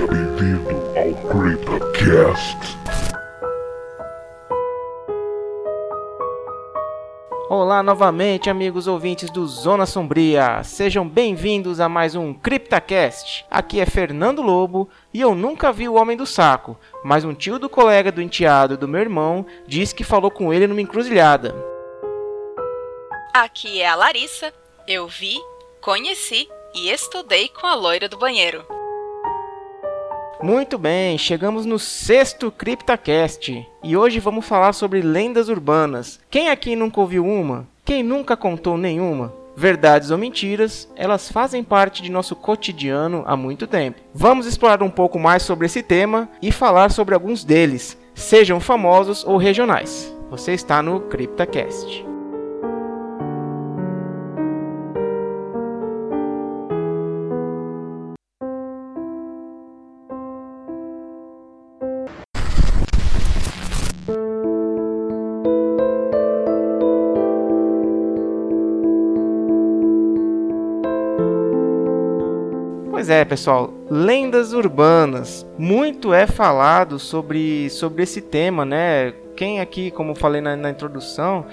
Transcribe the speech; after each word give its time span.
Seja 0.00 0.12
bem-vindo 0.12 0.70
ao 0.96 1.12
CryptoCast. 1.28 2.56
Olá 7.50 7.82
novamente, 7.82 8.48
amigos 8.48 8.86
ouvintes 8.86 9.28
do 9.28 9.46
Zona 9.46 9.84
Sombria. 9.84 10.64
Sejam 10.64 11.06
bem-vindos 11.06 11.80
a 11.80 11.88
mais 11.88 12.14
um 12.14 12.32
CryptaCast. 12.32 13.44
Aqui 13.50 13.78
é 13.78 13.84
Fernando 13.84 14.40
Lobo 14.40 14.88
e 15.12 15.20
eu 15.20 15.34
nunca 15.34 15.70
vi 15.70 15.86
o 15.86 15.96
Homem 15.96 16.16
do 16.16 16.24
Saco, 16.24 16.78
mas 17.04 17.22
um 17.22 17.34
tio 17.34 17.58
do 17.58 17.68
colega 17.68 18.10
do 18.10 18.22
enteado 18.22 18.78
do 18.78 18.88
meu 18.88 19.02
irmão 19.02 19.44
disse 19.66 19.94
que 19.94 20.02
falou 20.02 20.30
com 20.30 20.50
ele 20.50 20.66
numa 20.66 20.80
encruzilhada. 20.80 21.54
Aqui 23.34 23.82
é 23.82 23.88
a 23.88 23.96
Larissa. 23.96 24.50
Eu 24.88 25.06
vi, 25.06 25.38
conheci 25.78 26.48
e 26.74 26.88
estudei 26.90 27.50
com 27.50 27.66
a 27.66 27.74
loira 27.74 28.08
do 28.08 28.16
banheiro. 28.16 28.79
Muito 30.42 30.78
bem, 30.78 31.18
chegamos 31.18 31.66
no 31.66 31.78
sexto 31.78 32.50
CryptaCast 32.50 33.68
e 33.84 33.96
hoje 33.96 34.18
vamos 34.18 34.46
falar 34.46 34.72
sobre 34.72 35.02
lendas 35.02 35.50
urbanas. 35.50 36.18
Quem 36.30 36.48
aqui 36.48 36.74
nunca 36.74 36.98
ouviu 36.98 37.26
uma? 37.26 37.68
Quem 37.84 38.02
nunca 38.02 38.34
contou 38.38 38.78
nenhuma? 38.78 39.34
Verdades 39.54 40.10
ou 40.10 40.16
mentiras, 40.16 40.88
elas 40.96 41.30
fazem 41.30 41.62
parte 41.62 42.02
de 42.02 42.10
nosso 42.10 42.34
cotidiano 42.34 43.22
há 43.26 43.36
muito 43.36 43.66
tempo. 43.66 44.00
Vamos 44.14 44.46
explorar 44.46 44.82
um 44.82 44.88
pouco 44.90 45.18
mais 45.18 45.42
sobre 45.42 45.66
esse 45.66 45.82
tema 45.82 46.26
e 46.40 46.50
falar 46.50 46.90
sobre 46.90 47.14
alguns 47.14 47.44
deles, 47.44 47.98
sejam 48.14 48.58
famosos 48.60 49.22
ou 49.24 49.36
regionais. 49.36 50.10
Você 50.30 50.52
está 50.52 50.82
no 50.82 51.00
CryptaCast. 51.00 52.09
Pois 73.10 73.18
é, 73.18 73.24
pessoal, 73.24 73.74
lendas 73.90 74.52
urbanas. 74.52 75.44
Muito 75.58 76.14
é 76.14 76.28
falado 76.28 76.96
sobre, 76.96 77.68
sobre 77.68 78.04
esse 78.04 78.20
tema, 78.20 78.64
né? 78.64 79.12
Quem 79.36 79.58
aqui, 79.58 79.90
como 79.90 80.14
falei 80.14 80.40
na, 80.40 80.54
na 80.54 80.70
introdução, 80.70 81.44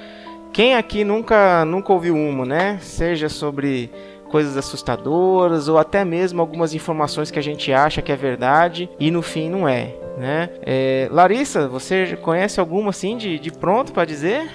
quem 0.53 0.75
aqui 0.75 1.03
nunca, 1.03 1.65
nunca 1.65 1.91
ouviu 1.91 2.15
uma, 2.15 2.45
né? 2.45 2.77
Seja 2.79 3.27
sobre 3.27 3.89
coisas 4.29 4.55
assustadoras 4.55 5.67
ou 5.67 5.79
até 5.79 6.05
mesmo 6.05 6.39
algumas 6.41 6.75
informações 6.75 7.31
que 7.31 7.39
a 7.39 7.43
gente 7.43 7.73
acha 7.73 8.03
que 8.03 8.11
é 8.11 8.15
verdade 8.15 8.87
e 8.99 9.09
no 9.09 9.23
fim 9.23 9.49
não 9.49 9.67
é, 9.67 9.95
né? 10.15 10.51
É, 10.61 11.09
Larissa, 11.11 11.67
você 11.67 12.15
conhece 12.17 12.59
alguma 12.59 12.91
assim 12.91 13.17
de, 13.17 13.39
de 13.39 13.49
pronto 13.49 13.93
para 13.93 14.05
dizer? 14.05 14.47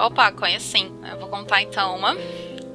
Opa, 0.00 0.32
conheço 0.32 0.68
sim. 0.68 0.90
Eu 1.12 1.18
vou 1.18 1.28
contar 1.28 1.60
então 1.60 1.94
uma. 1.94 2.16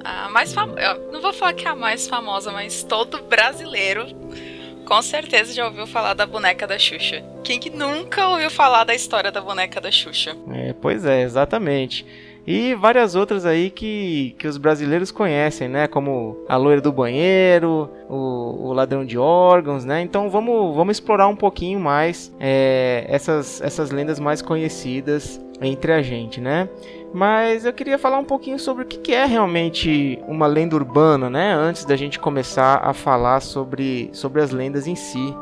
A 0.03 0.30
mais 0.30 0.53
fam... 0.53 0.75
Eu 0.77 1.11
não 1.11 1.21
vou 1.21 1.33
falar 1.33 1.53
que 1.53 1.66
é 1.67 1.69
a 1.69 1.75
mais 1.75 2.07
famosa, 2.07 2.52
mas 2.52 2.83
todo 2.83 3.21
brasileiro 3.23 4.05
com 4.85 5.02
certeza 5.02 5.53
já 5.53 5.66
ouviu 5.66 5.88
falar 5.88 6.13
da 6.13 6.25
boneca 6.25 6.67
da 6.67 6.77
Xuxa. 6.77 7.23
Quem 7.44 7.59
que 7.59 7.69
nunca 7.69 8.27
ouviu 8.27 8.49
falar 8.49 8.83
da 8.83 8.94
história 8.94 9.31
da 9.31 9.39
boneca 9.39 9.79
da 9.79 9.89
Xuxa? 9.91 10.35
É, 10.52 10.73
pois 10.73 11.05
é, 11.05 11.22
exatamente. 11.22 12.05
E 12.45 12.73
várias 12.73 13.13
outras 13.13 13.45
aí 13.45 13.69
que, 13.69 14.35
que 14.39 14.47
os 14.47 14.57
brasileiros 14.57 15.11
conhecem, 15.11 15.69
né? 15.69 15.88
Como 15.88 16.44
a 16.49 16.57
loira 16.57 16.81
do 16.81 16.91
banheiro, 16.91 17.89
o, 18.09 18.69
o 18.69 18.73
ladrão 18.73 19.05
de 19.05 19.17
órgãos, 19.17 19.85
né? 19.85 20.02
Então 20.02 20.29
vamos, 20.29 20.75
vamos 20.75 20.97
explorar 20.97 21.27
um 21.27 21.35
pouquinho 21.35 21.79
mais 21.79 22.33
é, 22.39 23.06
essas, 23.07 23.62
essas 23.62 23.91
lendas 23.91 24.19
mais 24.19 24.41
conhecidas 24.41 25.39
entre 25.62 25.94
a 25.94 26.01
gente, 26.01 26.41
né? 26.41 26.68
Mas 27.13 27.66
eu 27.66 27.73
queria 27.73 27.97
falar 27.97 28.17
um 28.17 28.23
pouquinho 28.23 28.57
sobre 28.57 28.83
o 28.83 28.88
que 28.88 29.13
é 29.13 29.25
realmente 29.25 30.17
uma 30.27 30.47
lenda 30.47 30.75
urbana, 30.75 31.29
né? 31.29 31.53
Antes 31.53 31.83
da 31.83 31.95
gente 31.95 32.17
começar 32.17 32.77
a 32.83 32.94
falar 32.94 33.41
sobre, 33.41 34.09
sobre 34.13 34.41
as 34.41 34.51
lendas 34.51 34.88
em 34.88 34.95
si. 34.95 35.35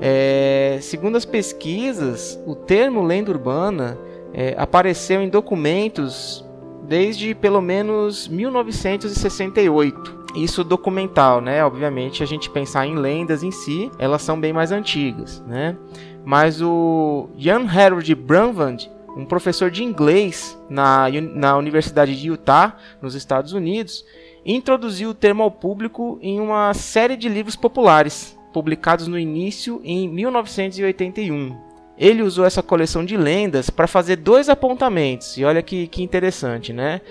É, 0.00 0.78
segundo 0.80 1.16
as 1.16 1.24
pesquisas, 1.24 2.38
o 2.46 2.54
termo 2.54 3.02
lenda 3.02 3.30
urbana 3.30 3.98
é, 4.32 4.54
apareceu 4.56 5.20
em 5.20 5.28
documentos 5.28 6.44
desde 6.84 7.34
pelo 7.34 7.60
menos 7.60 8.28
1968. 8.28 10.21
Isso 10.34 10.64
documental, 10.64 11.40
né? 11.40 11.64
Obviamente, 11.64 12.22
a 12.22 12.26
gente 12.26 12.48
pensar 12.48 12.86
em 12.86 12.94
lendas 12.94 13.42
em 13.42 13.50
si, 13.50 13.90
elas 13.98 14.22
são 14.22 14.40
bem 14.40 14.52
mais 14.52 14.72
antigas, 14.72 15.42
né? 15.46 15.76
Mas 16.24 16.62
o 16.62 17.28
Jan 17.36 17.66
Harold 17.66 18.14
Brandvand, 18.14 18.78
um 19.16 19.26
professor 19.26 19.70
de 19.70 19.84
inglês 19.84 20.58
na, 20.70 21.06
na 21.34 21.56
Universidade 21.56 22.18
de 22.18 22.28
Utah, 22.28 22.76
nos 23.00 23.14
Estados 23.14 23.52
Unidos, 23.52 24.04
introduziu 24.44 25.10
o 25.10 25.14
termo 25.14 25.42
ao 25.42 25.50
público 25.50 26.18
em 26.22 26.40
uma 26.40 26.72
série 26.72 27.16
de 27.16 27.28
livros 27.28 27.56
populares, 27.56 28.38
publicados 28.52 29.06
no 29.06 29.18
início 29.18 29.80
em 29.84 30.08
1981. 30.08 31.56
Ele 31.98 32.22
usou 32.22 32.44
essa 32.44 32.62
coleção 32.62 33.04
de 33.04 33.16
lendas 33.16 33.68
para 33.68 33.86
fazer 33.86 34.16
dois 34.16 34.48
apontamentos, 34.48 35.36
e 35.36 35.44
olha 35.44 35.62
que, 35.62 35.86
que 35.86 36.02
interessante, 36.02 36.72
né? 36.72 37.02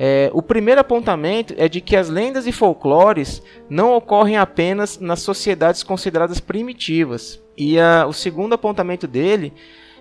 É, 0.00 0.30
o 0.32 0.40
primeiro 0.40 0.80
apontamento 0.80 1.52
é 1.58 1.68
de 1.68 1.80
que 1.80 1.96
as 1.96 2.08
lendas 2.08 2.46
e 2.46 2.52
folclores 2.52 3.42
não 3.68 3.96
ocorrem 3.96 4.36
apenas 4.36 5.00
nas 5.00 5.20
sociedades 5.20 5.82
consideradas 5.82 6.38
primitivas. 6.38 7.42
E 7.56 7.80
a, 7.80 8.06
o 8.06 8.12
segundo 8.12 8.52
apontamento 8.52 9.08
dele 9.08 9.52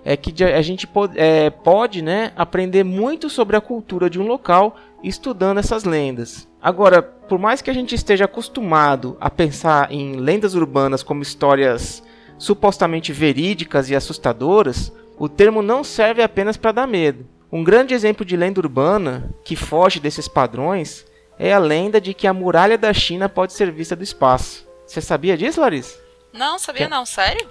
é 0.06 0.16
que 0.16 0.44
a 0.44 0.62
gente 0.62 0.86
pode, 0.86 1.20
é, 1.20 1.50
pode 1.50 2.04
né, 2.04 2.32
aprender 2.36 2.84
muito 2.84 3.28
sobre 3.28 3.58
a 3.58 3.62
cultura 3.62 4.08
de 4.08 4.20
um 4.20 4.28
local 4.28 4.78
estudando 5.04 5.58
essas 5.58 5.84
lendas. 5.84 6.48
Agora, 6.62 7.02
por 7.02 7.40
mais 7.40 7.64
que 7.64 7.72
a 7.72 7.74
gente 7.74 7.96
esteja 7.96 8.26
acostumado 8.26 9.18
a 9.20 9.32
pensar 9.32 9.92
em 9.92 10.16
lendas 10.16 10.54
urbanas 10.54 11.02
como 11.02 11.24
histórias 11.24 12.04
supostamente 12.38 13.12
verídicas 13.12 13.90
e 13.90 13.96
assustadoras, 13.96 14.94
o 15.18 15.28
termo 15.28 15.64
não 15.64 15.84
serve 15.84 16.22
apenas 16.22 16.56
para 16.56 16.72
dar 16.72 16.88
medo. 16.88 17.26
Um 17.52 17.64
grande 17.64 17.94
exemplo 17.94 18.26
de 18.26 18.36
lenda 18.36 18.60
urbana 18.60 19.30
que 19.44 19.56
foge 19.56 20.00
desses 20.00 20.28
padrões 20.28 21.06
é 21.40 21.54
a 21.54 21.60
lenda 21.60 22.02
de 22.02 22.14
que 22.14 22.28
a 22.28 22.34
muralha 22.34 22.78
da 22.78 22.94
China 22.94 23.30
pode 23.30 23.54
ser 23.54 23.72
vista 23.72 23.96
do 23.96 24.04
espaço. 24.04 24.68
Você 24.86 25.00
sabia 25.00 25.38
disso, 25.38 25.62
Larissa? 25.62 25.98
Não, 26.34 26.60
sabia 26.60 26.86
que... 26.86 26.92
não, 26.92 27.06
sério? 27.06 27.48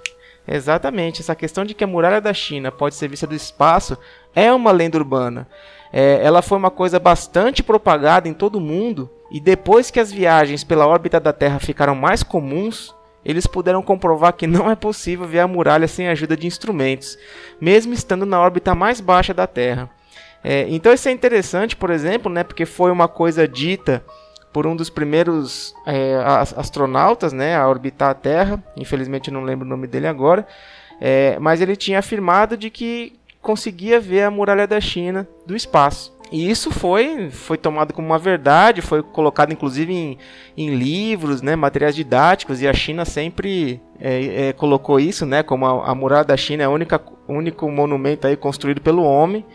Exatamente, 0.47 1.21
essa 1.21 1.35
questão 1.35 1.65
de 1.65 1.73
que 1.73 1.83
a 1.83 1.87
muralha 1.87 2.21
da 2.21 2.33
China 2.33 2.71
pode 2.71 2.95
ser 2.95 3.09
vista 3.09 3.27
do 3.27 3.35
espaço 3.35 3.97
é 4.35 4.53
uma 4.53 4.71
lenda 4.71 4.97
urbana. 4.97 5.47
É, 5.91 6.19
ela 6.23 6.41
foi 6.41 6.57
uma 6.57 6.71
coisa 6.71 6.99
bastante 6.99 7.63
propagada 7.63 8.29
em 8.29 8.33
todo 8.33 8.57
o 8.57 8.61
mundo 8.61 9.09
e 9.31 9.39
depois 9.39 9.89
que 9.89 9.99
as 9.99 10.11
viagens 10.11 10.63
pela 10.63 10.87
órbita 10.87 11.19
da 11.19 11.33
Terra 11.33 11.59
ficaram 11.59 11.95
mais 11.95 12.23
comuns, 12.23 12.95
eles 13.27 13.45
puderam 13.45 13.81
comprovar 13.81 14.31
que 14.31 14.47
não 14.47 14.71
é 14.71 14.75
possível 14.75 15.27
ver 15.27 15.41
a 15.41 15.47
muralha 15.47 15.85
sem 15.85 16.07
a 16.07 16.13
ajuda 16.13 16.37
de 16.37 16.47
instrumentos, 16.47 17.17
mesmo 17.59 17.93
estando 17.93 18.25
na 18.25 18.39
órbita 18.39 18.73
mais 18.73 19.01
baixa 19.01 19.33
da 19.33 19.45
Terra. 19.45 19.89
É, 20.41 20.65
então 20.69 20.93
isso 20.93 21.09
é 21.09 21.11
interessante, 21.11 21.75
por 21.75 21.89
exemplo, 21.89 22.31
né, 22.31 22.41
porque 22.41 22.65
foi 22.65 22.89
uma 22.89 23.09
coisa 23.09 23.45
dita 23.45 24.01
por 24.53 24.65
um 24.65 24.77
dos 24.77 24.89
primeiros 24.89 25.75
é, 25.85 26.15
astronautas 26.55 27.33
né, 27.33 27.57
a 27.57 27.67
orbitar 27.67 28.11
a 28.11 28.13
Terra, 28.13 28.63
infelizmente 28.77 29.29
não 29.29 29.43
lembro 29.43 29.65
o 29.65 29.69
nome 29.69 29.87
dele 29.87 30.07
agora, 30.07 30.47
é, 31.01 31.37
mas 31.37 31.59
ele 31.59 31.75
tinha 31.75 31.99
afirmado 31.99 32.55
de 32.55 32.69
que 32.69 33.19
conseguia 33.41 33.99
ver 33.99 34.23
a 34.23 34.31
muralha 34.31 34.65
da 34.65 34.79
China 34.79 35.27
do 35.45 35.53
espaço. 35.53 36.16
E 36.31 36.49
isso 36.49 36.71
foi, 36.71 37.29
foi 37.29 37.57
tomado 37.57 37.93
como 37.93 38.07
uma 38.07 38.19
verdade, 38.19 38.81
foi 38.81 39.01
colocado 39.01 39.51
inclusive 39.51 39.93
em, 39.93 40.17
em 40.55 40.75
livros, 40.75 41.41
né, 41.41 41.55
materiais 41.55 41.95
didáticos, 41.95 42.61
e 42.61 42.67
a 42.67 42.73
China 42.73 43.05
sempre 43.05 43.81
é, 43.99 44.49
é, 44.49 44.53
colocou 44.53 44.99
isso 44.99 45.25
né, 45.25 45.41
como 45.43 45.65
a, 45.65 45.91
a 45.91 45.95
muralha 45.95 46.25
da 46.25 46.37
China 46.37 46.63
é 46.63 46.67
o 46.67 46.77
único 47.27 47.71
monumento 47.71 48.27
aí 48.27 48.35
construído 48.35 48.81
pelo 48.81 49.03
homem 49.03 49.45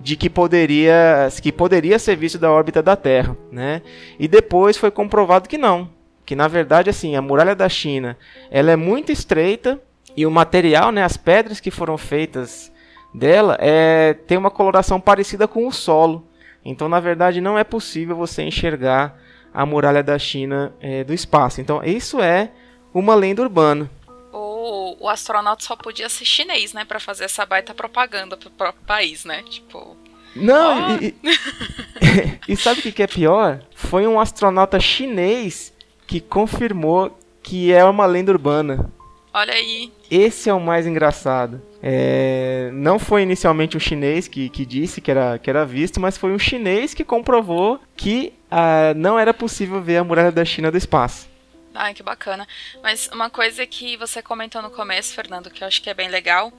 de 0.00 0.16
que 0.16 0.30
poderia, 0.30 1.28
que 1.42 1.52
poderia 1.52 1.98
ser 1.98 2.16
visto 2.16 2.38
da 2.38 2.50
órbita 2.50 2.82
da 2.82 2.96
Terra. 2.96 3.36
Né? 3.52 3.82
E 4.18 4.26
depois 4.26 4.76
foi 4.76 4.90
comprovado 4.90 5.48
que 5.48 5.58
não, 5.58 5.90
que 6.24 6.34
na 6.34 6.48
verdade 6.48 6.88
assim, 6.88 7.16
a 7.16 7.22
muralha 7.22 7.54
da 7.54 7.68
China 7.68 8.16
ela 8.50 8.70
é 8.70 8.76
muito 8.76 9.12
estreita 9.12 9.80
e 10.16 10.26
o 10.26 10.30
material, 10.30 10.90
né, 10.90 11.04
as 11.04 11.16
pedras 11.16 11.60
que 11.60 11.70
foram 11.70 11.96
feitas 11.96 12.72
dela 13.12 13.56
é, 13.60 14.14
tem 14.14 14.38
uma 14.38 14.50
coloração 14.50 15.00
parecida 15.00 15.48
com 15.48 15.66
o 15.66 15.72
solo. 15.72 16.26
Então, 16.64 16.88
na 16.88 17.00
verdade, 17.00 17.40
não 17.40 17.58
é 17.58 17.64
possível 17.64 18.16
você 18.16 18.42
enxergar 18.42 19.18
a 19.52 19.64
muralha 19.66 20.02
da 20.02 20.18
China 20.18 20.72
é, 20.80 21.02
do 21.02 21.12
espaço. 21.12 21.60
Então, 21.60 21.82
isso 21.82 22.20
é 22.20 22.50
uma 22.94 23.14
lenda 23.14 23.42
urbana. 23.42 23.90
O, 24.32 25.04
o 25.04 25.08
astronauta 25.08 25.64
só 25.64 25.74
podia 25.74 26.08
ser 26.08 26.24
chinês, 26.24 26.72
né, 26.72 26.84
para 26.84 27.00
fazer 27.00 27.24
essa 27.24 27.44
baita 27.44 27.74
propaganda 27.74 28.36
pro 28.36 28.50
próprio 28.50 28.84
país, 28.86 29.24
né? 29.24 29.42
Tipo. 29.48 29.96
Não, 30.36 30.96
oh. 30.96 31.02
e, 31.02 31.14
e, 31.24 32.38
e, 32.52 32.56
sabe 32.56 32.80
o 32.80 32.82
que, 32.82 32.92
que 32.92 33.02
é 33.02 33.06
pior? 33.06 33.60
Foi 33.74 34.06
um 34.06 34.20
astronauta 34.20 34.78
chinês 34.78 35.72
que 36.06 36.20
confirmou 36.20 37.18
que 37.42 37.72
é 37.72 37.84
uma 37.84 38.06
lenda 38.06 38.30
urbana. 38.30 38.92
Olha 39.32 39.54
aí. 39.54 39.92
Esse 40.10 40.48
é 40.48 40.54
o 40.54 40.60
mais 40.60 40.86
engraçado. 40.86 41.62
É, 41.82 42.70
não 42.72 42.98
foi 42.98 43.22
inicialmente 43.22 43.76
um 43.76 43.80
chinês 43.80 44.26
que, 44.26 44.48
que 44.48 44.66
disse 44.66 45.00
que 45.00 45.10
era, 45.10 45.38
que 45.38 45.48
era 45.48 45.64
visto, 45.64 46.00
mas 46.00 46.18
foi 46.18 46.32
um 46.32 46.38
chinês 46.38 46.92
que 46.92 47.04
comprovou 47.04 47.80
que 47.96 48.32
ah, 48.50 48.92
não 48.96 49.18
era 49.18 49.32
possível 49.32 49.80
ver 49.80 49.98
a 49.98 50.04
muralha 50.04 50.32
da 50.32 50.44
China 50.44 50.70
do 50.70 50.76
espaço. 50.76 51.28
Ai, 51.74 51.94
que 51.94 52.02
bacana. 52.02 52.46
Mas 52.82 53.08
uma 53.12 53.30
coisa 53.30 53.64
que 53.66 53.96
você 53.96 54.20
comentou 54.20 54.60
no 54.60 54.70
começo, 54.70 55.14
Fernando, 55.14 55.50
que 55.50 55.62
eu 55.62 55.68
acho 55.68 55.80
que 55.80 55.88
é 55.88 55.94
bem 55.94 56.08
legal, 56.08 56.52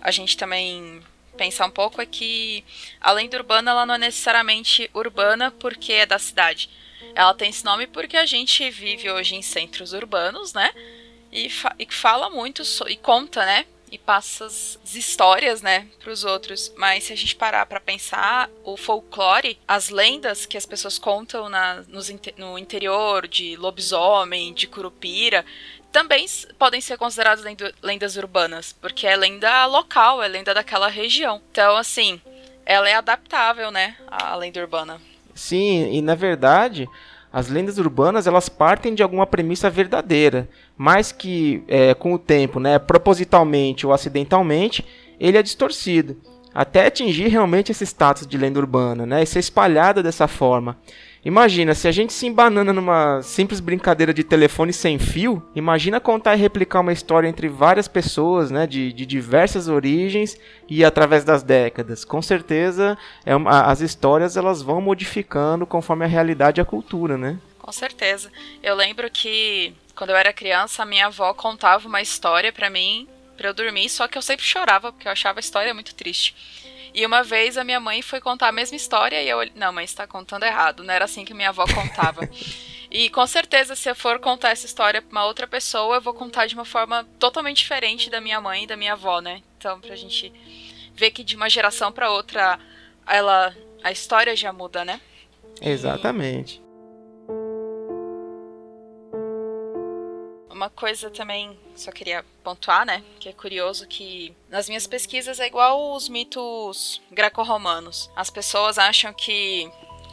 a 0.00 0.10
gente 0.10 0.36
também 0.36 1.02
pensar 1.36 1.66
um 1.66 1.70
pouco 1.70 2.00
é 2.00 2.06
que 2.06 2.64
a 3.00 3.12
lenda 3.12 3.36
urbana 3.36 3.72
ela 3.72 3.84
não 3.84 3.94
é 3.94 3.98
necessariamente 3.98 4.90
urbana 4.94 5.50
porque 5.50 5.92
é 5.92 6.06
da 6.06 6.18
cidade. 6.18 6.70
Ela 7.14 7.34
tem 7.34 7.50
esse 7.50 7.64
nome 7.64 7.86
porque 7.86 8.16
a 8.16 8.24
gente 8.24 8.68
vive 8.70 9.10
hoje 9.10 9.34
em 9.34 9.42
centros 9.42 9.92
urbanos, 9.92 10.54
né? 10.54 10.70
E, 11.34 11.50
fa 11.50 11.74
e 11.76 11.86
fala 11.90 12.30
muito 12.30 12.64
so 12.64 12.88
e 12.88 12.96
conta, 12.96 13.44
né? 13.44 13.66
E 13.90 13.98
passa 13.98 14.46
as 14.46 14.78
histórias, 14.94 15.62
né, 15.62 15.86
para 16.02 16.12
os 16.12 16.24
outros. 16.24 16.72
Mas 16.76 17.04
se 17.04 17.12
a 17.12 17.16
gente 17.16 17.36
parar 17.36 17.66
para 17.66 17.80
pensar, 17.80 18.48
o 18.64 18.76
folclore, 18.76 19.58
as 19.68 19.88
lendas 19.88 20.46
que 20.46 20.56
as 20.56 20.66
pessoas 20.66 20.98
contam 20.98 21.48
na, 21.48 21.82
nos, 21.88 22.12
no 22.36 22.58
interior 22.58 23.28
de 23.28 23.56
lobisomem, 23.56 24.52
de 24.52 24.66
curupira, 24.66 25.44
também 25.92 26.26
podem 26.58 26.80
ser 26.80 26.98
consideradas 26.98 27.44
lendas 27.80 28.16
urbanas, 28.16 28.72
porque 28.72 29.06
é 29.06 29.14
lenda 29.14 29.64
local, 29.66 30.20
é 30.20 30.26
lenda 30.26 30.52
daquela 30.52 30.88
região. 30.88 31.40
Então, 31.52 31.76
assim, 31.76 32.20
ela 32.66 32.88
é 32.88 32.94
adaptável, 32.94 33.70
né, 33.70 33.96
à 34.08 34.34
lenda 34.34 34.60
urbana. 34.60 35.00
Sim, 35.34 35.92
e 35.92 36.02
na 36.02 36.16
verdade, 36.16 36.88
as 37.32 37.48
lendas 37.48 37.78
urbanas 37.78 38.26
elas 38.26 38.48
partem 38.48 38.94
de 38.94 39.02
alguma 39.02 39.26
premissa 39.26 39.70
verdadeira, 39.70 40.48
mas 40.76 41.12
que 41.12 41.62
é, 41.68 41.94
com 41.94 42.14
o 42.14 42.18
tempo, 42.18 42.58
né, 42.58 42.78
propositalmente 42.78 43.86
ou 43.86 43.92
acidentalmente, 43.92 44.84
ele 45.18 45.38
é 45.38 45.42
distorcido, 45.42 46.16
até 46.54 46.86
atingir 46.86 47.28
realmente 47.28 47.72
esse 47.72 47.84
status 47.84 48.26
de 48.26 48.36
lenda 48.36 48.58
urbana, 48.58 49.06
né, 49.06 49.22
e 49.22 49.26
ser 49.26 49.38
espalhada 49.38 50.02
dessa 50.02 50.26
forma. 50.26 50.76
Imagina, 51.24 51.74
se 51.74 51.88
a 51.88 51.92
gente 51.92 52.12
se 52.12 52.26
embanana 52.26 52.70
numa 52.70 53.22
simples 53.22 53.58
brincadeira 53.58 54.12
de 54.12 54.22
telefone 54.22 54.74
sem 54.74 54.98
fio, 54.98 55.42
imagina 55.54 55.98
contar 55.98 56.36
e 56.36 56.38
replicar 56.38 56.80
uma 56.80 56.92
história 56.92 57.26
entre 57.26 57.48
várias 57.48 57.88
pessoas, 57.88 58.50
né, 58.50 58.66
de, 58.66 58.92
de 58.92 59.06
diversas 59.06 59.66
origens 59.66 60.38
e 60.68 60.84
através 60.84 61.24
das 61.24 61.42
décadas. 61.42 62.04
Com 62.04 62.20
certeza, 62.20 62.98
é 63.24 63.34
uma, 63.34 63.62
as 63.62 63.80
histórias 63.80 64.36
elas 64.36 64.60
vão 64.60 64.82
modificando 64.82 65.64
conforme 65.64 66.04
a 66.04 66.08
realidade 66.08 66.60
e 66.60 66.62
a 66.62 66.64
cultura, 66.64 67.16
né? 67.16 67.38
Com 67.58 67.72
certeza. 67.72 68.30
Eu 68.62 68.74
lembro 68.74 69.10
que 69.10 69.72
quando 69.94 70.10
eu 70.10 70.16
era 70.16 70.32
criança, 70.32 70.82
a 70.82 70.86
minha 70.86 71.06
avó 71.06 71.32
contava 71.34 71.86
uma 71.86 72.02
história 72.02 72.52
para 72.52 72.68
mim 72.68 73.08
para 73.36 73.48
eu 73.48 73.54
dormir, 73.54 73.88
só 73.88 74.06
que 74.06 74.16
eu 74.16 74.22
sempre 74.22 74.44
chorava 74.44 74.92
porque 74.92 75.08
eu 75.08 75.12
achava 75.12 75.38
a 75.38 75.40
história 75.40 75.74
muito 75.74 75.94
triste. 75.94 76.34
E 76.94 77.04
uma 77.04 77.24
vez 77.24 77.58
a 77.58 77.64
minha 77.64 77.80
mãe 77.80 78.00
foi 78.02 78.20
contar 78.20 78.48
a 78.48 78.52
mesma 78.52 78.76
história 78.76 79.20
e 79.20 79.28
eu. 79.28 79.38
Não, 79.56 79.72
mãe, 79.72 79.84
está 79.84 80.06
contando 80.06 80.44
errado. 80.44 80.84
Não 80.84 80.94
era 80.94 81.04
assim 81.04 81.24
que 81.24 81.34
minha 81.34 81.48
avó 81.48 81.64
contava. 81.66 82.28
e 82.88 83.10
com 83.10 83.26
certeza, 83.26 83.74
se 83.74 83.90
eu 83.90 83.96
for 83.96 84.20
contar 84.20 84.50
essa 84.50 84.64
história 84.64 85.02
para 85.02 85.10
uma 85.10 85.26
outra 85.26 85.48
pessoa, 85.48 85.96
eu 85.96 86.00
vou 86.00 86.14
contar 86.14 86.46
de 86.46 86.54
uma 86.54 86.64
forma 86.64 87.04
totalmente 87.18 87.58
diferente 87.58 88.08
da 88.08 88.20
minha 88.20 88.40
mãe 88.40 88.62
e 88.62 88.66
da 88.68 88.76
minha 88.76 88.92
avó, 88.92 89.20
né? 89.20 89.42
Então, 89.58 89.80
pra 89.80 89.96
gente 89.96 90.32
ver 90.94 91.10
que 91.10 91.24
de 91.24 91.34
uma 91.34 91.50
geração 91.50 91.90
para 91.90 92.10
outra, 92.10 92.60
ela. 93.08 93.54
A 93.82 93.90
história 93.90 94.34
já 94.34 94.52
muda, 94.52 94.82
né? 94.84 94.98
Exatamente. 95.60 96.63
Uma 100.54 100.70
coisa 100.70 101.10
também, 101.10 101.58
só 101.74 101.90
queria 101.90 102.24
pontuar, 102.44 102.86
né? 102.86 103.02
Que 103.18 103.28
é 103.28 103.32
curioso 103.32 103.88
que 103.88 104.32
nas 104.48 104.68
minhas 104.68 104.86
pesquisas 104.86 105.40
é 105.40 105.48
igual 105.48 105.96
os 105.96 106.08
mitos 106.08 107.02
greco-romanos. 107.10 108.08
As 108.14 108.30
pessoas 108.30 108.78
acham 108.78 109.12
que 109.12 109.68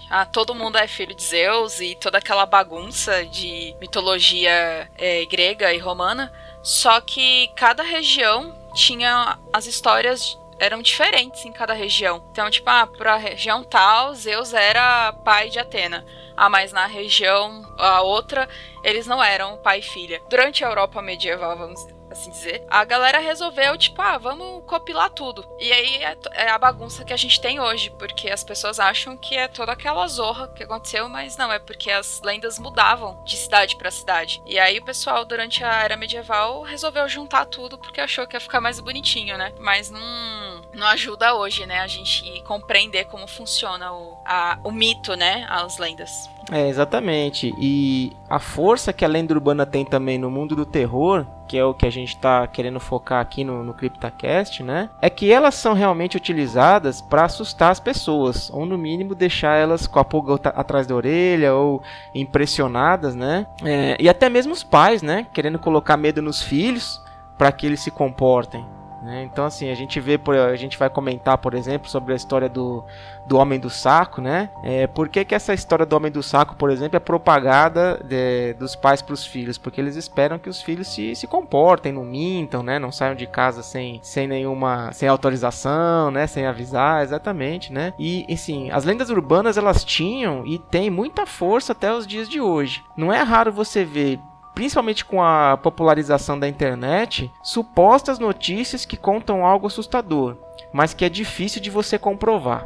ah, 0.10 0.26
todo 0.26 0.56
mundo 0.56 0.80
é 0.80 0.88
filho 0.88 1.16
de 1.16 1.24
Zeus 1.24 1.80
e 1.80 1.96
toda 1.96 2.18
aquela 2.18 2.48
bagunça 2.48 3.24
de 3.24 3.76
mitologia 3.80 4.90
é, 4.98 5.24
grega 5.28 5.72
e 5.72 5.78
romana. 5.78 6.34
Só 6.64 7.00
que 7.00 7.48
cada 7.56 7.84
região 7.84 8.52
tinha 8.74 9.38
as 9.54 9.68
histórias 9.68 10.38
eram 10.62 10.80
diferentes 10.80 11.44
em 11.44 11.52
cada 11.52 11.74
região. 11.74 12.24
Então, 12.32 12.48
tipo, 12.52 12.70
ah, 12.70 12.86
pra 12.86 13.18
região 13.18 13.64
tal, 13.64 14.14
Zeus 14.14 14.54
era 14.54 15.12
pai 15.12 15.50
de 15.50 15.58
Atena. 15.58 16.06
Ah, 16.38 16.50
mas 16.50 16.72
na 16.72 16.86
região, 16.86 17.64
a 17.80 18.02
outra, 18.02 18.48
eles 18.84 19.08
não 19.08 19.24
eram 19.24 19.58
pai 19.58 19.80
e 19.80 19.82
filha. 19.82 20.22
Durante 20.30 20.64
a 20.64 20.68
Europa 20.68 21.02
medieval, 21.02 21.58
vamos 21.58 21.84
assim 22.14 22.32
dizer, 22.32 22.64
a 22.70 22.84
galera 22.84 23.20
resolveu, 23.20 23.78
tipo, 23.78 24.02
ah, 24.02 24.18
vamos 24.18 24.64
copilar 24.66 25.10
tudo. 25.10 25.46
E 25.60 25.72
aí 25.72 26.04
é, 26.04 26.18
é, 26.34 26.50
a 26.50 26.58
bagunça 26.58 27.04
que 27.06 27.14
a 27.14 27.18
gente 27.18 27.40
tem 27.40 27.60
hoje, 27.60 27.90
porque 27.98 28.30
as 28.30 28.44
pessoas 28.44 28.80
acham 28.80 29.18
que 29.18 29.36
é 29.36 29.48
toda 29.48 29.72
aquela 29.72 30.08
zorra 30.08 30.48
que 30.50 30.64
aconteceu, 30.64 31.08
mas 31.10 31.38
não, 31.38 31.52
é 31.52 31.60
porque 31.60 31.92
as 31.92 32.22
lendas 32.22 32.60
mudavam 32.60 33.24
de 33.24 33.38
cidade 33.38 33.76
para 33.76 33.92
cidade. 33.92 34.42
E 34.46 34.60
aí 34.60 34.80
o 34.80 34.86
pessoal, 34.86 35.26
durante 35.26 35.64
a 35.64 35.84
era 35.84 35.98
medieval, 35.98 36.62
resolveu 36.62 37.08
juntar 37.08 37.46
tudo 37.46 37.78
porque 37.78 38.02
achou 38.02 38.28
que 38.28 38.36
ia 38.36 38.40
ficar 38.40 38.62
mais 38.62 38.80
bonitinho, 38.80 39.38
né? 39.38 39.54
Mas 39.60 39.90
não, 39.90 40.62
não 40.74 40.88
ajuda 40.88 41.36
hoje, 41.36 41.66
né, 41.66 41.80
a 41.80 41.88
gente 41.88 42.42
compreender 42.44 43.06
como 43.06 43.28
funciona 43.28 43.92
o, 43.92 44.18
a, 44.26 44.58
o 44.64 44.72
mito, 44.72 45.16
né, 45.16 45.46
as 45.50 45.78
lendas. 45.78 46.30
É, 46.52 46.68
exatamente. 46.68 47.54
E 47.58 48.12
a 48.30 48.40
força 48.40 48.92
que 48.92 49.06
a 49.06 49.08
lenda 49.08 49.34
urbana 49.34 49.66
tem 49.66 49.86
também 49.86 50.18
no 50.18 50.30
mundo 50.30 50.56
do 50.56 50.66
terror, 50.66 51.26
que 51.48 51.58
é 51.58 51.64
o 51.64 51.74
que 51.74 51.86
a 51.86 51.90
gente 51.90 52.16
está 52.16 52.46
querendo 52.48 52.80
focar 52.80 53.22
aqui 53.22 53.44
no, 53.44 53.64
no 53.64 53.74
CryptaCast, 53.74 54.64
né? 54.64 54.90
É 55.02 55.10
que 55.10 55.32
elas 55.32 55.56
são 55.56 55.74
realmente 55.74 56.18
utilizadas 56.18 57.02
para 57.02 57.26
assustar 57.26 57.72
as 57.72 57.80
pessoas, 57.80 58.50
ou 58.50 58.66
no 58.66 58.78
mínimo 58.78 59.16
deixar 59.16 59.56
elas 59.56 59.88
com 59.88 60.00
a 60.00 60.04
pulga 60.04 60.36
atrás 60.50 60.88
da 60.88 60.96
orelha, 60.96 61.54
ou 61.54 61.82
impressionadas, 62.14 63.16
né? 63.16 63.46
É, 63.64 63.96
e 64.00 64.10
até 64.10 64.28
mesmo 64.28 64.52
os 64.52 64.64
pais, 64.64 65.02
né? 65.02 65.28
Querendo 65.34 65.60
colocar 65.60 65.96
medo 65.96 66.22
nos 66.22 66.42
filhos 66.42 67.02
para 67.38 67.52
que 67.52 67.66
eles 67.66 67.80
se 67.80 67.92
comportem. 67.92 68.66
Né? 69.02 69.24
Então, 69.24 69.46
assim, 69.46 69.70
a 69.72 69.76
gente 69.76 70.00
vê, 70.00 70.20
a 70.52 70.56
gente 70.56 70.78
vai 70.78 70.90
comentar, 70.90 71.38
por 71.40 71.56
exemplo, 71.56 71.90
sobre 71.90 72.14
a 72.14 72.16
história 72.16 72.48
do, 72.48 72.84
do 73.26 73.38
Homem 73.38 73.60
do 73.60 73.70
Saco, 73.70 74.22
né? 74.22 74.52
É, 74.64 74.86
por 74.86 75.10
que, 75.10 75.26
que 75.26 75.34
essa 75.34 75.54
história 75.54 75.86
do 75.86 75.96
Homem 75.96 76.12
do 76.12 76.22
Saco, 76.22 76.56
por 76.56 76.70
exemplo, 76.70 76.98
é 76.98 77.00
propagada 77.00 78.00
de, 78.04 78.54
dos 78.54 78.76
pais 78.76 79.02
para 79.02 79.14
os 79.14 79.26
filhos? 79.26 79.58
Porque 79.58 79.82
eles 79.82 79.96
esperam 79.96 80.38
que 80.38 80.50
os 80.50 80.62
filhos 80.62 80.88
se, 80.88 81.16
se 81.16 81.26
comportem, 81.26 81.92
não 81.92 82.04
mintam, 82.04 82.62
né? 82.62 82.78
Não 82.78 82.92
saiam 82.92 83.16
de 83.16 83.26
casa 83.26 83.64
sem, 83.64 84.00
sem 84.04 84.28
nenhuma, 84.28 84.92
sem 84.94 85.10
autorização, 85.10 86.12
né? 86.12 86.28
Sem 86.28 86.46
avisar, 86.46 87.02
exatamente, 87.02 87.74
né? 87.74 87.94
E, 87.98 88.26
assim, 88.32 88.70
as 88.70 88.86
lendas 88.86 89.10
urbanas, 89.10 89.58
elas 89.58 89.84
tinham 89.84 90.46
e 90.46 90.60
têm 90.60 90.92
muita 90.92 91.26
força 91.26 91.72
até 91.72 91.92
os 91.92 92.06
dias 92.06 92.30
de 92.30 92.40
hoje. 92.40 92.84
Não 92.96 93.12
é 93.12 93.22
raro 93.24 93.52
você 93.52 93.84
ver 93.84 94.20
principalmente 94.54 95.06
com 95.06 95.22
a 95.22 95.58
popularização 95.58 96.40
da 96.40 96.48
internet, 96.48 97.32
supostas 97.44 98.20
notícias 98.20 98.86
que 98.86 98.98
contam 98.98 99.46
algo 99.46 99.68
assustador, 99.68 100.38
mas 100.74 100.94
que 100.94 101.06
é 101.06 101.10
difícil 101.10 101.62
de 101.62 101.70
você 101.70 101.98
comprovar. 101.98 102.66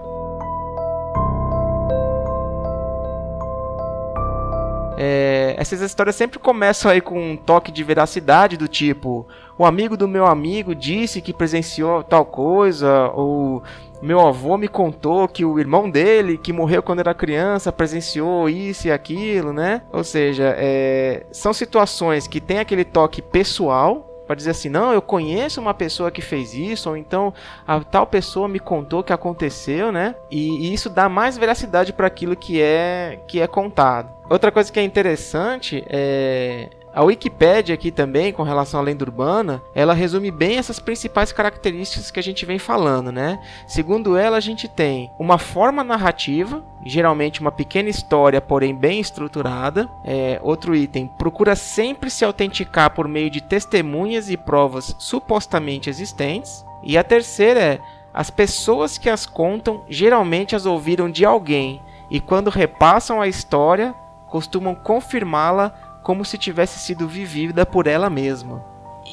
É, 4.97 5.55
essas 5.57 5.81
histórias 5.81 6.15
sempre 6.15 6.39
começam 6.39 6.89
aí 6.89 7.01
com 7.01 7.31
um 7.31 7.35
toque 7.35 7.69
de 7.69 7.83
veracidade 7.83 8.55
do 8.55 8.65
tipo 8.65 9.27
o 9.57 9.65
amigo 9.65 9.95
do 9.95 10.07
meu 10.07 10.25
amigo 10.25 10.75
disse 10.75 11.21
que 11.21 11.33
presenciou 11.33 12.03
tal 12.03 12.25
coisa 12.25 13.09
ou 13.13 13.63
meu 14.05 14.19
avô 14.21 14.57
me 14.57 14.67
contou 14.67 15.27
que 15.27 15.43
o 15.43 15.59
irmão 15.59 15.89
dele, 15.89 16.37
que 16.37 16.53
morreu 16.53 16.83
quando 16.83 16.99
era 16.99 17.13
criança, 17.13 17.71
presenciou 17.71 18.47
isso 18.47 18.87
e 18.87 18.91
aquilo, 18.91 19.51
né? 19.51 19.81
Ou 19.91 20.03
seja, 20.03 20.53
é, 20.57 21.25
são 21.31 21.51
situações 21.51 22.27
que 22.27 22.39
tem 22.39 22.59
aquele 22.59 22.83
toque 22.83 23.21
pessoal, 23.21 24.11
para 24.25 24.35
dizer 24.35 24.51
assim, 24.51 24.69
não, 24.69 24.91
eu 24.91 25.01
conheço 25.01 25.61
uma 25.61 25.73
pessoa 25.73 26.09
que 26.09 26.21
fez 26.21 26.53
isso, 26.53 26.89
ou 26.89 26.97
então 26.97 27.33
a 27.67 27.79
tal 27.79 28.07
pessoa 28.07 28.47
me 28.47 28.59
contou 28.59 29.03
que 29.03 29.13
aconteceu, 29.13 29.91
né? 29.91 30.15
E, 30.31 30.67
e 30.67 30.73
isso 30.73 30.89
dá 30.89 31.07
mais 31.07 31.37
veracidade 31.37 31.93
para 31.93 32.07
aquilo 32.07 32.35
que 32.35 32.61
é 32.61 33.19
que 33.27 33.39
é 33.39 33.47
contado. 33.47 34.13
Outra 34.29 34.51
coisa 34.51 34.71
que 34.71 34.79
é 34.79 34.83
interessante 34.83 35.83
é 35.87 36.69
a 36.95 37.03
Wikipédia 37.03 37.75
aqui 37.75 37.91
também, 37.91 38.31
com 38.31 38.41
relação 38.41 38.79
à 38.79 38.83
lenda 38.83 39.03
urbana, 39.03 39.61
ela 39.75 39.93
resume 39.93 40.31
bem 40.31 40.57
essas 40.57 40.79
principais 40.79 41.33
características 41.33 42.09
que 42.09 42.21
a 42.21 42.23
gente 42.23 42.45
vem 42.45 42.57
falando, 42.57 43.11
né? 43.11 43.37
Segundo 43.67 44.15
ela, 44.15 44.37
a 44.37 44.39
gente 44.39 44.69
tem 44.69 45.11
uma 45.19 45.37
forma 45.37 45.83
narrativa, 45.83 46.63
geralmente 46.85 47.41
uma 47.41 47.51
pequena 47.51 47.89
história, 47.89 48.39
porém 48.39 48.73
bem 48.73 49.01
estruturada. 49.01 49.89
É, 50.05 50.39
outro 50.41 50.73
item, 50.73 51.11
procura 51.17 51.53
sempre 51.53 52.09
se 52.09 52.23
autenticar 52.23 52.89
por 52.91 53.09
meio 53.09 53.29
de 53.29 53.41
testemunhas 53.41 54.29
e 54.29 54.37
provas 54.37 54.95
supostamente 54.97 55.89
existentes. 55.89 56.65
E 56.81 56.97
a 56.97 57.03
terceira 57.03 57.59
é, 57.59 57.79
as 58.13 58.29
pessoas 58.29 58.97
que 58.97 59.09
as 59.09 59.25
contam 59.25 59.83
geralmente 59.89 60.55
as 60.55 60.65
ouviram 60.65 61.11
de 61.11 61.25
alguém 61.25 61.81
e 62.09 62.21
quando 62.21 62.49
repassam 62.49 63.19
a 63.19 63.27
história 63.27 63.93
costumam 64.29 64.73
confirmá-la 64.73 65.73
como 66.05 66.23
se 66.23 66.37
tivesse 66.37 66.77
sido 66.77 67.07
vivida 67.07 67.65
por 67.65 67.87
ela 67.87 68.11
mesma. 68.11 68.63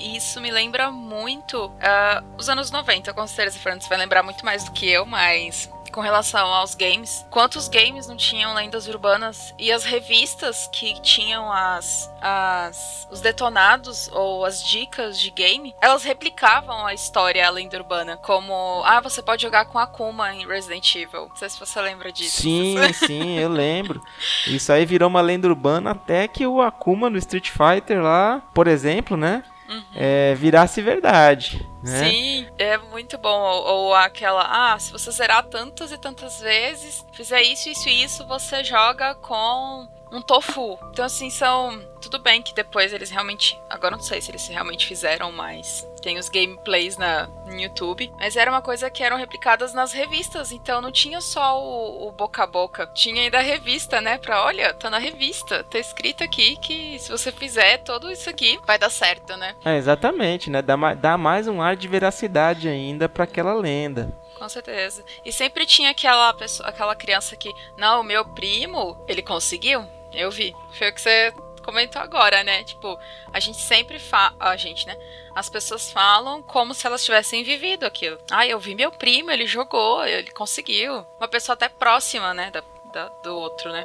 Isso 0.03 0.41
me 0.41 0.51
lembra 0.51 0.91
muito 0.91 1.67
uh, 1.67 2.25
os 2.37 2.49
anos 2.49 2.71
90, 2.71 3.15
com 3.15 3.27
certeza, 3.27 3.59
Fernando, 3.59 3.83
você 3.83 3.89
vai 3.89 3.99
lembrar 3.99 4.23
muito 4.23 4.45
mais 4.45 4.65
do 4.65 4.73
que 4.73 4.89
eu, 4.91 5.07
mas 5.07 5.71
com 5.93 6.01
relação 6.01 6.49
aos 6.53 6.75
games. 6.75 7.25
Quantos 7.31 7.69
games 7.69 8.09
não 8.09 8.17
tinham 8.17 8.55
lendas 8.55 8.89
urbanas? 8.89 9.55
E 9.59 9.71
as 9.71 9.85
revistas 9.85 10.69
que 10.73 11.01
tinham 11.03 11.53
as, 11.53 12.11
as 12.21 13.07
os 13.11 13.21
detonados 13.21 14.09
ou 14.13 14.45
as 14.45 14.65
dicas 14.65 15.21
de 15.21 15.31
game, 15.31 15.75
elas 15.81 16.03
replicavam 16.03 16.87
a 16.87 16.95
história, 16.95 17.47
a 17.47 17.51
lenda 17.51 17.77
urbana. 17.77 18.17
Como, 18.17 18.83
ah, 18.85 19.01
você 19.01 19.23
pode 19.23 19.43
jogar 19.43 19.67
com 19.67 19.79
Akuma 19.79 20.35
em 20.35 20.47
Resident 20.47 20.95
Evil. 20.95 21.29
Não 21.29 21.37
sei 21.37 21.51
se 21.51 21.61
você 21.61 21.81
lembra 21.81 22.11
disso. 22.11 22.41
Sim, 22.41 22.77
sim, 22.95 23.39
eu 23.39 23.51
lembro. 23.51 24.03
Isso 24.47 24.73
aí 24.73 24.87
virou 24.87 25.09
uma 25.09 25.21
lenda 25.21 25.47
urbana 25.47 25.91
até 25.91 26.27
que 26.27 26.47
o 26.47 26.63
Akuma 26.63 27.11
no 27.11 27.19
Street 27.19 27.51
Fighter 27.51 28.03
lá, 28.03 28.43
por 28.55 28.67
exemplo, 28.67 29.17
né? 29.17 29.45
Uhum. 29.73 29.85
é, 29.95 30.35
virasse 30.35 30.81
verdade. 30.81 31.67
Né? 31.83 32.11
Sim, 32.11 32.47
é 32.59 32.79
muito 32.79 33.19
bom. 33.19 33.41
Ou, 33.41 33.65
ou, 33.65 33.95
aquela, 33.95 34.75
ah, 34.75 34.79
se 34.79 34.93
você 34.93 35.11
zerar 35.11 35.45
tantas 35.45 35.91
e 35.93 35.99
tantas 35.99 36.41
vezes, 36.41 37.05
fizer 37.13 37.43
isso, 37.43 37.69
isso 37.69 37.89
e 37.89 38.05
isso, 38.05 38.27
você 38.27 38.63
joga 38.63 39.15
com 39.17 39.89
um 40.13 40.21
tofu. 40.21 40.79
Então, 40.91 41.05
assim, 41.05 41.31
são. 41.31 41.81
Tudo 42.01 42.19
bem 42.19 42.43
que 42.43 42.55
depois 42.55 42.93
eles 42.93 43.11
realmente. 43.11 43.59
Agora 43.71 43.97
não 43.97 44.03
sei 44.03 44.21
se 44.21 44.31
eles 44.31 44.47
realmente 44.47 44.87
fizeram 44.87 45.33
mais. 45.33 45.89
Tem 46.03 46.19
os 46.19 46.29
gameplays 46.29 46.97
na, 46.97 47.27
no 47.47 47.59
YouTube. 47.59 48.13
Mas 48.19 48.37
era 48.37 48.51
uma 48.51 48.61
coisa 48.61 48.91
que 48.91 49.03
eram 49.03 49.17
replicadas 49.17 49.73
nas 49.73 49.93
revistas. 49.93 50.53
Então 50.53 50.81
não 50.81 50.93
tinha 50.93 51.21
só 51.21 51.59
o, 51.59 52.09
o 52.09 52.13
boca 52.13 52.43
a 52.43 52.47
boca. 52.47 52.87
Tinha 52.89 53.23
ainda 53.23 53.39
a 53.39 53.43
revista, 53.43 54.01
né? 54.01 54.19
Pra 54.19 54.45
olha, 54.45 54.75
tá 54.75 54.91
na 54.91 54.99
revista. 54.99 55.65
Tá 55.65 55.79
escrito 55.79 56.23
aqui 56.23 56.57
que 56.57 56.99
se 56.99 57.11
você 57.11 57.33
fizer 57.33 57.79
tudo 57.79 58.11
isso 58.11 58.29
aqui, 58.29 58.61
vai 58.67 58.79
dar 58.79 58.91
certo, 58.91 59.37
né? 59.37 59.55
É, 59.65 59.77
exatamente, 59.77 60.51
né? 60.51 60.61
Dá, 60.61 60.77
dá 60.95 61.17
mais 61.17 61.49
um 61.49 61.63
ar 61.63 61.77
de 61.77 61.89
veracidade 61.89 62.69
ainda 62.69 63.09
para 63.09 63.25
aquela 63.25 63.55
lenda 63.55 64.13
com 64.43 64.49
certeza. 64.49 65.05
E 65.25 65.33
sempre 65.33 65.65
tinha 65.65 65.91
aquela 65.91 66.35
pessoa, 66.35 66.69
aquela 66.69 66.97
criança 66.97 67.37
que, 67.37 67.49
não, 67.79 68.01
o 68.01 68.05
meu 68.05 68.25
primo, 68.25 68.97
ele 69.07 69.23
conseguiu. 69.23 69.87
Eu 70.15 70.31
vi. 70.31 70.55
Foi 70.79 70.89
o 70.91 70.95
que 70.95 71.01
você 71.01 71.33
comentou 71.63 72.03
agora, 72.03 72.43
né? 72.43 72.65
Tipo, 72.65 72.99
a 73.33 73.41
gente 73.41 73.59
sempre 73.59 73.99
fala. 73.99 74.35
A 74.39 74.57
gente, 74.57 74.87
né? 74.87 74.97
As 75.35 75.49
pessoas 75.49 75.91
falam 75.91 76.43
como 76.43 76.75
se 76.75 76.87
elas 76.87 77.05
tivessem 77.05 77.43
vivido 77.43 77.85
aquilo. 77.85 78.19
Ah, 78.31 78.47
eu 78.47 78.59
vi 78.59 78.75
meu 78.75 78.91
primo, 78.91 79.31
ele 79.31 79.47
jogou, 79.47 80.05
ele 80.05 80.31
conseguiu. 80.31 81.07
Uma 81.19 81.29
pessoa 81.29 81.55
até 81.55 81.69
próxima, 81.69 82.35
né? 82.35 82.51
Da, 82.51 82.63
da 82.93 83.09
do 83.23 83.37
outro, 83.37 83.73
né? 83.73 83.83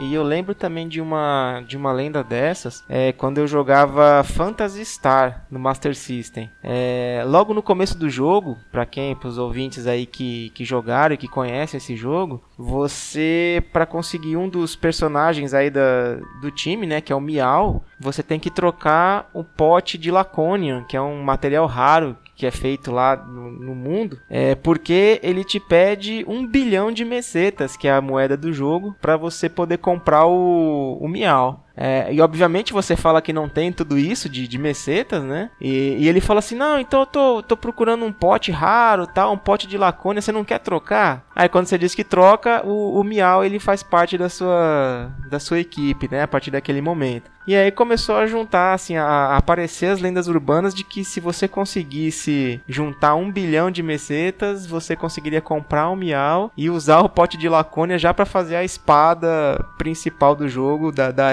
E 0.00 0.14
eu 0.14 0.22
lembro 0.22 0.54
também 0.54 0.88
de 0.88 0.98
uma, 0.98 1.62
de 1.68 1.76
uma 1.76 1.92
lenda 1.92 2.24
dessas, 2.24 2.82
é, 2.88 3.12
quando 3.12 3.36
eu 3.36 3.46
jogava 3.46 4.24
Phantasy 4.24 4.82
Star 4.82 5.44
no 5.50 5.58
Master 5.58 5.94
System. 5.94 6.50
É, 6.64 7.22
logo 7.26 7.52
no 7.52 7.62
começo 7.62 7.98
do 7.98 8.08
jogo, 8.08 8.56
para 8.72 8.86
quem, 8.86 9.14
para 9.14 9.28
os 9.28 9.36
ouvintes 9.36 9.86
aí 9.86 10.06
que, 10.06 10.48
que 10.50 10.64
jogaram 10.64 11.14
e 11.14 11.18
que 11.18 11.28
conhecem 11.28 11.76
esse 11.76 11.94
jogo, 11.96 12.42
você, 12.56 13.62
para 13.74 13.84
conseguir 13.84 14.38
um 14.38 14.48
dos 14.48 14.74
personagens 14.74 15.52
aí 15.52 15.68
da, 15.68 16.14
do 16.40 16.50
time, 16.50 16.86
né, 16.86 17.02
que 17.02 17.12
é 17.12 17.16
o 17.16 17.20
Miau, 17.20 17.84
você 18.00 18.22
tem 18.22 18.40
que 18.40 18.50
trocar 18.50 19.28
o 19.34 19.44
pote 19.44 19.98
de 19.98 20.10
Laconian, 20.10 20.82
que 20.84 20.96
é 20.96 21.00
um 21.02 21.22
material 21.22 21.66
raro 21.66 22.16
que 22.40 22.46
é 22.46 22.50
feito 22.50 22.90
lá 22.90 23.16
no, 23.16 23.50
no, 23.50 23.74
mundo, 23.74 24.18
é 24.30 24.54
porque 24.54 25.20
ele 25.22 25.44
te 25.44 25.60
pede 25.60 26.24
um 26.26 26.46
bilhão 26.46 26.90
de 26.90 27.04
mesetas, 27.04 27.76
que 27.76 27.86
é 27.86 27.92
a 27.92 28.00
moeda 28.00 28.34
do 28.34 28.50
jogo, 28.50 28.96
para 28.98 29.14
você 29.14 29.46
poder 29.46 29.76
comprar 29.76 30.24
o, 30.24 30.96
o 30.98 31.06
Miau. 31.06 31.66
É, 31.76 32.12
e 32.12 32.20
obviamente 32.20 32.72
você 32.72 32.96
fala 32.96 33.22
que 33.22 33.32
não 33.32 33.48
tem 33.48 33.72
tudo 33.72 33.98
isso 33.98 34.28
de, 34.28 34.46
de 34.46 34.58
mesetas, 34.58 35.22
né? 35.22 35.50
E, 35.60 35.96
e, 35.98 36.08
ele 36.08 36.20
fala 36.20 36.40
assim: 36.40 36.54
Não, 36.54 36.78
então 36.78 37.00
eu 37.00 37.06
tô, 37.06 37.42
tô 37.42 37.56
procurando 37.56 38.04
um 38.04 38.12
pote 38.12 38.50
raro, 38.50 39.06
tal, 39.06 39.32
um 39.32 39.38
pote 39.38 39.66
de 39.66 39.78
lacônia, 39.78 40.20
você 40.20 40.32
não 40.32 40.44
quer 40.44 40.58
trocar? 40.58 41.24
Aí 41.34 41.48
quando 41.48 41.66
você 41.66 41.78
diz 41.78 41.94
que 41.94 42.04
troca, 42.04 42.66
o, 42.66 42.98
o 42.98 43.04
Miau 43.04 43.44
ele 43.44 43.58
faz 43.58 43.82
parte 43.82 44.18
da 44.18 44.28
sua, 44.28 45.10
da 45.28 45.38
sua 45.38 45.58
equipe, 45.58 46.08
né? 46.10 46.22
A 46.22 46.28
partir 46.28 46.50
daquele 46.50 46.80
momento. 46.80 47.30
E 47.46 47.56
aí 47.56 47.70
começou 47.70 48.16
a 48.16 48.26
juntar, 48.26 48.74
assim, 48.74 48.96
a, 48.96 49.04
a 49.04 49.36
aparecer 49.36 49.86
as 49.86 50.00
lendas 50.00 50.28
urbanas 50.28 50.74
de 50.74 50.84
que 50.84 51.04
se 51.04 51.18
você 51.18 51.48
conseguisse 51.48 52.60
juntar 52.68 53.14
um 53.14 53.32
bilhão 53.32 53.70
de 53.70 53.82
mesetas, 53.82 54.66
você 54.66 54.94
conseguiria 54.94 55.40
comprar 55.40 55.90
um 55.90 55.96
Miau 55.96 56.52
e 56.56 56.70
usar 56.70 57.00
o 57.00 57.08
pote 57.08 57.36
de 57.36 57.48
lacônia 57.48 57.98
já 57.98 58.12
para 58.12 58.26
fazer 58.26 58.56
a 58.56 58.62
espada 58.62 59.64
principal 59.78 60.36
do 60.36 60.48
jogo, 60.48 60.92
da, 60.92 61.10
da 61.10 61.32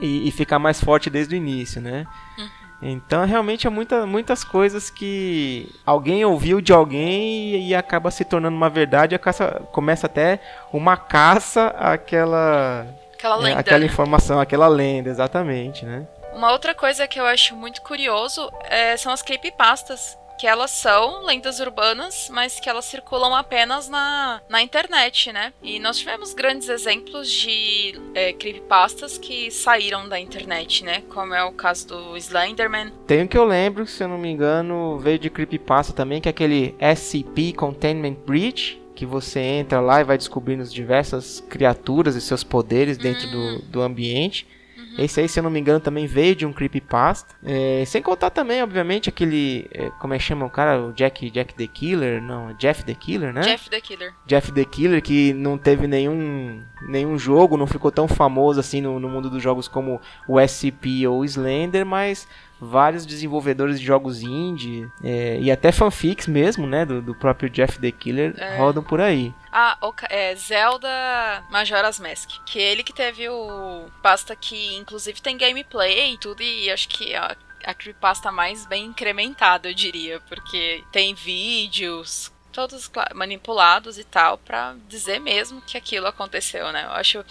E, 0.00 0.28
e 0.28 0.30
ficar 0.30 0.58
mais 0.58 0.80
forte 0.80 1.10
desde 1.10 1.34
o 1.34 1.36
início, 1.36 1.80
né? 1.80 2.06
Uhum. 2.38 2.48
Então, 2.80 3.24
realmente, 3.24 3.66
é 3.66 3.70
muita, 3.70 4.06
muitas 4.06 4.44
coisas 4.44 4.88
que 4.88 5.68
alguém 5.84 6.24
ouviu 6.24 6.60
de 6.60 6.72
alguém 6.72 7.54
e, 7.54 7.68
e 7.68 7.74
acaba 7.74 8.10
se 8.10 8.24
tornando 8.24 8.56
uma 8.56 8.70
verdade. 8.70 9.14
A 9.14 9.18
caça, 9.18 9.62
começa 9.72 10.06
até 10.06 10.38
uma 10.72 10.96
caça 10.96 11.74
àquela, 11.76 12.86
aquela, 13.14 13.34
é, 13.34 13.38
lenda, 13.38 13.56
é, 13.56 13.60
aquela 13.60 13.84
informação, 13.84 14.40
aquela 14.40 14.68
lenda, 14.68 15.10
exatamente, 15.10 15.84
né? 15.84 16.06
Uma 16.32 16.52
outra 16.52 16.72
coisa 16.72 17.08
que 17.08 17.18
eu 17.18 17.26
acho 17.26 17.56
muito 17.56 17.82
curioso 17.82 18.48
é, 18.70 18.96
são 18.96 19.12
as 19.12 19.22
creepypastas 19.22 20.16
que 20.38 20.46
elas 20.46 20.70
são 20.70 21.24
lendas 21.24 21.58
urbanas, 21.60 22.30
mas 22.32 22.60
que 22.60 22.68
elas 22.70 22.84
circulam 22.84 23.34
apenas 23.34 23.88
na, 23.88 24.40
na 24.48 24.62
internet, 24.62 25.32
né? 25.32 25.52
E 25.62 25.78
nós 25.78 25.98
tivemos 25.98 26.32
grandes 26.32 26.68
exemplos 26.68 27.30
de 27.30 28.00
é, 28.14 28.32
creepypastas 28.32 29.18
que 29.18 29.50
saíram 29.50 30.08
da 30.08 30.18
internet, 30.18 30.84
né? 30.84 31.02
Como 31.08 31.34
é 31.34 31.42
o 31.42 31.52
caso 31.52 31.88
do 31.88 32.16
Slenderman. 32.16 32.92
Tem 33.06 33.22
um 33.22 33.26
que 33.26 33.36
eu 33.36 33.44
lembro, 33.44 33.86
se 33.86 34.02
eu 34.02 34.08
não 34.08 34.18
me 34.18 34.30
engano, 34.30 34.98
veio 34.98 35.18
de 35.18 35.28
creepypasta 35.28 35.92
também, 35.92 36.20
que 36.20 36.28
é 36.28 36.30
aquele 36.30 36.76
SCP 36.80 37.52
Containment 37.52 38.16
Breach, 38.24 38.80
que 38.94 39.06
você 39.06 39.40
entra 39.40 39.80
lá 39.80 40.00
e 40.00 40.04
vai 40.04 40.18
descobrindo 40.18 40.62
as 40.62 40.72
diversas 40.72 41.40
criaturas 41.48 42.16
e 42.16 42.20
seus 42.20 42.42
poderes 42.42 42.98
dentro 42.98 43.28
hum. 43.28 43.30
do, 43.30 43.62
do 43.62 43.82
ambiente. 43.82 44.46
Esse 44.98 45.20
aí, 45.20 45.28
se 45.28 45.38
eu 45.38 45.44
não 45.44 45.50
me 45.50 45.60
engano, 45.60 45.78
também 45.78 46.06
veio 46.06 46.34
de 46.34 46.44
um 46.44 46.52
creepypasta. 46.52 47.36
É, 47.44 47.84
sem 47.86 48.02
contar 48.02 48.30
também, 48.30 48.60
obviamente, 48.62 49.08
aquele. 49.08 49.68
É, 49.72 49.90
como 50.00 50.12
é 50.12 50.18
que 50.18 50.24
chama 50.24 50.44
o 50.44 50.50
cara? 50.50 50.82
O 50.82 50.92
Jack, 50.92 51.30
Jack 51.30 51.54
the 51.54 51.68
Killer? 51.68 52.20
Não, 52.20 52.52
Jeff 52.54 52.84
the 52.84 52.94
Killer, 52.94 53.32
né? 53.32 53.42
Jeff 53.42 53.70
the 53.70 53.80
Killer. 53.80 54.12
Jeff 54.26 54.50
the 54.50 54.64
Killer, 54.64 55.00
que 55.00 55.32
não 55.32 55.56
teve 55.56 55.86
nenhum, 55.86 56.62
nenhum 56.88 57.16
jogo, 57.16 57.56
não 57.56 57.66
ficou 57.66 57.92
tão 57.92 58.08
famoso 58.08 58.58
assim 58.58 58.80
no, 58.80 58.98
no 58.98 59.08
mundo 59.08 59.30
dos 59.30 59.40
jogos 59.40 59.68
como 59.68 60.00
o 60.26 60.40
SCP 60.40 61.06
ou 61.06 61.20
o 61.20 61.24
Slender, 61.24 61.86
mas 61.86 62.26
vários 62.60 63.06
desenvolvedores 63.06 63.78
de 63.78 63.86
jogos 63.86 64.22
indie 64.22 64.90
é, 65.02 65.38
e 65.40 65.50
até 65.50 65.70
fanfics 65.70 66.26
mesmo, 66.26 66.66
né, 66.66 66.84
do, 66.84 67.00
do 67.00 67.14
próprio 67.14 67.48
Jeff 67.48 67.78
the 67.78 67.90
Killer 67.90 68.34
é. 68.36 68.56
rodam 68.56 68.82
por 68.82 69.00
aí. 69.00 69.32
Ah, 69.52 69.78
é 70.08 70.34
Zelda 70.34 70.88
Majora's 71.50 71.98
Mask, 71.98 72.30
que 72.44 72.58
ele 72.58 72.82
que 72.82 72.92
teve 72.92 73.28
o 73.28 73.86
pasta 74.02 74.34
que 74.34 74.76
inclusive 74.76 75.20
tem 75.20 75.36
gameplay 75.36 76.14
e 76.14 76.18
tudo 76.18 76.42
e 76.42 76.70
acho 76.70 76.88
que 76.88 77.14
a, 77.14 77.36
a 77.64 77.74
creepypasta 77.74 78.30
mais 78.32 78.66
bem 78.66 78.86
incrementada, 78.86 79.68
eu 79.68 79.74
diria, 79.74 80.20
porque 80.28 80.84
tem 80.92 81.14
vídeos 81.14 82.32
todos 82.52 82.90
manipulados 83.14 83.98
e 83.98 84.04
tal 84.04 84.36
para 84.38 84.74
dizer 84.88 85.20
mesmo 85.20 85.60
que 85.62 85.76
aquilo 85.76 86.06
aconteceu, 86.06 86.72
né? 86.72 86.84
Eu 86.86 86.92
acho 86.92 87.24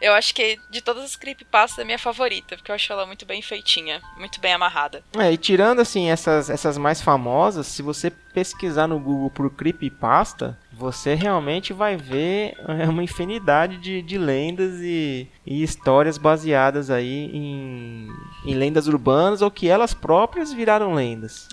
eu 0.00 0.12
acho 0.12 0.34
que 0.34 0.58
de 0.70 0.80
todas 0.80 1.04
as 1.04 1.16
creepypastas 1.16 1.78
é 1.80 1.84
minha 1.84 1.98
favorita, 1.98 2.56
porque 2.56 2.70
eu 2.70 2.74
acho 2.74 2.92
ela 2.92 3.06
muito 3.06 3.26
bem 3.26 3.42
feitinha, 3.42 4.00
muito 4.16 4.40
bem 4.40 4.52
amarrada. 4.52 5.04
É, 5.18 5.32
e 5.32 5.36
tirando 5.36 5.80
assim 5.80 6.10
essas, 6.10 6.48
essas 6.48 6.78
mais 6.78 7.02
famosas, 7.02 7.66
se 7.66 7.82
você 7.82 8.10
pesquisar 8.10 8.86
no 8.86 8.98
Google 8.98 9.30
por 9.30 9.50
creepypasta, 9.50 10.58
você 10.72 11.14
realmente 11.14 11.72
vai 11.74 11.96
ver 11.96 12.54
é, 12.66 12.88
uma 12.88 13.02
infinidade 13.02 13.76
de, 13.76 14.00
de 14.00 14.16
lendas 14.16 14.80
e, 14.80 15.28
e 15.44 15.62
histórias 15.62 16.16
baseadas 16.16 16.88
aí 16.90 17.30
em, 17.34 18.08
em 18.46 18.54
lendas 18.54 18.86
urbanas 18.86 19.42
ou 19.42 19.50
que 19.50 19.68
elas 19.68 19.92
próprias 19.92 20.52
viraram 20.52 20.94
lendas. 20.94 21.48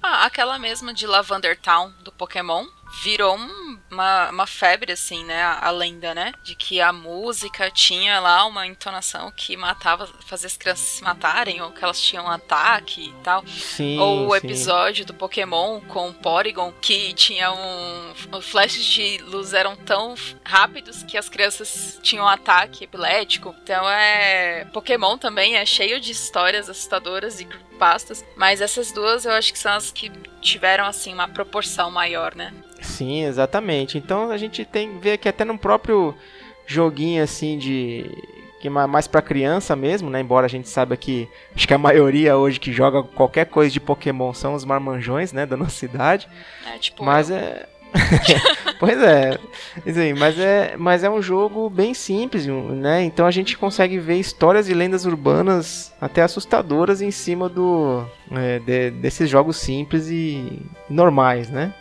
Ah, 0.00 0.24
aquela 0.24 0.58
mesma 0.58 0.94
de 0.94 1.06
Lavender 1.06 1.58
Town 1.60 1.92
do 2.04 2.12
Pokémon 2.12 2.66
virou 3.02 3.36
um, 3.36 3.78
uma, 3.90 4.30
uma 4.30 4.46
febre, 4.46 4.92
assim, 4.92 5.24
né? 5.24 5.42
A, 5.42 5.66
a, 5.66 5.70
lenda, 5.70 6.14
né? 6.14 6.32
De 6.42 6.54
que 6.54 6.80
a 6.80 6.92
música 6.92 7.70
tinha 7.70 8.18
lá 8.20 8.44
uma 8.46 8.66
entonação 8.66 9.30
que 9.30 9.56
matava, 9.56 10.08
fazia 10.26 10.46
as 10.46 10.56
crianças 10.56 10.86
se 10.86 11.02
matarem, 11.02 11.60
ou 11.60 11.70
que 11.70 11.84
elas 11.84 12.00
tinham 12.00 12.24
um 12.24 12.30
ataque 12.30 13.08
e 13.08 13.22
tal. 13.22 13.46
Sim, 13.46 13.98
ou 13.98 14.28
o 14.28 14.30
sim. 14.30 14.36
episódio 14.36 15.04
do 15.04 15.14
Pokémon 15.14 15.80
com 15.82 16.08
o 16.08 16.14
Porygon, 16.14 16.72
que 16.80 17.12
tinha 17.14 17.52
um. 17.52 18.40
Flashes 18.40 18.84
de 18.84 19.18
luz 19.18 19.52
eram 19.52 19.76
tão 19.76 20.14
rápidos 20.44 21.02
que 21.02 21.16
as 21.16 21.28
crianças 21.28 21.98
tinham 22.02 22.24
um 22.24 22.28
ataque 22.28 22.84
epilético. 22.84 23.54
Então 23.62 23.88
é. 23.88 24.64
Pokémon 24.72 25.18
também 25.18 25.56
é 25.56 25.64
cheio 25.64 26.00
de 26.00 26.12
histórias 26.12 26.68
assustadoras 26.68 27.40
e 27.40 27.48
pastas, 27.78 28.24
mas 28.36 28.60
essas 28.60 28.92
duas 28.92 29.24
eu 29.24 29.32
acho 29.32 29.52
que 29.52 29.58
são 29.58 29.72
as 29.72 29.90
que 29.90 30.10
tiveram 30.40 30.84
assim 30.84 31.14
uma 31.14 31.28
proporção 31.28 31.90
maior, 31.90 32.34
né? 32.34 32.52
Sim, 32.80 33.24
exatamente. 33.24 33.96
Então 33.96 34.30
a 34.30 34.36
gente 34.36 34.64
tem 34.64 34.98
vê 34.98 35.16
que 35.16 35.28
até 35.28 35.44
no 35.44 35.56
próprio 35.56 36.14
joguinho 36.66 37.22
assim 37.22 37.56
de 37.56 38.10
que 38.60 38.68
mais 38.68 39.06
para 39.06 39.22
criança 39.22 39.76
mesmo, 39.76 40.10
né? 40.10 40.20
Embora 40.20 40.46
a 40.46 40.48
gente 40.48 40.68
saiba 40.68 40.96
que 40.96 41.28
acho 41.54 41.66
que 41.66 41.74
a 41.74 41.78
maioria 41.78 42.36
hoje 42.36 42.58
que 42.58 42.72
joga 42.72 43.02
qualquer 43.02 43.46
coisa 43.46 43.72
de 43.72 43.80
Pokémon 43.80 44.34
são 44.34 44.54
os 44.54 44.64
marmanjões, 44.64 45.32
né, 45.32 45.46
da 45.46 45.56
nossa 45.56 45.70
cidade. 45.70 46.28
É, 46.66 46.76
tipo, 46.78 47.04
Mas 47.04 47.30
eu. 47.30 47.36
é 47.36 47.68
pois 48.78 48.98
é, 49.02 49.38
isso 49.84 49.98
aí, 49.98 50.12
mas 50.14 50.38
é, 50.38 50.76
mas 50.76 51.02
é 51.02 51.10
um 51.10 51.20
jogo 51.22 51.68
bem 51.70 51.94
simples, 51.94 52.46
né? 52.46 53.02
Então 53.02 53.26
a 53.26 53.30
gente 53.30 53.56
consegue 53.56 53.98
ver 53.98 54.16
histórias 54.16 54.68
e 54.68 54.74
lendas 54.74 55.04
urbanas 55.06 55.92
até 56.00 56.22
assustadoras 56.22 57.00
em 57.00 57.10
cima 57.10 57.48
do 57.48 58.04
é, 58.30 58.58
de- 58.58 58.90
desses 58.90 59.28
jogos 59.28 59.56
simples 59.56 60.08
e 60.08 60.62
normais, 60.88 61.48
né? 61.50 61.72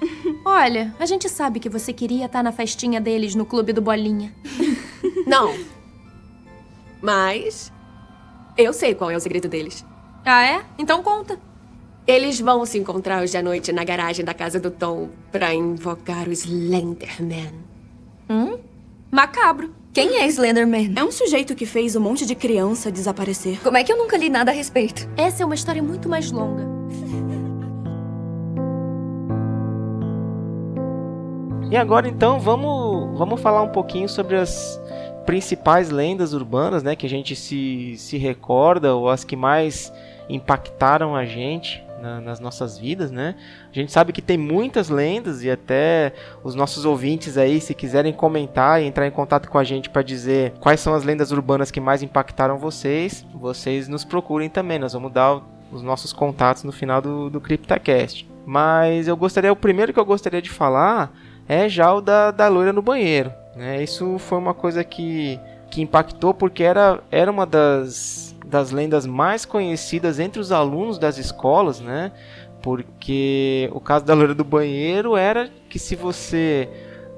Olha, 0.44 0.94
a 0.98 1.06
gente 1.06 1.28
sabe 1.28 1.60
que 1.60 1.68
você 1.68 1.92
queria 1.92 2.26
estar 2.26 2.42
na 2.42 2.52
festinha 2.52 3.00
deles 3.00 3.34
no 3.34 3.44
clube 3.46 3.72
do 3.72 3.80
Bolinha. 3.80 4.32
Não. 5.26 5.54
Mas. 7.00 7.72
Eu 8.56 8.72
sei 8.72 8.94
qual 8.94 9.10
é 9.10 9.16
o 9.16 9.20
segredo 9.20 9.48
deles. 9.48 9.84
Ah, 10.24 10.44
é? 10.44 10.62
Então 10.78 11.02
conta. 11.02 11.38
Eles 12.06 12.38
vão 12.38 12.64
se 12.64 12.78
encontrar 12.78 13.22
hoje 13.22 13.36
à 13.36 13.42
noite 13.42 13.72
na 13.72 13.82
garagem 13.82 14.24
da 14.24 14.34
casa 14.34 14.60
do 14.60 14.70
Tom 14.70 15.08
pra 15.32 15.54
invocar 15.54 16.28
o 16.28 16.32
Slenderman. 16.32 17.52
Macabro. 19.10 19.74
Quem 19.92 20.18
é 20.18 20.26
Slenderman? 20.26 20.92
É 20.96 21.04
um 21.04 21.10
sujeito 21.10 21.54
que 21.54 21.64
fez 21.64 21.96
um 21.96 22.00
monte 22.00 22.26
de 22.26 22.34
criança 22.34 22.90
desaparecer. 22.90 23.60
Como 23.62 23.76
é 23.76 23.84
que 23.84 23.92
eu 23.92 23.96
nunca 23.96 24.16
li 24.16 24.28
nada 24.28 24.50
a 24.50 24.54
respeito? 24.54 25.08
Essa 25.16 25.42
é 25.42 25.46
uma 25.46 25.54
história 25.54 25.82
muito 25.82 26.08
mais 26.08 26.30
longa. 26.30 26.64
E 31.70 31.76
agora 31.76 32.08
então 32.08 32.38
vamos, 32.38 33.18
vamos 33.18 33.40
falar 33.40 33.62
um 33.62 33.68
pouquinho 33.68 34.08
sobre 34.08 34.36
as 34.36 34.80
principais 35.24 35.90
lendas 35.90 36.32
urbanas, 36.32 36.82
né, 36.82 36.94
que 36.94 37.06
a 37.06 37.08
gente 37.08 37.34
se, 37.34 37.94
se 37.96 38.16
recorda 38.18 38.94
ou 38.94 39.08
as 39.08 39.24
que 39.24 39.36
mais 39.36 39.92
impactaram 40.28 41.14
a 41.14 41.24
gente 41.24 41.82
na- 42.00 42.20
nas 42.20 42.40
nossas 42.40 42.78
vidas, 42.78 43.10
né? 43.10 43.34
A 43.70 43.74
gente 43.74 43.90
sabe 43.90 44.12
que 44.12 44.20
tem 44.20 44.36
muitas 44.36 44.88
lendas 44.88 45.42
e 45.42 45.50
até 45.50 46.12
os 46.42 46.54
nossos 46.54 46.84
ouvintes 46.84 47.38
aí, 47.38 47.60
se 47.60 47.74
quiserem 47.74 48.12
comentar 48.12 48.82
e 48.82 48.86
entrar 48.86 49.06
em 49.06 49.10
contato 49.10 49.48
com 49.48 49.58
a 49.58 49.64
gente 49.64 49.88
para 49.88 50.02
dizer 50.02 50.52
quais 50.60 50.80
são 50.80 50.94
as 50.94 51.04
lendas 51.04 51.30
urbanas 51.30 51.70
que 51.70 51.80
mais 51.80 52.02
impactaram 52.02 52.58
vocês, 52.58 53.24
vocês 53.34 53.88
nos 53.88 54.04
procurem 54.04 54.50
também. 54.50 54.78
Nós 54.78 54.92
vamos 54.92 55.12
dar 55.12 55.40
os 55.72 55.82
nossos 55.82 56.12
contatos 56.12 56.62
no 56.62 56.72
final 56.72 57.00
do, 57.00 57.30
do 57.30 57.40
CryptaCast. 57.40 58.28
Mas 58.46 59.08
eu 59.08 59.16
gostaria, 59.16 59.50
o 59.50 59.56
primeiro 59.56 59.92
que 59.92 59.98
eu 59.98 60.04
gostaria 60.04 60.42
de 60.42 60.50
falar 60.50 61.10
é 61.48 61.68
já 61.68 61.92
o 61.92 62.00
da, 62.00 62.30
da 62.30 62.48
loira 62.48 62.72
no 62.72 62.82
banheiro. 62.82 63.32
Né? 63.56 63.82
Isso 63.82 64.18
foi 64.18 64.38
uma 64.38 64.54
coisa 64.54 64.82
que, 64.82 65.38
que 65.70 65.80
impactou 65.80 66.34
porque 66.34 66.62
era, 66.62 67.00
era 67.10 67.30
uma 67.30 67.46
das, 67.46 68.34
das 68.46 68.70
lendas 68.70 69.06
mais 69.06 69.44
conhecidas 69.44 70.18
entre 70.18 70.40
os 70.40 70.52
alunos 70.52 70.98
das 70.98 71.18
escolas, 71.18 71.80
né? 71.80 72.12
Porque 72.62 73.68
o 73.72 73.80
caso 73.80 74.04
da 74.04 74.14
loira 74.14 74.34
do 74.34 74.44
banheiro 74.44 75.16
era 75.16 75.50
que 75.68 75.78
se 75.78 75.94
você 75.94 76.68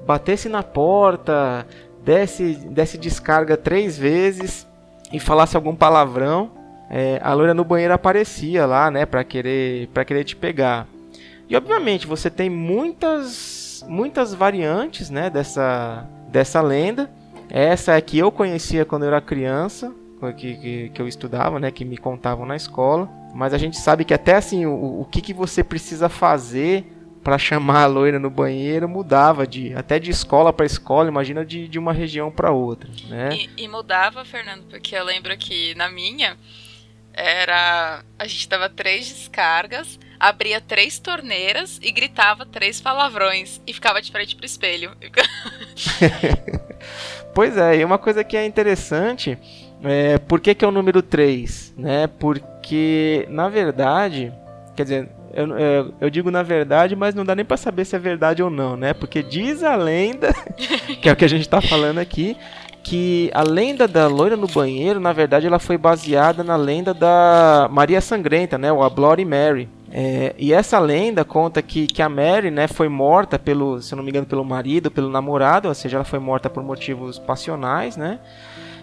batesse 0.05 0.49
na 0.49 0.61
porta, 0.61 1.65
desse, 2.03 2.53
desse 2.69 2.97
descarga 2.97 3.57
três 3.57 3.97
vezes 3.97 4.67
e 5.11 5.19
falasse 5.19 5.55
algum 5.55 5.75
palavrão, 5.75 6.51
é, 6.89 7.19
a 7.21 7.33
loira 7.33 7.53
no 7.53 7.65
banheiro 7.65 7.93
aparecia 7.93 8.65
lá, 8.65 8.91
né? 8.91 9.05
Pra 9.05 9.23
querer, 9.23 9.87
pra 9.89 10.05
querer 10.05 10.23
te 10.23 10.35
pegar. 10.35 10.87
E 11.49 11.55
obviamente 11.55 12.05
você 12.05 12.29
tem 12.29 12.49
muitas 12.49 13.85
muitas 13.87 14.33
variantes, 14.33 15.09
né, 15.09 15.29
dessa 15.29 16.05
dessa 16.27 16.61
lenda. 16.61 17.09
Essa 17.49 17.93
é 17.93 18.01
que 18.01 18.17
eu 18.17 18.31
conhecia 18.31 18.85
quando 18.85 19.03
eu 19.03 19.09
era 19.09 19.21
criança, 19.21 19.93
que, 20.37 20.55
que, 20.55 20.89
que 20.89 21.01
eu 21.01 21.07
estudava, 21.07 21.59
né, 21.59 21.71
que 21.71 21.85
me 21.85 21.97
contavam 21.97 22.45
na 22.45 22.55
escola. 22.55 23.09
Mas 23.33 23.53
a 23.53 23.57
gente 23.57 23.77
sabe 23.77 24.03
que 24.03 24.13
até 24.13 24.35
assim 24.35 24.65
o, 24.65 25.01
o 25.01 25.05
que, 25.05 25.21
que 25.21 25.33
você 25.33 25.63
precisa 25.63 26.09
fazer 26.09 26.85
para 27.23 27.37
chamar 27.37 27.83
a 27.83 27.87
loira 27.87 28.19
no 28.19 28.29
banheiro 28.29 28.87
mudava 28.87 29.45
de 29.45 29.73
até 29.73 29.99
de 29.99 30.09
escola 30.09 30.53
para 30.53 30.65
escola, 30.65 31.09
imagina 31.09 31.45
de, 31.45 31.67
de 31.67 31.77
uma 31.77 31.91
região 31.91 32.31
para 32.31 32.51
outra, 32.51 32.89
né? 33.09 33.29
E, 33.33 33.63
e 33.63 33.67
mudava, 33.67 34.23
Fernando, 34.23 34.63
porque 34.69 34.95
eu 34.95 35.03
lembro 35.03 35.37
que 35.37 35.75
na 35.75 35.89
minha 35.89 36.37
era. 37.13 38.03
A 38.17 38.27
gente 38.27 38.47
dava 38.47 38.69
três 38.69 39.07
descargas, 39.07 39.99
abria 40.19 40.61
três 40.61 40.99
torneiras 40.99 41.79
e 41.81 41.91
gritava 41.91 42.45
três 42.45 42.81
palavrões. 42.81 43.61
E 43.65 43.73
ficava 43.73 44.01
de 44.01 44.11
frente 44.11 44.35
pro 44.35 44.45
espelho. 44.45 44.91
Pois 47.37 47.55
é, 47.55 47.77
e 47.77 47.85
uma 47.85 47.99
coisa 47.99 48.23
que 48.23 48.35
é 48.35 48.43
interessante, 48.47 49.37
é, 49.83 50.17
por 50.17 50.39
que, 50.39 50.55
que 50.55 50.65
é 50.65 50.67
o 50.67 50.71
número 50.71 51.03
3? 51.03 51.75
Né? 51.77 52.07
Porque, 52.07 53.27
na 53.29 53.47
verdade, 53.47 54.33
quer 54.75 54.81
dizer, 54.81 55.09
eu, 55.35 55.55
eu, 55.55 55.93
eu 56.01 56.09
digo 56.09 56.31
na 56.31 56.41
verdade, 56.41 56.95
mas 56.95 57.13
não 57.13 57.23
dá 57.23 57.35
nem 57.35 57.45
pra 57.45 57.57
saber 57.57 57.85
se 57.85 57.95
é 57.95 57.99
verdade 57.99 58.41
ou 58.41 58.49
não, 58.49 58.75
né? 58.75 58.91
Porque 58.91 59.21
diz 59.21 59.63
a 59.63 59.75
lenda, 59.75 60.33
que 60.99 61.07
é 61.07 61.11
o 61.11 61.15
que 61.15 61.25
a 61.25 61.29
gente 61.29 61.47
tá 61.47 61.61
falando 61.61 61.99
aqui, 61.99 62.35
que 62.83 63.29
a 63.35 63.43
lenda 63.43 63.87
da 63.87 64.07
loira 64.07 64.35
no 64.35 64.47
banheiro, 64.47 64.99
na 64.99 65.13
verdade, 65.13 65.45
ela 65.45 65.59
foi 65.59 65.77
baseada 65.77 66.43
na 66.43 66.55
lenda 66.55 66.91
da 66.91 67.69
Maria 67.71 68.01
Sangrenta, 68.01 68.57
né? 68.57 68.71
Ou 68.71 68.81
a 68.81 68.89
Bloody 68.89 69.25
Mary. 69.25 69.69
É, 69.91 70.35
e 70.37 70.53
essa 70.53 70.79
lenda 70.79 71.23
conta 71.23 71.61
que, 71.61 71.87
que 71.87 72.01
a 72.01 72.09
Mary, 72.09 72.51
né, 72.51 72.67
foi 72.67 72.89
morta 72.89 73.39
pelo, 73.39 73.81
se 73.81 73.95
não 73.95 74.03
me 74.03 74.09
engano, 74.09 74.25
pelo 74.25 74.43
marido, 74.43 74.91
pelo 74.91 75.09
namorado, 75.09 75.67
ou 75.67 75.73
seja, 75.73 75.97
ela 75.97 76.03
foi 76.03 76.19
morta 76.19 76.49
por 76.49 76.61
motivos 76.63 77.17
passionais, 77.17 77.95
né? 77.95 78.19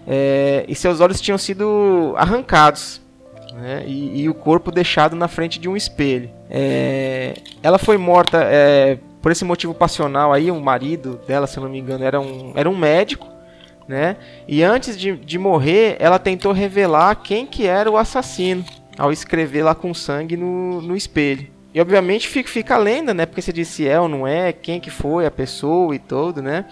É, 0.06 0.64
e 0.68 0.74
seus 0.74 1.00
olhos 1.00 1.20
tinham 1.20 1.38
sido 1.38 2.14
arrancados, 2.16 3.00
né? 3.52 3.84
E, 3.86 4.22
e 4.22 4.28
o 4.28 4.34
corpo 4.34 4.70
deixado 4.70 5.14
na 5.14 5.28
frente 5.28 5.58
de 5.58 5.68
um 5.68 5.76
espelho. 5.76 6.30
É, 6.50 7.34
ela 7.62 7.78
foi 7.78 7.98
morta 7.98 8.38
é, 8.42 8.98
por 9.20 9.30
esse 9.30 9.44
motivo 9.44 9.74
passional 9.74 10.32
aí, 10.32 10.50
o 10.50 10.60
marido 10.60 11.20
dela, 11.26 11.46
se 11.46 11.60
não 11.60 11.68
me 11.68 11.78
engano, 11.78 12.04
era 12.04 12.20
um, 12.20 12.52
era 12.54 12.68
um 12.68 12.76
médico, 12.76 13.26
né? 13.86 14.16
E 14.48 14.62
antes 14.62 14.98
de, 14.98 15.16
de 15.16 15.38
morrer, 15.38 15.96
ela 15.98 16.18
tentou 16.18 16.52
revelar 16.52 17.14
quem 17.16 17.46
que 17.46 17.66
era 17.66 17.90
o 17.90 17.98
assassino 17.98 18.64
ao 18.98 19.12
escrever 19.12 19.62
lá 19.62 19.74
com 19.74 19.92
sangue 19.92 20.36
no, 20.36 20.80
no 20.80 20.96
espelho. 20.96 21.48
E 21.74 21.80
obviamente 21.80 22.28
fica, 22.28 22.48
fica 22.48 22.74
a 22.76 22.78
lenda, 22.78 23.12
né? 23.12 23.26
Porque 23.26 23.42
você 23.42 23.52
disse 23.52 23.86
é 23.86 24.00
ou 24.00 24.08
não 24.08 24.26
é, 24.26 24.52
quem 24.52 24.78
que 24.78 24.90
foi 24.90 25.26
a 25.26 25.30
pessoa 25.30 25.94
e 25.94 25.98
todo, 25.98 26.40
né? 26.40 26.66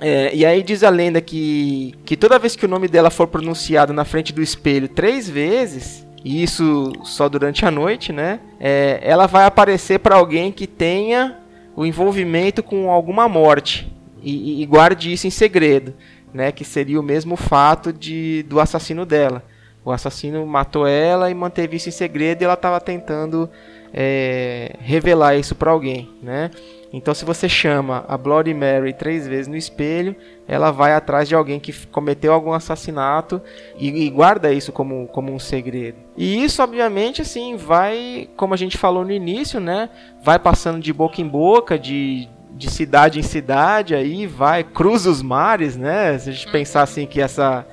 É, 0.00 0.34
e 0.34 0.44
aí 0.44 0.62
diz 0.62 0.84
a 0.84 0.90
lenda 0.90 1.20
que, 1.20 1.94
que 2.04 2.16
toda 2.16 2.38
vez 2.38 2.54
que 2.54 2.66
o 2.66 2.68
nome 2.68 2.86
dela 2.86 3.10
for 3.10 3.26
pronunciado 3.26 3.92
na 3.92 4.04
frente 4.04 4.32
do 4.32 4.42
espelho 4.42 4.88
três 4.88 5.28
vezes, 5.28 6.06
e 6.24 6.42
isso 6.42 6.92
só 7.02 7.28
durante 7.28 7.64
a 7.64 7.70
noite, 7.70 8.12
né? 8.12 8.40
É, 8.60 9.00
ela 9.02 9.26
vai 9.26 9.44
aparecer 9.44 9.98
para 9.98 10.16
alguém 10.16 10.52
que 10.52 10.66
tenha 10.66 11.38
o 11.74 11.84
envolvimento 11.84 12.62
com 12.62 12.90
alguma 12.90 13.28
morte 13.28 13.92
e, 14.22 14.62
e 14.62 14.66
guarde 14.66 15.12
isso 15.12 15.26
em 15.26 15.30
segredo, 15.30 15.94
né? 16.32 16.52
Que 16.52 16.64
seria 16.64 17.00
o 17.00 17.02
mesmo 17.02 17.36
fato 17.36 17.92
de, 17.92 18.44
do 18.44 18.60
assassino 18.60 19.06
dela. 19.06 19.42
O 19.86 19.92
assassino 19.92 20.44
matou 20.44 20.84
ela 20.84 21.30
e 21.30 21.34
manteve 21.34 21.76
isso 21.76 21.88
em 21.88 21.92
segredo 21.92 22.42
e 22.42 22.44
ela 22.44 22.54
estava 22.54 22.80
tentando 22.80 23.48
é, 23.94 24.74
revelar 24.80 25.36
isso 25.36 25.54
para 25.54 25.70
alguém, 25.70 26.10
né? 26.20 26.50
Então, 26.92 27.14
se 27.14 27.24
você 27.24 27.48
chama 27.48 28.04
a 28.08 28.18
Bloody 28.18 28.52
Mary 28.52 28.92
três 28.92 29.28
vezes 29.28 29.46
no 29.46 29.56
espelho, 29.56 30.16
ela 30.48 30.72
vai 30.72 30.92
atrás 30.92 31.28
de 31.28 31.36
alguém 31.36 31.60
que 31.60 31.72
cometeu 31.86 32.32
algum 32.32 32.52
assassinato 32.52 33.40
e, 33.78 34.06
e, 34.06 34.10
guarda 34.10 34.52
isso 34.52 34.72
como, 34.72 35.06
como 35.06 35.32
um 35.32 35.38
segredo. 35.38 35.98
E 36.16 36.42
isso, 36.42 36.64
obviamente, 36.64 37.22
assim, 37.22 37.54
vai, 37.54 38.28
como 38.36 38.54
a 38.54 38.56
gente 38.56 38.76
falou 38.76 39.04
no 39.04 39.12
início, 39.12 39.60
né? 39.60 39.88
Vai 40.20 40.40
passando 40.40 40.80
de 40.80 40.92
boca 40.92 41.20
em 41.20 41.28
boca, 41.28 41.78
de, 41.78 42.28
de 42.50 42.68
cidade 42.72 43.20
em 43.20 43.22
cidade, 43.22 43.94
aí 43.94 44.26
vai, 44.26 44.64
cruza 44.64 45.08
os 45.08 45.22
mares, 45.22 45.76
né? 45.76 46.18
Se 46.18 46.30
a 46.30 46.32
gente 46.32 46.50
pensar 46.50 46.82
assim 46.82 47.06
que 47.06 47.20
essa, 47.20 47.64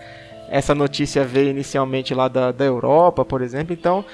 essa 0.54 0.76
notícia 0.76 1.26
veio 1.26 1.50
inicialmente 1.50 2.13
lá 2.13 2.28
da, 2.28 2.52
da 2.52 2.63
Europa, 2.63 3.26
por 3.26 3.42
exemplo, 3.42 3.74
então, 3.74 4.06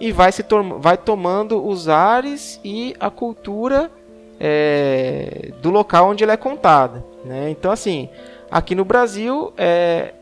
e 0.00 0.12
vai, 0.12 0.30
se 0.30 0.44
vai 0.78 0.96
tomando 0.96 1.66
os 1.66 1.88
ares 1.88 2.60
e 2.64 2.94
a 3.00 3.10
cultura 3.10 3.90
é, 4.38 5.50
do 5.60 5.70
local 5.70 6.10
onde 6.10 6.22
ela 6.22 6.34
é 6.34 6.36
contada. 6.36 7.04
Né? 7.24 7.50
Então, 7.50 7.72
assim, 7.72 8.08
aqui 8.48 8.76
no 8.76 8.84
Brasil, 8.84 9.52
é, 9.56 10.14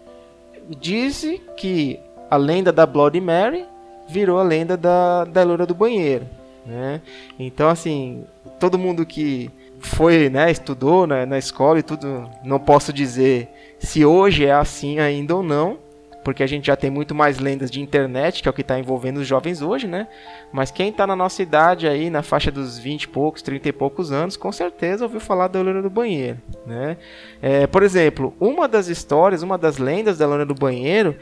diz 0.81 1.27
que 1.59 2.01
a 2.31 2.39
lenda 2.39 2.73
da 2.73 2.87
Bloody 2.87 3.21
Mary 3.21 3.67
virou 4.09 4.41
a 4.41 4.43
lenda 4.43 4.79
da, 4.79 5.27
da 5.27 5.43
loira 5.43 5.67
do 5.67 5.75
banheiro. 5.75 6.25
Né? 6.65 7.03
Então, 7.39 7.69
assim, 7.69 8.25
todo 8.59 8.79
mundo 8.79 9.05
que 9.05 9.51
foi, 9.79 10.31
né, 10.31 10.51
estudou 10.51 11.07
na, 11.07 11.27
na 11.27 11.37
escola 11.37 11.81
e 11.81 11.83
tudo, 11.83 12.31
não 12.43 12.59
posso 12.59 12.95
dizer 12.95 13.51
se 13.79 14.05
hoje 14.05 14.45
é 14.45 14.53
assim 14.53 14.99
ainda 14.99 15.35
ou 15.35 15.43
não, 15.43 15.79
porque 16.27 16.43
a 16.43 16.47
gente 16.47 16.67
já 16.67 16.75
tem 16.75 16.91
muito 16.91 17.15
mais 17.15 17.39
lendas 17.39 17.71
de 17.71 17.81
internet, 17.81 18.43
que 18.43 18.49
é 18.49 18.51
o 18.51 18.53
que 18.53 18.63
está 18.63 18.77
envolvendo 18.77 19.19
os 19.19 19.27
jovens 19.29 19.63
hoje, 19.63 19.87
né? 19.87 20.09
Mas 20.53 20.73
quem 20.73 20.89
está 20.89 21.07
na 21.07 21.15
nossa 21.15 21.41
idade 21.41 21.87
aí, 21.87 22.11
na 22.11 22.21
faixa 22.21 22.51
dos 22.51 22.77
20 22.77 23.05
e 23.05 23.09
poucos, 23.09 23.43
30 23.43 23.69
e 23.69 23.73
poucos 23.73 24.11
anos, 24.11 24.37
com 24.37 24.51
certeza 24.51 25.05
ouviu 25.05 25.21
falar 25.21 25.47
da 25.47 25.63
loira 25.63 25.81
do 25.81 25.89
banheiro, 25.89 26.39
né? 26.67 26.97
É, 27.41 27.69
por 27.69 27.85
exemplo, 27.85 28.35
uma 28.41 28.67
das 28.67 28.89
histórias, 28.89 29.45
uma 29.45 29.57
das 29.57 29.79
lendas 29.79 30.19
da 30.19 30.27
loira 30.27 30.45
do 30.45 30.53
banheiro 30.53 31.15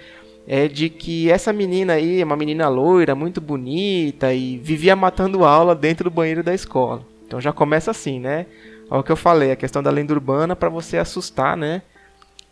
é 0.47 0.69
de 0.69 0.88
que 0.88 1.31
essa 1.31 1.53
menina 1.53 1.93
aí, 1.93 2.25
uma 2.25 2.35
menina 2.35 2.67
loira, 2.69 3.14
muito 3.14 3.43
bonita 3.43 4.33
e 4.33 4.57
vivia 4.57 4.97
matando 4.97 5.45
aula 5.45 5.75
dentro 5.75 6.05
do 6.05 6.14
banheiro 6.14 6.43
da 6.43 6.55
escola. 6.55 7.03
Então 7.27 7.38
já 7.43 7.53
começa 7.53 7.90
assim, 7.90 8.19
né? 8.19 8.47
Olha 8.90 9.01
o 9.01 9.05
que 9.05 9.12
eu 9.12 9.17
falei, 9.17 9.51
a 9.51 9.57
questão 9.57 9.83
da 9.83 9.90
lenda 9.90 10.14
urbana 10.14 10.57
para 10.57 10.71
você 10.71 10.97
assustar, 10.97 11.59
né? 11.59 11.83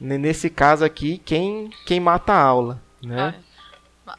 Nesse 0.02 0.50
caso 0.50 0.84
aqui, 0.84 1.18
quem, 1.24 1.70
quem 1.86 2.00
mata 2.00 2.32
a 2.32 2.42
aula, 2.42 2.82
né? 3.00 3.36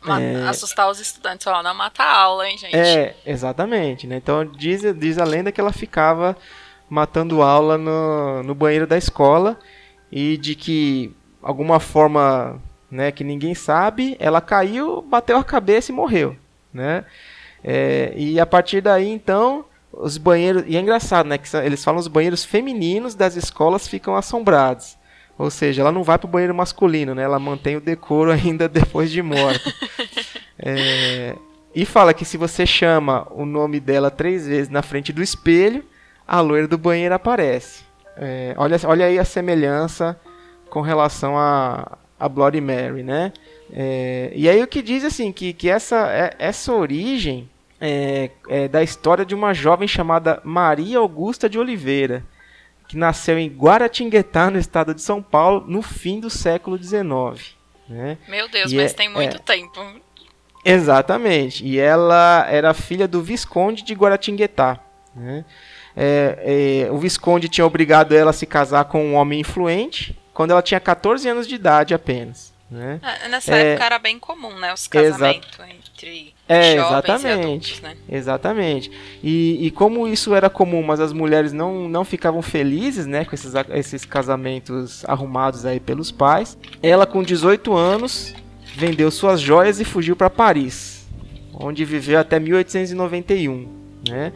Ah, 0.02 0.22
é... 0.22 0.48
Assustar 0.48 0.90
os 0.90 0.98
estudantes, 1.00 1.46
ó, 1.46 1.62
não 1.62 1.74
mata 1.74 2.04
a 2.04 2.20
aula, 2.22 2.48
hein, 2.48 2.58
gente? 2.58 2.74
É, 2.74 3.18
exatamente, 3.26 4.08
né? 4.08 4.16
Então 4.16 4.46
diz, 4.46 4.82
diz 4.98 5.18
a 5.18 5.26
lenda 5.26 5.52
que 5.52 5.60
ela 5.60 5.74
ficava 5.74 6.38
matando 6.90 7.42
aula 7.42 7.78
no, 7.78 8.44
no 8.44 8.56
banheiro 8.56 8.88
da 8.88 8.98
escola 8.98 9.60
e 10.10 10.38
de 10.38 10.56
que 10.56 11.14
alguma 11.42 11.82
forma 11.82 12.62
né, 12.90 13.12
que 13.12 13.24
ninguém 13.24 13.54
sabe, 13.54 14.16
ela 14.20 14.40
caiu, 14.40 15.02
bateu 15.02 15.36
a 15.38 15.44
cabeça 15.44 15.92
e 15.92 15.96
morreu, 15.96 16.38
né? 16.74 17.04
É, 17.62 18.14
e 18.16 18.40
a 18.40 18.46
partir 18.46 18.80
daí, 18.80 19.10
então, 19.10 19.66
os 19.92 20.18
banheiros. 20.18 20.64
E 20.66 20.78
é 20.78 20.80
engraçado, 20.80 21.28
né? 21.28 21.38
Que 21.38 21.58
eles 21.58 21.84
falam 21.84 22.00
os 22.00 22.08
banheiros 22.08 22.46
femininos 22.46 23.16
das 23.16 23.36
escolas 23.36 23.88
ficam 23.88 24.16
assombrados. 24.16 24.98
Ou 25.38 25.50
seja, 25.50 25.82
ela 25.82 25.92
não 25.92 26.04
vai 26.04 26.18
para 26.18 26.28
o 26.28 26.30
banheiro 26.30 26.54
masculino, 26.54 27.16
né? 27.16 27.24
Ela 27.24 27.40
mantém 27.40 27.76
o 27.76 27.82
decoro 27.82 28.30
ainda 28.34 28.68
depois 28.68 29.12
de 29.12 29.22
morta. 29.22 29.74
é, 30.60 31.36
e 31.74 31.86
fala 31.86 32.14
que 32.14 32.26
se 32.26 32.38
você 32.38 32.66
chama 32.66 33.28
o 33.32 33.46
nome 33.46 33.80
dela 33.80 34.12
três 34.12 34.48
vezes 34.48 34.70
na 34.70 34.82
frente 34.82 35.12
do 35.12 35.24
espelho, 35.24 35.84
a 36.28 36.40
loira 36.40 36.68
do 36.68 36.78
banheiro 36.78 37.16
aparece. 37.16 37.84
É, 38.16 38.54
olha, 38.58 38.78
olha 38.86 39.06
aí 39.06 39.18
a 39.18 39.26
semelhança 39.26 40.20
com 40.70 40.82
relação 40.82 41.38
a, 41.38 41.98
a 42.20 42.30
Bloody 42.30 42.62
Mary, 42.62 43.04
né? 43.04 43.34
É, 43.72 44.32
e 44.36 44.48
aí 44.48 44.62
o 44.62 44.68
que 44.68 44.82
diz 44.82 45.04
assim 45.04 45.32
que, 45.32 45.52
que 45.52 45.68
essa, 45.70 46.08
é, 46.12 46.36
essa 46.38 46.72
origem 46.72 47.50
é, 47.82 48.30
é, 48.48 48.68
da 48.68 48.84
história 48.84 49.26
de 49.26 49.34
uma 49.34 49.54
jovem 49.54 49.88
chamada 49.88 50.40
Maria 50.44 51.00
Augusta 51.00 51.50
de 51.50 51.58
Oliveira, 51.58 52.24
que 52.88 52.98
nasceu 52.98 53.38
em 53.38 53.48
Guaratinguetá, 53.48 54.50
no 54.50 54.60
estado 54.60 54.94
de 54.94 55.02
São 55.02 55.22
Paulo, 55.22 55.66
no 55.68 55.82
fim 55.82 56.20
do 56.20 56.30
século 56.30 56.78
XIX. 56.78 57.56
Né? 57.88 58.18
Meu 58.28 58.48
Deus, 58.50 58.72
e 58.72 58.76
mas 58.76 58.92
é, 58.92 58.96
tem 58.96 59.10
muito 59.10 59.38
é. 59.38 59.40
tempo. 59.40 59.80
Exatamente. 60.64 61.66
E 61.66 61.80
ela 61.80 62.46
era 62.50 62.74
filha 62.74 63.08
do 63.08 63.22
Visconde 63.22 63.84
de 63.84 63.94
Guaratinguetá. 63.94 64.80
Né? 65.16 65.44
É, 65.96 66.86
é, 66.88 66.92
o 66.92 66.98
Visconde 66.98 67.50
tinha 67.50 67.66
obrigado 67.66 68.14
ela 68.14 68.32
a 68.32 68.34
se 68.34 68.46
casar 68.46 68.86
com 68.86 69.04
um 69.06 69.16
homem 69.16 69.42
influente 69.42 70.18
quando 70.34 70.52
ela 70.52 70.62
tinha 70.62 70.80
14 70.80 71.28
anos 71.28 71.48
de 71.48 71.56
idade 71.56 71.94
apenas. 71.94 72.53
Né? 72.74 73.00
É, 73.04 73.28
nessa 73.30 73.56
é, 73.56 73.68
época 73.68 73.86
era 73.86 74.00
bem 74.00 74.18
comum, 74.18 74.58
né? 74.58 74.74
Os 74.74 74.88
casamentos 74.88 75.60
entre 75.60 76.34
é, 76.50 76.76
jovens 76.76 76.90
exatamente, 76.90 77.28
e 77.28 77.44
adultos, 77.44 77.82
né? 77.82 77.98
Exatamente. 78.10 78.92
E, 79.24 79.68
e 79.68 79.70
como 79.70 80.08
isso 80.08 80.34
era 80.34 80.50
comum, 80.50 80.82
mas 80.82 81.00
as 81.00 81.14
mulheres 81.14 81.54
não, 81.54 81.88
não 81.88 82.04
ficavam 82.04 82.42
felizes, 82.42 83.06
né? 83.06 83.26
Com 83.26 83.36
esses, 83.36 83.54
esses 83.76 84.06
casamentos 84.06 85.06
arrumados 85.06 85.68
aí 85.68 85.80
pelos 85.80 86.10
pais. 86.10 86.58
Ela, 86.82 87.06
com 87.06 87.22
18 87.22 87.76
anos, 87.76 88.34
vendeu 88.76 89.12
suas 89.12 89.40
joias 89.40 89.80
e 89.80 89.86
fugiu 89.86 90.16
para 90.16 90.32
Paris, 90.32 91.08
onde 91.54 91.86
viveu 91.86 92.20
até 92.20 92.40
1891, 92.40 93.70
né? 94.10 94.34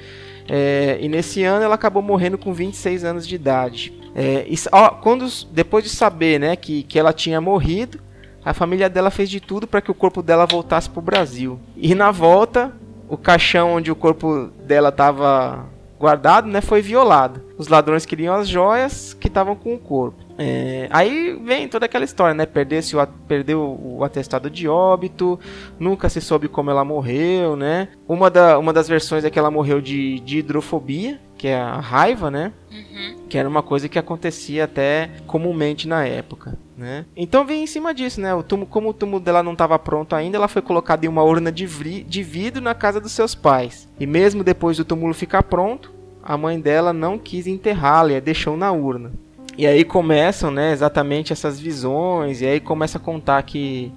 É, 0.48 1.00
e 1.02 1.10
nesse 1.10 1.44
ano 1.44 1.64
ela 1.64 1.74
acabou 1.74 2.04
morrendo 2.04 2.38
com 2.38 2.54
26 2.54 3.04
anos 3.04 3.28
de 3.28 3.34
idade. 3.34 3.92
É, 4.16 4.46
e, 4.48 4.56
ó, 4.72 4.90
quando, 4.90 5.28
depois 5.52 5.84
de 5.84 5.90
saber 5.90 6.40
né, 6.40 6.56
que, 6.56 6.84
que 6.84 7.00
ela 7.00 7.12
tinha 7.12 7.42
morrido, 7.42 8.00
a 8.48 8.54
família 8.54 8.90
dela 8.90 9.12
fez 9.12 9.30
de 9.30 9.42
tudo 9.42 9.68
para 9.68 9.82
que 9.82 9.92
o 9.92 9.94
corpo 9.94 10.24
dela 10.24 10.46
voltasse 10.46 10.90
para 10.90 11.00
o 11.00 11.04
Brasil. 11.04 11.60
E 11.76 11.94
na 11.94 12.12
volta, 12.12 12.72
o 13.10 13.18
caixão 13.18 13.74
onde 13.74 13.92
o 13.92 13.96
corpo 13.96 14.50
dela 14.66 14.88
estava 14.88 15.66
guardado 16.00 16.48
né, 16.48 16.62
foi 16.62 16.82
violado. 16.82 17.42
Os 17.58 17.68
ladrões 17.68 18.06
queriam 18.06 18.34
as 18.34 18.48
joias 18.48 19.14
que 19.14 19.28
estavam 19.28 19.54
com 19.54 19.76
o 19.76 19.78
corpo. 19.78 20.24
É, 20.38 20.88
aí 20.92 21.40
vem 21.44 21.68
toda 21.68 21.86
aquela 21.86 22.06
história, 22.06 22.34
né? 22.34 22.44
O, 22.44 23.08
perdeu 23.28 23.80
o 23.82 24.04
atestado 24.04 24.50
de 24.50 24.68
óbito, 24.68 25.40
nunca 25.80 26.10
se 26.10 26.22
soube 26.22 26.48
como 26.48 26.70
ela 26.70 26.86
morreu, 26.86 27.56
né? 27.56 27.90
Uma, 28.08 28.30
da, 28.30 28.60
uma 28.60 28.72
das 28.72 28.88
versões 28.88 29.26
é 29.26 29.30
que 29.30 29.40
ela 29.40 29.50
morreu 29.50 29.82
de, 29.82 30.20
de 30.20 30.38
hidrofobia, 30.38 31.20
que 31.38 31.48
é 31.48 31.60
a 31.60 31.80
raiva, 31.80 32.30
né? 32.30 32.54
Uhum. 32.72 33.26
Que 33.28 33.38
era 33.38 33.50
uma 33.50 33.64
coisa 33.64 33.90
que 33.90 33.98
acontecia 33.98 34.66
até 34.66 35.10
comumente 35.26 35.88
na 35.88 36.06
época. 36.06 36.58
Né? 36.78 37.06
Então 37.16 37.44
vem 37.44 37.64
em 37.64 37.68
cima 37.68 37.92
disso, 37.92 38.22
né? 38.22 38.36
O 38.36 38.44
túmulo, 38.44 38.70
como 38.70 38.90
o 38.90 38.94
túmulo 38.94 39.20
dela 39.20 39.42
não 39.42 39.54
estava 39.54 39.80
pronto 39.80 40.16
ainda, 40.16 40.38
ela 40.38 40.48
foi 40.48 40.62
colocada 40.62 41.06
em 41.06 41.10
uma 41.10 41.24
urna 41.24 41.52
de, 41.52 41.66
de 42.04 42.24
vidro 42.24 42.62
na 42.62 42.76
casa 42.76 43.02
dos 43.02 43.12
seus 43.12 43.34
pais. 43.34 43.90
E 44.00 44.06
mesmo 44.06 44.44
depois 44.44 44.78
do 44.78 44.86
túmulo 44.86 45.16
ficar 45.16 45.42
pronto, 45.42 45.92
a 46.22 46.38
mãe 46.38 46.60
dela 46.60 46.94
não 46.94 47.18
quis 47.18 47.48
enterrá-la 47.48 48.12
e 48.12 48.16
a 48.18 48.20
deixou 48.20 48.56
na 48.56 48.72
urna. 48.72 49.12
E 49.58 49.66
aí 49.66 49.84
começam, 49.84 50.52
né, 50.52 50.72
exatamente 50.72 51.34
essas 51.34 51.60
visões, 51.60 52.42
e 52.42 52.46
aí 52.46 52.60
começa 52.60 53.00
a 53.00 53.02
contar 53.02 53.42
que, 53.42 53.92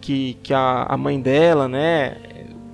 que, 0.00 0.36
que 0.42 0.52
a, 0.52 0.84
a 0.88 0.96
mãe 0.96 1.20
dela, 1.20 1.68
né, 1.68 2.16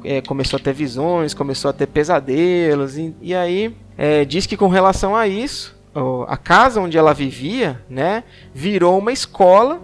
é, 0.03 0.23
começou 0.23 0.57
a 0.57 0.61
ter 0.61 0.73
visões, 0.73 1.35
começou 1.35 1.69
a 1.69 1.75
ter 1.75 1.87
pesadelos, 1.87 2.97
e, 2.97 3.15
e 3.21 3.35
aí 3.35 3.77
é, 3.99 4.25
diz 4.25 4.47
que 4.47 4.57
com 4.57 4.69
relação 4.69 5.15
a 5.15 5.29
isso, 5.29 5.77
a 6.27 6.39
casa 6.39 6.81
onde 6.81 6.97
ela 6.97 7.13
vivia, 7.13 7.79
né, 7.89 8.25
virou 8.55 8.99
uma 8.99 9.13
escola, 9.13 9.79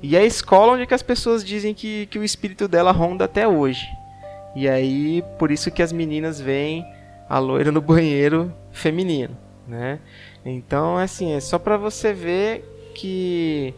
e 0.00 0.14
é 0.14 0.20
a 0.20 0.24
escola 0.24 0.74
onde 0.74 0.86
que 0.86 0.94
as 0.94 1.02
pessoas 1.02 1.44
dizem 1.44 1.74
que, 1.74 2.06
que 2.06 2.18
o 2.18 2.22
espírito 2.22 2.68
dela 2.68 2.92
ronda 2.92 3.24
até 3.24 3.48
hoje. 3.48 3.84
E 4.54 4.68
aí, 4.68 5.24
por 5.36 5.50
isso 5.50 5.70
que 5.72 5.82
as 5.82 5.92
meninas 5.92 6.40
veem 6.40 6.84
a 7.28 7.40
loira 7.40 7.72
no 7.72 7.80
banheiro 7.80 8.52
feminino, 8.70 9.36
né? 9.68 10.00
Então, 10.44 10.96
assim, 10.96 11.32
é 11.32 11.40
só 11.40 11.58
para 11.58 11.76
você 11.76 12.12
ver 12.12 12.64
que 12.94 13.74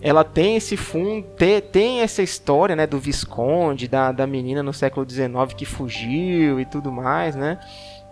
ela 0.00 0.22
tem 0.22 0.56
esse 0.56 0.76
fundo, 0.76 1.26
tem, 1.36 1.60
tem 1.60 2.00
essa 2.00 2.22
história, 2.22 2.76
né, 2.76 2.86
do 2.86 2.98
Visconde, 2.98 3.88
da, 3.88 4.12
da 4.12 4.26
menina 4.26 4.62
no 4.62 4.72
século 4.72 5.08
XIX 5.08 5.52
que 5.56 5.64
fugiu 5.64 6.60
e 6.60 6.64
tudo 6.64 6.92
mais, 6.92 7.34
né? 7.34 7.58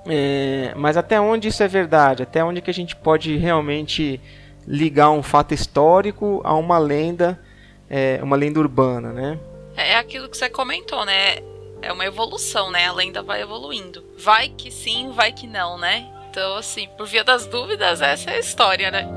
É, 0.07 0.73
mas 0.77 0.97
até 0.97 1.21
onde 1.21 1.49
isso 1.49 1.63
é 1.63 1.69
verdade? 1.69 2.23
Até 2.23 2.45
onde 2.45 2.61
que 2.61 2.71
a 2.71 2.75
gente 2.75 2.95
pode 2.97 3.37
realmente 3.37 4.21
ligar 4.67 5.11
um 5.11 5.23
fato 5.23 5.55
histórico 5.55 6.41
a 6.45 6.55
uma 6.55 6.79
lenda, 6.79 7.41
é, 7.89 8.19
uma 8.23 8.37
lenda 8.37 8.61
urbana, 8.61 9.13
né? 9.13 9.39
É 9.77 9.97
aquilo 9.97 10.29
que 10.29 10.37
você 10.37 10.49
comentou, 10.49 11.05
né? 11.05 11.37
É 11.81 11.93
uma 11.93 12.05
evolução, 12.05 12.71
né? 12.71 12.87
A 12.87 12.93
lenda 12.93 13.23
vai 13.23 13.43
evoluindo. 13.43 14.05
Vai 14.19 14.49
que 14.49 14.71
sim, 14.71 15.11
vai 15.13 15.33
que 15.33 15.47
não, 15.47 15.79
né? 15.79 16.11
Então, 16.35 16.57
assim, 16.57 16.89
por 16.97 17.07
via 17.07 17.23
das 17.23 17.47
dúvidas, 17.47 18.03
essa 18.03 18.33
é 18.33 18.35
a 18.35 18.39
história, 18.41 18.91
né? 18.91 19.09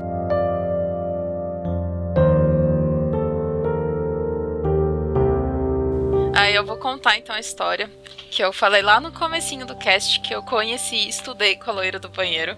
Aí 6.32 6.54
eu 6.54 6.64
vou 6.64 6.76
contar 6.76 7.18
então 7.18 7.34
a 7.34 7.40
história 7.40 7.90
que 8.30 8.40
eu 8.40 8.52
falei 8.52 8.82
lá 8.82 9.00
no 9.00 9.10
comecinho 9.10 9.66
do 9.66 9.74
cast 9.74 10.20
que 10.20 10.32
eu 10.32 10.44
conheci 10.44 10.94
e 10.94 11.08
estudei 11.08 11.56
com 11.56 11.68
a 11.68 11.74
loira 11.74 11.98
do 11.98 12.08
banheiro. 12.08 12.56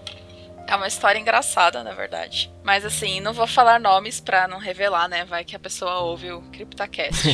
É 0.67 0.75
uma 0.75 0.87
história 0.87 1.17
engraçada, 1.17 1.83
na 1.83 1.93
verdade. 1.93 2.53
Mas 2.61 2.85
assim, 2.85 3.19
não 3.19 3.33
vou 3.33 3.47
falar 3.47 3.79
nomes 3.79 4.19
pra 4.19 4.47
não 4.47 4.59
revelar, 4.59 5.07
né? 5.07 5.25
Vai 5.25 5.43
que 5.43 5.55
a 5.55 5.59
pessoa 5.59 6.01
ouve 6.01 6.31
o 6.31 6.43
CryptoCast. 6.51 7.29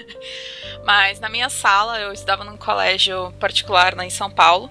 Mas 0.82 1.20
na 1.20 1.28
minha 1.28 1.50
sala, 1.50 2.00
eu 2.00 2.10
estudava 2.10 2.42
num 2.42 2.56
colégio 2.56 3.34
particular 3.38 3.94
lá 3.94 4.02
em 4.02 4.08
São 4.08 4.30
Paulo 4.30 4.70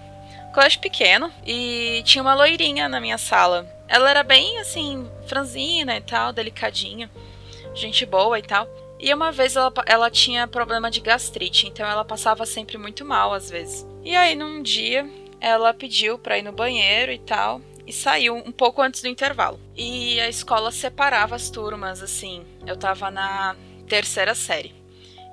colégio 0.56 0.80
pequeno 0.80 1.30
e 1.46 2.02
tinha 2.06 2.22
uma 2.22 2.34
loirinha 2.34 2.88
na 2.88 3.02
minha 3.02 3.18
sala. 3.18 3.68
Ela 3.90 4.10
era 4.10 4.24
bem 4.24 4.58
assim, 4.60 5.06
franzina 5.28 5.98
e 5.98 6.02
tal, 6.02 6.32
delicadinha, 6.32 7.12
gente 7.74 8.06
boa 8.06 8.40
e 8.40 8.42
tal. 8.42 8.66
E 8.98 9.14
uma 9.14 9.34
vez 9.34 9.58
ela, 9.58 9.72
ela 9.86 10.10
tinha 10.10 10.48
problema 10.48 10.90
de 10.90 11.02
gastrite, 11.02 11.68
então 11.68 11.86
ela 11.86 12.06
passava 12.06 12.46
sempre 12.46 12.78
muito 12.78 13.04
mal 13.04 13.34
às 13.34 13.50
vezes. 13.50 13.86
E 14.02 14.16
aí 14.16 14.34
num 14.34 14.64
dia 14.64 15.06
ela 15.42 15.74
pediu 15.74 16.18
pra 16.18 16.38
ir 16.38 16.42
no 16.42 16.54
banheiro 16.54 17.12
e 17.12 17.20
tal, 17.20 17.62
e 17.86 17.92
saiu 17.92 18.36
um 18.36 18.52
pouco 18.52 18.82
antes 18.82 19.02
do 19.02 19.10
intervalo. 19.10 19.60
E 19.76 20.20
a 20.22 20.30
escola 20.30 20.72
separava 20.72 21.36
as 21.36 21.50
turmas, 21.50 22.02
assim. 22.02 22.46
Eu 22.66 22.78
tava 22.78 23.12
na 23.12 23.56
terceira 23.88 24.34
série. 24.34 24.74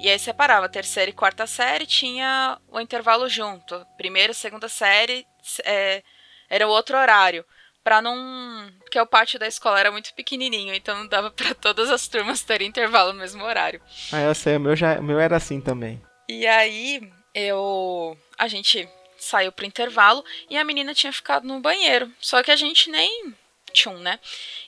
E 0.02 0.10
aí 0.10 0.18
separava 0.18 0.68
terceira 0.68 1.10
e 1.10 1.14
quarta 1.14 1.46
série, 1.46 1.86
tinha 1.86 2.58
o 2.68 2.80
intervalo 2.80 3.28
junto. 3.28 3.86
Primeira 3.96 4.32
e 4.32 4.34
segunda 4.34 4.68
série 4.68 5.24
é, 5.64 6.02
era 6.50 6.66
o 6.66 6.70
outro 6.70 6.98
horário. 6.98 7.44
pra 7.84 8.02
não. 8.02 8.68
Porque 8.80 9.00
o 9.00 9.06
pátio 9.06 9.38
da 9.38 9.46
escola 9.46 9.78
era 9.78 9.92
muito 9.92 10.12
pequenininho, 10.14 10.74
então 10.74 10.96
não 10.96 11.06
dava 11.06 11.30
pra 11.32 11.54
todas 11.54 11.88
as 11.88 12.08
turmas 12.08 12.42
terem 12.42 12.66
intervalo 12.68 13.12
no 13.12 13.20
mesmo 13.20 13.44
horário. 13.44 13.80
Ah, 14.12 14.20
eu 14.22 14.34
sei, 14.34 14.56
o 14.56 14.60
meu, 14.60 14.74
já, 14.74 14.98
o 14.98 15.02
meu 15.04 15.20
era 15.20 15.36
assim 15.36 15.60
também. 15.60 16.02
E 16.28 16.46
aí, 16.48 17.00
eu. 17.32 18.18
A 18.36 18.48
gente 18.48 18.88
saiu 19.18 19.52
pro 19.52 19.64
intervalo 19.64 20.24
e 20.50 20.58
a 20.58 20.64
menina 20.64 20.92
tinha 20.94 21.12
ficado 21.12 21.46
no 21.46 21.60
banheiro. 21.60 22.10
Só 22.20 22.42
que 22.42 22.50
a 22.50 22.56
gente 22.56 22.90
nem. 22.90 23.32
Tchum, 23.72 23.98
né? 23.98 24.20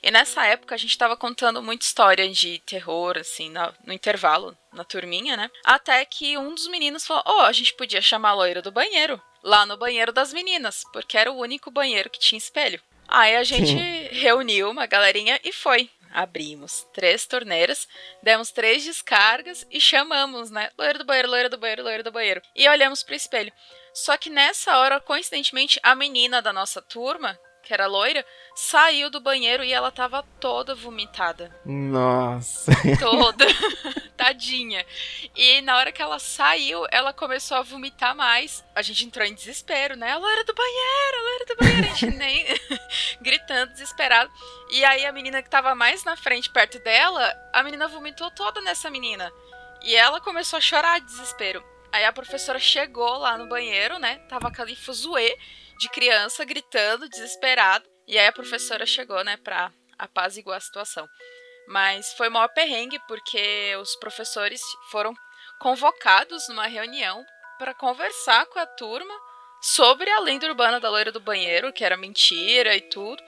E 0.03 0.11
nessa 0.11 0.45
época 0.45 0.75
a 0.75 0.77
gente 0.77 0.97
tava 0.97 1.15
contando 1.15 1.61
muita 1.61 1.85
história 1.85 2.29
de 2.29 2.59
terror, 2.59 3.17
assim, 3.17 3.49
no, 3.49 3.73
no 3.85 3.93
intervalo, 3.93 4.57
na 4.73 4.83
turminha, 4.83 5.37
né? 5.37 5.49
Até 5.63 6.03
que 6.05 6.37
um 6.37 6.53
dos 6.53 6.67
meninos 6.67 7.05
falou: 7.05 7.23
Ô, 7.25 7.37
oh, 7.37 7.41
a 7.41 7.51
gente 7.51 7.73
podia 7.75 8.01
chamar 8.01 8.29
a 8.29 8.33
loira 8.33 8.61
do 8.61 8.71
banheiro. 8.71 9.21
Lá 9.43 9.65
no 9.65 9.77
banheiro 9.77 10.11
das 10.11 10.33
meninas, 10.33 10.83
porque 10.91 11.17
era 11.17 11.31
o 11.31 11.37
único 11.37 11.69
banheiro 11.69 12.09
que 12.09 12.19
tinha 12.19 12.37
espelho. 12.37 12.81
Aí 13.07 13.35
a 13.35 13.43
gente 13.43 13.67
Sim. 13.67 14.07
reuniu 14.11 14.69
uma 14.69 14.87
galerinha 14.87 15.39
e 15.43 15.51
foi. 15.51 15.89
Abrimos 16.11 16.87
três 16.93 17.27
torneiras, 17.27 17.87
demos 18.23 18.49
três 18.49 18.85
descargas 18.85 19.67
e 19.69 19.81
chamamos, 19.81 20.49
né? 20.49 20.71
Loira 20.77 20.97
do 20.97 21.03
banheiro, 21.05 21.29
loira 21.29 21.49
do 21.49 21.57
banheiro, 21.57 21.83
loira 21.83 22.03
do 22.03 22.11
banheiro. 22.11 22.41
E 22.55 22.67
olhamos 22.69 23.03
pro 23.03 23.13
espelho. 23.13 23.51
Só 23.93 24.17
que 24.17 24.29
nessa 24.29 24.77
hora, 24.77 24.99
coincidentemente, 24.99 25.79
a 25.83 25.93
menina 25.93 26.41
da 26.41 26.53
nossa 26.53 26.81
turma, 26.81 27.37
que 27.65 27.73
era 27.73 27.87
loira, 27.87 28.23
saiu 28.55 29.09
do 29.09 29.19
banheiro 29.19 29.63
e 29.63 29.73
ela 29.73 29.91
tava 29.91 30.23
toda 30.39 30.75
vomitada. 30.75 31.51
Nossa. 31.65 32.71
Toda. 32.99 33.45
Tadinha. 34.15 34.85
E 35.35 35.61
na 35.61 35.75
hora 35.77 35.91
que 35.91 36.01
ela 36.01 36.19
saiu, 36.19 36.85
ela 36.91 37.11
começou 37.11 37.57
a 37.57 37.63
vomitar 37.63 38.15
mais. 38.15 38.63
A 38.75 38.81
gente 38.81 39.05
entrou 39.05 39.25
em 39.25 39.33
desespero, 39.33 39.97
né? 39.97 40.11
A 40.11 40.17
loira 40.17 40.43
do 40.43 40.53
banheiro, 40.53 41.17
a 41.17 41.21
loira 41.21 41.45
do 41.45 41.55
banheiro. 41.57 41.87
A 41.87 41.89
gente 41.89 42.05
nem 42.15 42.45
gritando, 43.19 43.73
desesperado. 43.73 44.31
E 44.71 44.85
aí 44.85 45.05
a 45.05 45.11
menina 45.11 45.41
que 45.41 45.49
tava 45.49 45.73
mais 45.73 46.03
na 46.03 46.15
frente, 46.15 46.49
perto 46.49 46.79
dela, 46.79 47.35
a 47.51 47.63
menina 47.63 47.87
vomitou 47.87 48.29
toda 48.31 48.61
nessa 48.61 48.89
menina. 48.89 49.31
E 49.81 49.95
ela 49.95 50.21
começou 50.21 50.57
a 50.57 50.61
chorar 50.61 50.99
de 50.99 51.07
desespero. 51.07 51.63
Aí 51.91 52.05
a 52.05 52.13
professora 52.13 52.59
chegou 52.59 53.17
lá 53.17 53.37
no 53.37 53.47
banheiro, 53.47 53.97
né? 53.97 54.17
Tava 54.29 54.49
aquele 54.49 54.75
fuzuê 54.75 55.35
de 55.77 55.89
criança 55.89 56.45
gritando, 56.45 57.09
desesperado. 57.09 57.85
E 58.07 58.17
aí 58.17 58.27
a 58.27 58.31
professora 58.33 58.85
chegou, 58.85 59.23
né, 59.23 59.37
pra 59.37 59.71
apaziguar 59.97 60.57
a 60.57 60.61
situação. 60.61 61.07
Mas 61.67 62.13
foi 62.13 62.29
maior 62.29 62.49
perrengue 62.49 62.99
porque 63.07 63.75
os 63.81 63.95
professores 63.95 64.61
foram 64.91 65.13
convocados 65.59 66.47
numa 66.49 66.67
reunião 66.67 67.25
para 67.57 67.73
conversar 67.73 68.45
com 68.47 68.59
a 68.59 68.65
turma 68.65 69.13
sobre 69.61 70.09
a 70.09 70.19
lenda 70.19 70.47
urbana 70.47 70.79
da 70.79 70.89
loira 70.89 71.11
do 71.11 71.19
banheiro, 71.19 71.73
que 71.73 71.83
era 71.83 71.97
mentira 71.97 72.75
e 72.75 72.81
tudo, 72.81 73.21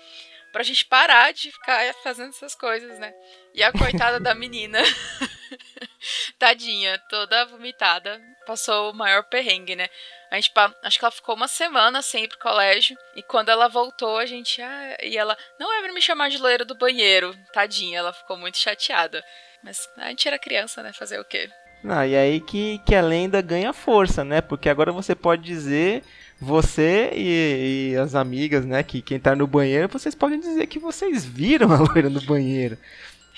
pra 0.52 0.64
gente 0.64 0.86
parar 0.86 1.34
de 1.34 1.52
ficar 1.52 1.94
fazendo 2.04 2.30
essas 2.30 2.54
coisas, 2.54 3.00
né? 3.00 3.12
E 3.54 3.64
a 3.64 3.72
coitada 3.72 4.20
da 4.20 4.36
menina, 4.36 4.80
tadinha, 6.40 6.98
toda 7.10 7.46
vomitada, 7.46 8.20
passou 8.46 8.92
o 8.92 8.96
maior 8.96 9.24
perrengue, 9.24 9.76
né? 9.76 9.88
A 10.30 10.36
gente, 10.36 10.52
acho 10.84 11.00
que 11.00 11.06
ela 11.06 11.12
ficou 11.12 11.36
uma 11.36 11.48
semana 11.48 12.02
sem 12.02 12.26
ir 12.26 12.28
pro 12.28 12.40
colégio. 12.40 12.98
E 13.16 13.24
quando 13.24 13.50
ela 13.50 13.68
voltou, 13.68 14.18
a 14.18 14.26
gente. 14.26 14.62
Ah, 14.62 14.98
e 15.02 15.18
ela. 15.18 15.38
Não 15.60 15.74
é 15.74 15.82
pra 15.82 15.94
me 15.94 16.02
chamar 16.02 16.30
de 16.30 16.38
loira 16.38 16.66
do 16.66 16.76
banheiro. 16.76 17.34
Tadinha, 17.54 18.00
ela 18.00 18.12
ficou 18.12 18.38
muito 18.38 18.58
chateada. 18.58 19.24
Mas 19.64 19.90
a 19.98 20.10
gente 20.10 20.28
era 20.28 20.38
criança, 20.38 20.84
né? 20.84 20.92
Fazer 20.92 21.20
o 21.20 21.26
quê? 21.26 21.50
Não, 21.84 22.06
e 22.06 22.16
aí 22.16 22.42
que, 22.42 22.80
que 22.80 22.96
a 22.96 23.02
lenda 23.02 23.42
ganha 23.42 23.72
força, 23.72 24.24
né? 24.24 24.42
Porque 24.42 24.68
agora 24.68 24.92
você 24.92 25.16
pode 25.16 25.44
dizer, 25.44 26.04
você 26.40 27.12
e, 27.14 27.92
e 27.94 27.98
as 27.98 28.16
amigas, 28.16 28.66
né? 28.66 28.84
Que 28.84 29.02
quem 29.02 29.20
tá 29.20 29.36
no 29.36 29.48
banheiro, 29.48 29.88
vocês 29.88 30.16
podem 30.16 30.40
dizer 30.40 30.68
que 30.68 30.80
vocês 30.80 31.24
viram 31.24 31.72
a 31.72 31.78
loira 31.78 32.10
no 32.10 32.22
banheiro. 32.22 32.78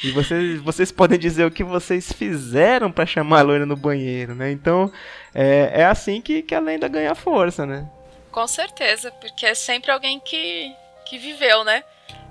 E 0.03 0.12
vocês, 0.12 0.62
vocês 0.62 0.91
podem 0.91 1.19
dizer 1.19 1.45
o 1.45 1.51
que 1.51 1.63
vocês 1.63 2.12
fizeram 2.12 2.91
para 2.91 3.05
chamar 3.05 3.39
a 3.39 3.43
loira 3.43 3.65
no 3.65 3.75
banheiro, 3.75 4.33
né? 4.33 4.51
Então, 4.51 4.91
é, 5.33 5.81
é 5.81 5.85
assim 5.85 6.21
que, 6.21 6.41
que 6.41 6.55
a 6.55 6.59
lenda 6.59 6.88
ganha 6.88 7.13
força, 7.13 7.65
né? 7.65 7.89
Com 8.31 8.47
certeza, 8.47 9.12
porque 9.12 9.45
é 9.45 9.53
sempre 9.53 9.91
alguém 9.91 10.19
que, 10.19 10.73
que 11.05 11.17
viveu, 11.17 11.63
né? 11.63 11.83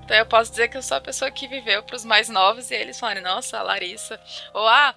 Então 0.05 0.17
eu 0.17 0.25
posso 0.25 0.51
dizer 0.51 0.69
que 0.69 0.77
eu 0.79 0.83
sou 0.83 0.97
a 0.97 1.01
pessoa 1.03 1.31
que 1.31 1.47
viveu 1.47 1.83
para 1.83 1.95
os 1.95 2.05
mais 2.05 2.31
novos 2.31 2.71
e 2.71 2.75
eles 2.75 2.99
falam, 2.99 3.23
nossa, 3.23 3.59
a 3.59 3.63
Larissa. 3.63 4.19
Ou, 4.55 4.67
ah, 4.67 4.95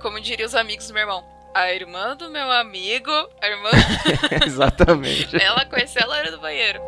como 0.00 0.20
diriam 0.20 0.48
os 0.48 0.54
amigos 0.56 0.88
do 0.88 0.94
meu 0.94 1.02
irmão, 1.02 1.24
a 1.54 1.72
irmã 1.72 2.16
do 2.16 2.28
meu 2.28 2.50
amigo, 2.50 3.12
a 3.40 3.46
irmã. 3.46 3.70
Exatamente. 4.44 5.40
Ela 5.40 5.64
conheceu 5.64 6.02
a 6.02 6.06
loira 6.06 6.32
do 6.32 6.40
banheiro. 6.40 6.80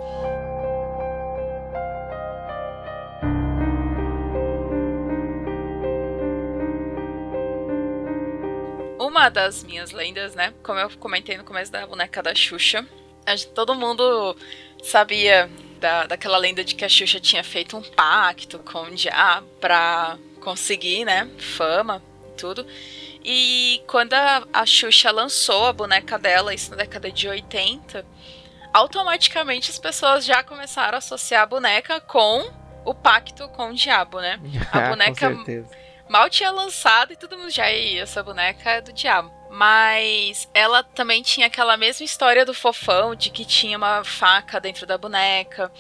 Uma 9.00 9.30
das 9.30 9.64
minhas 9.64 9.92
lendas, 9.92 10.34
né? 10.34 10.52
Como 10.62 10.78
eu 10.78 10.90
comentei 10.98 11.36
no 11.38 11.44
começo 11.44 11.72
da 11.72 11.86
boneca 11.86 12.22
da 12.22 12.34
Xuxa, 12.34 12.86
todo 13.54 13.74
mundo 13.74 14.36
sabia 14.84 15.50
da, 15.80 16.06
daquela 16.06 16.36
lenda 16.36 16.62
de 16.62 16.74
que 16.74 16.84
a 16.84 16.88
Xuxa 16.88 17.18
tinha 17.18 17.42
feito 17.42 17.76
um 17.78 17.82
pacto 17.82 18.58
com 18.58 18.82
o 18.82 18.94
diabo 18.94 19.46
pra 19.58 20.18
conseguir, 20.42 21.06
né? 21.06 21.30
Fama 21.38 22.02
e 22.28 22.36
tudo. 22.36 22.66
E 23.24 23.82
quando 23.86 24.12
a, 24.12 24.46
a 24.52 24.66
Xuxa 24.66 25.10
lançou 25.10 25.66
a 25.66 25.72
boneca 25.72 26.18
dela, 26.18 26.52
isso 26.52 26.70
na 26.70 26.76
década 26.76 27.10
de 27.10 27.26
80, 27.26 28.04
automaticamente 28.72 29.70
as 29.70 29.78
pessoas 29.78 30.26
já 30.26 30.42
começaram 30.42 30.96
a 30.96 30.98
associar 30.98 31.42
a 31.42 31.46
boneca 31.46 32.00
com 32.02 32.50
o 32.84 32.94
pacto 32.94 33.48
com 33.48 33.70
o 33.70 33.74
diabo, 33.74 34.20
né? 34.20 34.38
A 34.72 34.90
boneca. 34.90 35.36
Mal 36.10 36.28
tinha 36.28 36.50
lançado 36.50 37.12
e 37.12 37.16
todo 37.16 37.38
mundo 37.38 37.50
já, 37.50 37.70
ia 37.70 38.02
essa 38.02 38.20
boneca 38.20 38.68
é 38.68 38.80
do 38.80 38.92
diabo. 38.92 39.32
Mas 39.48 40.48
ela 40.52 40.82
também 40.82 41.22
tinha 41.22 41.46
aquela 41.46 41.76
mesma 41.76 42.04
história 42.04 42.44
do 42.44 42.52
fofão, 42.52 43.14
de 43.14 43.30
que 43.30 43.44
tinha 43.44 43.76
uma 43.76 44.02
faca 44.02 44.60
dentro 44.60 44.86
da 44.86 44.98
boneca. 44.98 45.70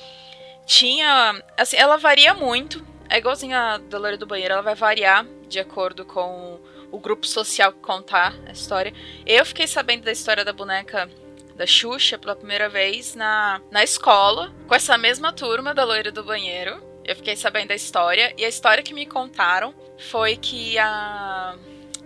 Tinha. 0.64 1.42
Assim, 1.56 1.76
ela 1.76 1.96
varia 1.96 2.32
muito. 2.32 2.86
É 3.08 3.18
igualzinho 3.18 3.56
a 3.56 3.78
da 3.78 3.98
Loura 3.98 4.16
do 4.16 4.26
Banheiro, 4.26 4.54
ela 4.54 4.62
vai 4.62 4.76
variar 4.76 5.26
de 5.48 5.58
acordo 5.58 6.04
com 6.04 6.60
o 6.92 6.98
grupo 6.98 7.26
social 7.26 7.72
que 7.72 7.80
contar 7.80 8.32
a 8.46 8.52
história. 8.52 8.94
Eu 9.26 9.44
fiquei 9.44 9.66
sabendo 9.66 10.04
da 10.04 10.12
história 10.12 10.44
da 10.44 10.52
boneca 10.52 11.10
da 11.56 11.66
Xuxa 11.66 12.16
pela 12.16 12.36
primeira 12.36 12.68
vez 12.68 13.16
na, 13.16 13.60
na 13.70 13.82
escola, 13.82 14.52
com 14.68 14.74
essa 14.74 14.96
mesma 14.96 15.32
turma 15.32 15.74
da 15.74 15.84
Loira 15.84 16.12
do 16.12 16.22
Banheiro. 16.22 16.89
Eu 17.04 17.16
fiquei 17.16 17.36
sabendo 17.36 17.68
da 17.68 17.74
história, 17.74 18.32
e 18.36 18.44
a 18.44 18.48
história 18.48 18.82
que 18.82 18.94
me 18.94 19.06
contaram 19.06 19.74
foi 20.10 20.36
que 20.36 20.78
a, 20.78 21.56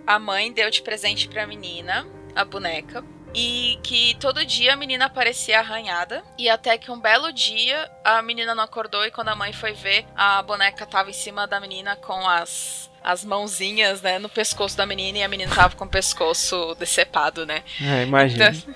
a 0.07 0.19
mãe 0.19 0.53
deu 0.53 0.71
de 0.71 0.83
presente 0.83 1.29
pra 1.29 1.47
menina 1.47 2.07
a 2.35 2.45
boneca. 2.45 3.05
E 3.37 3.81
que 3.83 4.17
todo 4.21 4.47
dia 4.47 4.75
a 4.75 4.77
menina 4.77 5.07
aparecia 5.07 5.59
arranhada. 5.59 6.23
E 6.39 6.49
até 6.49 6.79
que 6.79 6.91
um 6.91 7.01
belo 7.01 7.33
dia 7.33 7.91
a 8.05 8.23
menina 8.23 8.55
não 8.55 8.63
acordou. 8.63 9.05
E 9.05 9.11
quando 9.11 9.29
a 9.29 9.35
mãe 9.35 9.53
foi 9.53 9.73
ver, 9.73 10.07
a 10.15 10.41
boneca 10.41 10.87
tava 10.87 11.11
em 11.11 11.15
cima 11.15 11.45
da 11.45 11.59
menina 11.59 11.97
com 11.97 12.29
as, 12.29 12.89
as 13.03 13.25
mãozinhas, 13.25 14.01
né, 14.03 14.21
no 14.21 14.29
pescoço 14.29 14.77
da 14.77 14.87
menina. 14.87 15.19
E 15.19 15.23
a 15.25 15.29
menina 15.29 15.53
tava 15.53 15.75
com 15.75 15.85
o 15.85 15.89
pescoço 15.89 16.77
decepado, 16.77 17.45
né? 17.45 17.65
É, 17.83 18.05
imagina. 18.05 18.51
Então, 18.51 18.75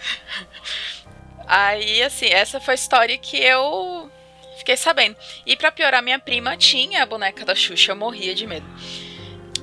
aí, 1.46 2.02
assim, 2.02 2.26
essa 2.26 2.58
foi 2.58 2.72
a 2.72 2.74
história 2.74 3.16
que 3.16 3.36
eu 3.36 4.10
fiquei 4.58 4.76
sabendo. 4.76 5.16
E 5.46 5.56
para 5.56 5.72
piorar, 5.72 6.02
minha 6.02 6.18
prima 6.18 6.56
tinha 6.56 7.02
a 7.02 7.06
boneca 7.06 7.44
da 7.44 7.54
Xuxa. 7.54 7.92
Eu 7.92 7.96
morria 7.96 8.34
de 8.34 8.46
medo. 8.46 8.66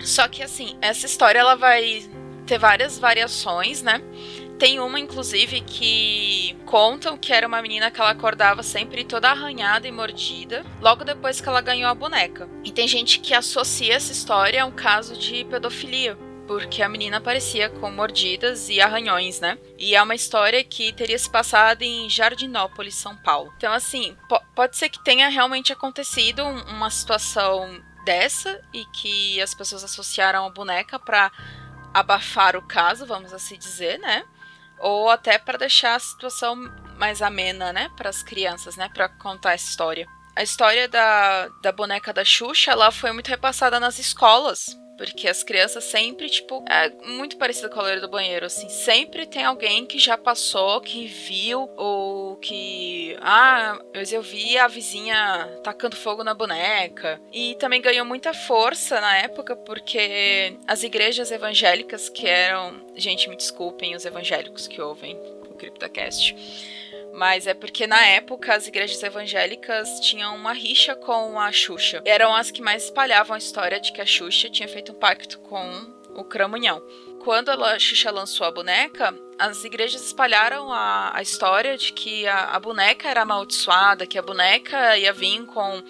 Só 0.04 0.28
que 0.28 0.44
assim, 0.44 0.78
essa 0.82 1.06
história 1.06 1.40
ela 1.40 1.56
vai 1.56 2.04
ter 2.46 2.58
várias 2.58 2.98
variações, 2.98 3.82
né? 3.82 4.02
Tem 4.58 4.80
uma, 4.80 5.00
inclusive, 5.00 5.60
que 5.62 6.56
contam 6.66 7.18
que 7.18 7.34
era 7.34 7.46
uma 7.46 7.62
menina 7.62 7.92
que 7.92 8.00
ela 8.00 8.12
acordava 8.12 8.64
sempre 8.64 9.04
toda 9.04 9.30
arranhada 9.30 9.86
e 9.86 9.92
mordida, 9.92 10.64
logo 10.80 11.04
depois 11.04 11.42
que 11.42 11.50
ela 11.50 11.60
ganhou 11.60 11.90
a 11.90 11.96
boneca. 11.96 12.48
E 12.64 12.72
tem 12.72 12.88
gente 12.88 13.20
que 13.20 13.34
associa 13.34 13.96
essa 13.96 14.14
história 14.14 14.64
a 14.64 14.66
um 14.66 14.72
caso 14.72 15.18
de 15.18 15.44
pedofilia, 15.46 16.18
porque 16.48 16.82
a 16.82 16.90
menina 16.90 17.18
aparecia 17.18 17.70
com 17.70 17.92
mordidas 17.92 18.70
e 18.70 18.80
arranhões, 18.80 19.40
né? 19.40 19.58
E 19.78 19.96
é 19.96 20.02
uma 20.02 20.16
história 20.16 20.64
que 20.64 20.94
teria 20.94 21.18
se 21.18 21.30
passado 21.30 21.82
em 21.82 22.10
Jardinópolis, 22.10 22.96
São 22.96 23.16
Paulo. 23.18 23.54
Então, 23.58 23.74
assim, 23.74 24.16
pode 24.56 24.78
ser 24.78 24.90
que 24.90 25.04
tenha 25.04 25.28
realmente 25.30 25.74
acontecido 25.74 26.44
uma 26.44 26.90
situação 26.90 27.82
dessa 28.06 28.62
e 28.74 28.86
que 28.86 29.42
as 29.42 29.54
pessoas 29.54 29.84
associaram 29.84 30.46
a 30.46 30.50
boneca 30.50 31.00
para 31.00 31.32
abafar 31.94 32.56
o 32.56 32.62
caso, 32.62 33.06
vamos 33.06 33.34
assim 33.34 33.58
dizer, 33.58 33.98
né? 34.00 34.24
Ou 34.80 35.10
até 35.10 35.38
para 35.38 35.58
deixar 35.58 35.96
a 35.96 36.00
situação 36.00 36.56
mais 36.98 37.22
amena, 37.22 37.74
né, 37.74 37.90
para 37.98 38.10
as 38.10 38.24
crianças, 38.24 38.78
né, 38.78 38.90
para 38.94 39.10
contar 39.10 39.54
essa 39.54 39.70
história. 39.70 40.08
A 40.36 40.44
história 40.44 40.88
da, 40.88 41.48
da 41.62 41.72
boneca 41.72 42.14
da 42.14 42.24
Xuxa, 42.24 42.72
ela 42.72 42.92
foi 42.92 43.12
muito 43.12 43.28
repassada 43.28 43.80
nas 43.80 44.00
escolas 44.00 44.78
Porque 44.98 45.28
as 45.28 45.44
crianças 45.44 45.84
sempre, 45.84 46.30
tipo, 46.30 46.64
é 46.70 46.90
muito 47.08 47.38
parecido 47.38 47.70
com 47.70 47.80
a 47.80 47.84
loira 47.84 48.02
do 48.02 48.08
banheiro, 48.08 48.46
assim. 48.46 48.70
Sempre 48.70 49.26
tem 49.26 49.44
alguém 49.44 49.86
que 49.86 50.00
já 50.00 50.18
passou, 50.18 50.80
que 50.82 51.06
viu, 51.06 51.70
ou 51.76 52.38
que. 52.38 53.18
Ah, 53.22 53.78
mas 53.94 54.14
eu 54.14 54.22
vi 54.22 54.58
a 54.58 54.68
vizinha 54.68 55.60
tacando 55.64 55.96
fogo 55.96 56.24
na 56.24 56.34
boneca. 56.34 57.20
E 57.32 57.56
também 57.56 57.82
ganhou 57.82 58.06
muita 58.06 58.34
força 58.34 59.02
na 59.02 59.18
época, 59.18 59.56
porque 59.56 60.58
as 60.68 60.84
igrejas 60.84 61.32
evangélicas, 61.32 62.10
que 62.10 62.28
eram. 62.28 62.86
Gente, 62.96 63.30
me 63.30 63.36
desculpem 63.36 63.96
os 63.96 64.06
evangélicos 64.06 64.68
que 64.68 64.82
ouvem 64.82 65.18
o 65.50 65.54
CryptoCast 65.56 66.75
mas 67.16 67.48
é 67.48 67.54
porque 67.54 67.88
na 67.88 68.06
época 68.06 68.54
as 68.54 68.68
igrejas 68.68 69.02
evangélicas 69.02 70.00
tinham 70.02 70.36
uma 70.36 70.54
rixa 70.54 70.96
com 70.96 71.40
a 71.40 71.52
Xuxa. 71.52 72.02
Eram 72.06 72.36
as 72.36 72.52
que 72.52 72.62
mais 72.62 72.84
espalhavam 72.84 73.36
a 73.36 73.40
história 73.40 73.80
de 73.80 73.92
que 73.92 74.02
a 74.02 74.06
Xuxa 74.06 74.50
tinha 74.50 74.68
feito 74.68 74.92
um 74.92 74.96
pacto 74.96 75.40
com 75.40 75.96
o 76.14 76.24
Cramunhão. 76.24 76.82
Quando 77.24 77.50
a 77.50 77.80
Xuxa 77.80 78.12
lançou 78.12 78.46
a 78.46 78.52
boneca, 78.52 79.14
as 79.40 79.64
igrejas 79.64 80.06
espalharam 80.06 80.72
a, 80.72 81.18
a 81.18 81.22
história 81.22 81.78
de 81.78 81.92
que 81.92 82.28
a, 82.28 82.52
a 82.52 82.60
boneca 82.60 83.10
era 83.10 83.24
amaldiçoada, 83.24 84.06
que 84.06 84.18
a 84.18 84.22
boneca 84.22 84.98
ia 84.98 85.12
vir 85.12 85.46
com 85.46 85.84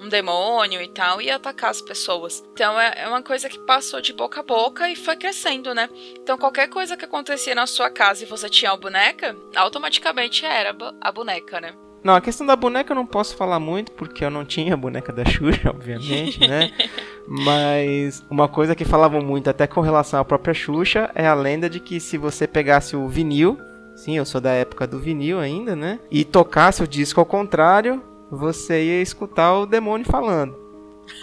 um 0.00 0.08
demônio 0.08 0.80
e 0.80 0.88
tal, 0.88 1.20
e 1.20 1.30
atacar 1.30 1.70
as 1.70 1.82
pessoas. 1.82 2.42
Então 2.52 2.80
é, 2.80 3.02
é 3.02 3.08
uma 3.08 3.22
coisa 3.22 3.48
que 3.48 3.58
passou 3.58 4.00
de 4.00 4.12
boca 4.12 4.40
a 4.40 4.42
boca 4.42 4.88
e 4.88 4.96
foi 4.96 5.16
crescendo, 5.16 5.74
né? 5.74 5.88
Então 6.20 6.38
qualquer 6.38 6.68
coisa 6.68 6.96
que 6.96 7.04
acontecia 7.04 7.54
na 7.54 7.66
sua 7.66 7.90
casa 7.90 8.24
e 8.24 8.26
você 8.26 8.48
tinha 8.48 8.70
a 8.70 8.76
boneca, 8.76 9.36
automaticamente 9.54 10.44
era 10.46 10.74
a 11.00 11.12
boneca, 11.12 11.60
né? 11.60 11.74
Não, 12.02 12.14
a 12.14 12.20
questão 12.20 12.46
da 12.46 12.56
boneca 12.56 12.92
eu 12.92 12.96
não 12.96 13.04
posso 13.04 13.36
falar 13.36 13.60
muito, 13.60 13.92
porque 13.92 14.24
eu 14.24 14.30
não 14.30 14.44
tinha 14.44 14.72
a 14.72 14.76
boneca 14.76 15.12
da 15.12 15.24
Xuxa, 15.24 15.68
obviamente, 15.70 16.40
né? 16.40 16.72
Mas 17.28 18.24
uma 18.30 18.48
coisa 18.48 18.74
que 18.74 18.84
falavam 18.84 19.20
muito, 19.20 19.50
até 19.50 19.66
com 19.66 19.80
relação 19.80 20.18
à 20.18 20.24
própria 20.24 20.54
Xuxa, 20.54 21.10
é 21.14 21.26
a 21.26 21.34
lenda 21.34 21.68
de 21.68 21.78
que 21.78 22.00
se 22.00 22.16
você 22.16 22.46
pegasse 22.46 22.96
o 22.96 23.06
vinil, 23.06 23.58
sim, 23.94 24.16
eu 24.16 24.24
sou 24.24 24.40
da 24.40 24.52
época 24.52 24.86
do 24.86 24.98
vinil 24.98 25.38
ainda, 25.38 25.76
né? 25.76 26.00
E 26.10 26.24
tocasse 26.24 26.82
o 26.82 26.88
disco 26.88 27.20
ao 27.20 27.26
contrário, 27.26 28.02
você 28.30 28.84
ia 28.84 29.02
escutar 29.02 29.54
o 29.58 29.66
demônio 29.66 30.06
falando. 30.06 30.54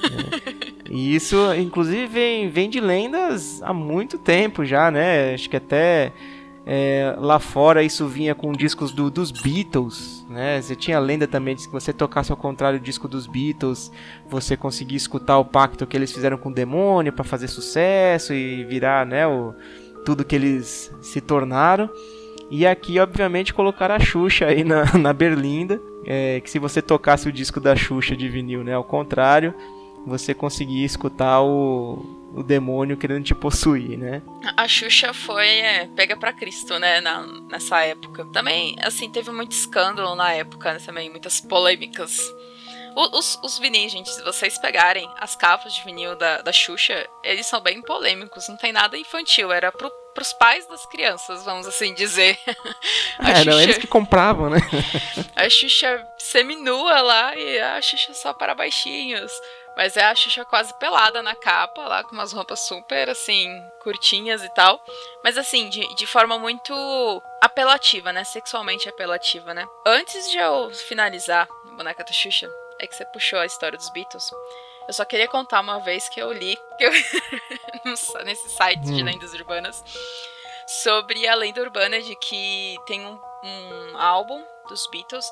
Né? 0.03 0.67
E 0.89 1.13
isso, 1.13 1.53
inclusive, 1.53 2.07
vem, 2.07 2.49
vem 2.49 2.69
de 2.69 2.79
lendas 2.79 3.61
há 3.61 3.73
muito 3.73 4.17
tempo 4.17 4.63
já, 4.63 4.89
né? 4.89 5.33
Acho 5.33 5.49
que 5.49 5.57
até 5.57 6.13
é, 6.65 7.15
lá 7.17 7.39
fora 7.39 7.83
isso 7.83 8.07
vinha 8.07 8.33
com 8.33 8.51
discos 8.51 8.91
do, 8.91 9.09
dos 9.09 9.31
Beatles, 9.31 10.25
né? 10.29 10.61
Você 10.61 10.75
tinha 10.75 10.97
a 10.97 10.99
lenda 10.99 11.27
também 11.27 11.55
de 11.55 11.65
que 11.65 11.71
você 11.73 11.91
tocasse 11.91 12.31
ao 12.31 12.37
contrário 12.37 12.79
o 12.79 12.81
disco 12.81 13.07
dos 13.07 13.27
Beatles, 13.27 13.91
você 14.29 14.55
conseguia 14.55 14.97
escutar 14.97 15.37
o 15.37 15.45
pacto 15.45 15.85
que 15.85 15.95
eles 15.95 16.11
fizeram 16.11 16.37
com 16.37 16.49
o 16.49 16.53
demônio 16.53 17.11
para 17.11 17.23
fazer 17.23 17.47
sucesso 17.47 18.33
e 18.33 18.63
virar, 18.63 19.05
né, 19.05 19.27
o, 19.27 19.53
tudo 20.05 20.25
que 20.25 20.35
eles 20.35 20.91
se 21.01 21.21
tornaram. 21.21 21.89
E 22.49 22.65
aqui, 22.65 22.99
obviamente, 22.99 23.53
colocaram 23.53 23.95
a 23.95 23.99
Xuxa 23.99 24.45
aí 24.45 24.63
na, 24.63 24.85
na 24.97 25.13
berlinda, 25.13 25.81
é, 26.05 26.39
que 26.39 26.49
se 26.49 26.59
você 26.59 26.81
tocasse 26.81 27.27
o 27.27 27.31
disco 27.31 27.59
da 27.59 27.75
Xuxa 27.75 28.15
de 28.15 28.29
vinil, 28.29 28.63
né, 28.63 28.73
ao 28.73 28.83
contrário, 28.83 29.53
você 30.05 30.33
conseguia 30.33 30.85
escutar 30.85 31.41
o, 31.41 32.05
o 32.33 32.41
demônio 32.41 32.95
querendo 32.95 33.25
te 33.25 33.35
possuir, 33.35 33.97
né? 33.97 34.21
A 34.55 34.67
Xuxa 34.67 35.13
foi 35.13 35.47
é, 35.47 35.87
pega 35.87 36.15
para 36.15 36.31
Cristo, 36.31 36.79
né, 36.79 37.01
na, 37.01 37.27
nessa 37.49 37.81
época. 37.83 38.25
Também, 38.31 38.75
assim, 38.81 39.09
teve 39.09 39.31
muito 39.31 39.51
escândalo 39.51 40.15
na 40.15 40.31
época, 40.31 40.73
né, 40.73 40.79
também, 40.79 41.09
muitas 41.09 41.41
polêmicas. 41.41 42.21
Os, 42.97 43.37
os 43.43 43.59
vinis, 43.59 43.91
gente, 43.91 44.09
se 44.09 44.23
vocês 44.23 44.57
pegarem 44.57 45.07
as 45.19 45.35
capas 45.35 45.71
de 45.75 45.83
vinil 45.83 46.15
da, 46.15 46.41
da 46.41 46.51
Xuxa, 46.51 47.07
eles 47.23 47.45
são 47.45 47.61
bem 47.61 47.79
polêmicos, 47.79 48.49
não 48.49 48.57
tem 48.57 48.73
nada 48.73 48.97
infantil, 48.97 49.51
era 49.51 49.71
pro 49.71 49.91
pros 50.15 50.33
pais 50.33 50.65
das 50.65 50.83
crianças, 50.87 51.45
vamos 51.45 51.67
assim 51.67 51.93
dizer. 51.93 52.39
A 53.19 53.29
é, 53.29 53.35
Xuxa, 53.35 53.51
não, 53.51 53.61
eles 53.61 53.77
que 53.77 53.85
compravam, 53.85 54.49
né? 54.49 54.57
a 55.35 55.47
Xuxa 55.47 56.03
seminua 56.17 57.01
lá 57.01 57.35
e 57.35 57.59
a 57.59 57.79
Xuxa 57.79 58.15
só 58.15 58.33
para 58.33 58.55
baixinhos. 58.55 59.31
Mas 59.75 59.95
é 59.95 60.03
a 60.03 60.15
Xuxa 60.15 60.43
quase 60.43 60.73
pelada 60.79 61.21
na 61.21 61.35
capa, 61.35 61.87
lá 61.87 62.03
com 62.03 62.13
umas 62.13 62.33
roupas 62.33 62.61
super, 62.61 63.11
assim, 63.11 63.47
curtinhas 63.83 64.43
e 64.43 64.51
tal. 64.55 64.83
Mas 65.23 65.37
assim, 65.37 65.69
de, 65.69 65.87
de 65.93 66.07
forma 66.07 66.39
muito 66.39 66.73
apelativa, 67.39 68.11
né? 68.11 68.23
Sexualmente 68.23 68.89
apelativa, 68.89 69.53
né? 69.53 69.67
Antes 69.85 70.31
de 70.31 70.37
eu 70.39 70.71
finalizar 70.71 71.47
Boneca 71.75 72.03
da 72.03 72.11
Xuxa, 72.11 72.49
é 72.79 72.87
que 72.87 72.95
você 72.95 73.05
puxou 73.05 73.39
a 73.39 73.45
história 73.45 73.77
dos 73.77 73.89
Beatles. 73.89 74.31
Eu 74.87 74.93
só 74.93 75.03
queria 75.03 75.27
contar 75.27 75.59
uma 75.59 75.79
vez 75.79 76.07
que 76.07 76.19
eu 76.19 76.31
li 76.31 76.57
que 76.77 76.85
eu, 76.85 76.91
nesse 78.23 78.49
site 78.49 78.87
hum. 78.87 78.95
de 78.95 79.03
lendas 79.03 79.33
urbanas 79.33 79.83
sobre 80.67 81.27
a 81.27 81.35
lenda 81.35 81.61
urbana 81.61 82.01
de 82.01 82.15
que 82.15 82.75
tem 82.85 83.05
um, 83.05 83.19
um 83.43 83.97
álbum 83.97 84.43
dos 84.67 84.87
Beatles. 84.87 85.25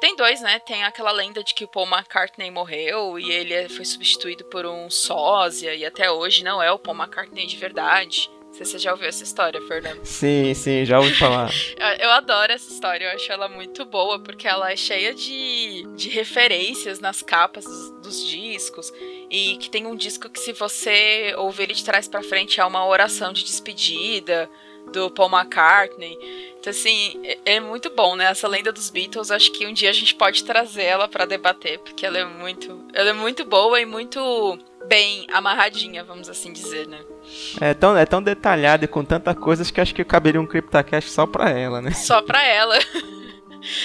Tem 0.00 0.16
dois, 0.16 0.40
né? 0.40 0.58
Tem 0.58 0.82
aquela 0.82 1.12
lenda 1.12 1.44
de 1.44 1.54
que 1.54 1.64
o 1.64 1.68
Paul 1.68 1.86
McCartney 1.86 2.50
morreu 2.50 3.18
e 3.18 3.30
ele 3.30 3.68
foi 3.68 3.84
substituído 3.84 4.44
por 4.46 4.66
um 4.66 4.90
sósia 4.90 5.74
e 5.74 5.84
até 5.84 6.10
hoje 6.10 6.42
não 6.42 6.60
é 6.60 6.72
o 6.72 6.78
Paul 6.78 6.96
McCartney 6.96 7.46
de 7.46 7.56
verdade. 7.56 8.28
Não 8.52 8.58
sei 8.58 8.66
se 8.66 8.72
você 8.72 8.78
já 8.80 8.92
ouviu 8.92 9.08
essa 9.08 9.24
história, 9.24 9.62
Fernando. 9.62 10.04
Sim, 10.04 10.52
sim, 10.52 10.84
já 10.84 10.98
ouvi 10.98 11.14
falar. 11.14 11.50
eu, 11.98 12.10
adoro 12.10 12.52
essa 12.52 12.70
história, 12.70 13.06
eu 13.06 13.12
acho 13.12 13.32
ela 13.32 13.48
muito 13.48 13.82
boa, 13.86 14.18
porque 14.20 14.46
ela 14.46 14.70
é 14.70 14.76
cheia 14.76 15.14
de, 15.14 15.86
de 15.96 16.10
referências 16.10 17.00
nas 17.00 17.22
capas 17.22 17.64
dos, 17.64 17.90
dos 18.02 18.28
discos. 18.28 18.92
E 19.30 19.56
que 19.56 19.70
tem 19.70 19.86
um 19.86 19.96
disco 19.96 20.28
que, 20.28 20.38
se 20.38 20.52
você 20.52 21.34
ouvir 21.38 21.62
ele 21.62 21.72
de 21.72 21.82
trás 21.82 22.06
para 22.06 22.22
frente, 22.22 22.60
é 22.60 22.64
uma 22.64 22.86
oração 22.86 23.32
de 23.32 23.42
despedida 23.42 24.50
do 24.92 25.10
Paul 25.10 25.30
McCartney. 25.30 26.18
Então, 26.58 26.70
assim, 26.70 27.20
é, 27.24 27.38
é, 27.56 27.60
muito 27.60 27.90
bom, 27.90 28.14
né? 28.14 28.26
Essa 28.26 28.46
lenda 28.46 28.72
dos 28.72 28.88
Beatles, 28.88 29.30
acho 29.30 29.50
que 29.52 29.66
um 29.66 29.72
dia 29.72 29.90
a 29.90 29.92
gente 29.92 30.14
pode 30.14 30.44
trazer 30.44 30.84
ela 30.84 31.08
para 31.08 31.24
debater, 31.24 31.78
porque 31.80 32.06
ela 32.06 32.18
é 32.18 32.24
muito, 32.24 32.86
ela 32.94 33.10
é 33.10 33.12
muito 33.12 33.44
boa 33.44 33.80
e 33.80 33.86
muito 33.86 34.58
bem 34.86 35.26
amarradinha, 35.32 36.04
vamos 36.04 36.28
assim 36.28 36.52
dizer, 36.52 36.86
né? 36.86 37.00
É 37.60 37.74
tão, 37.74 37.96
é 37.96 38.04
tão 38.04 38.22
detalhada 38.22 38.84
e 38.84 38.88
com 38.88 39.04
tantas 39.04 39.36
coisas 39.36 39.70
que 39.70 39.80
acho 39.80 39.94
que 39.94 40.04
caberia 40.04 40.40
um 40.40 40.46
CryptoCast 40.46 41.10
só 41.10 41.26
pra 41.26 41.50
ela, 41.50 41.80
né? 41.80 41.90
Só 41.92 42.22
pra 42.22 42.44
ela. 42.44 42.76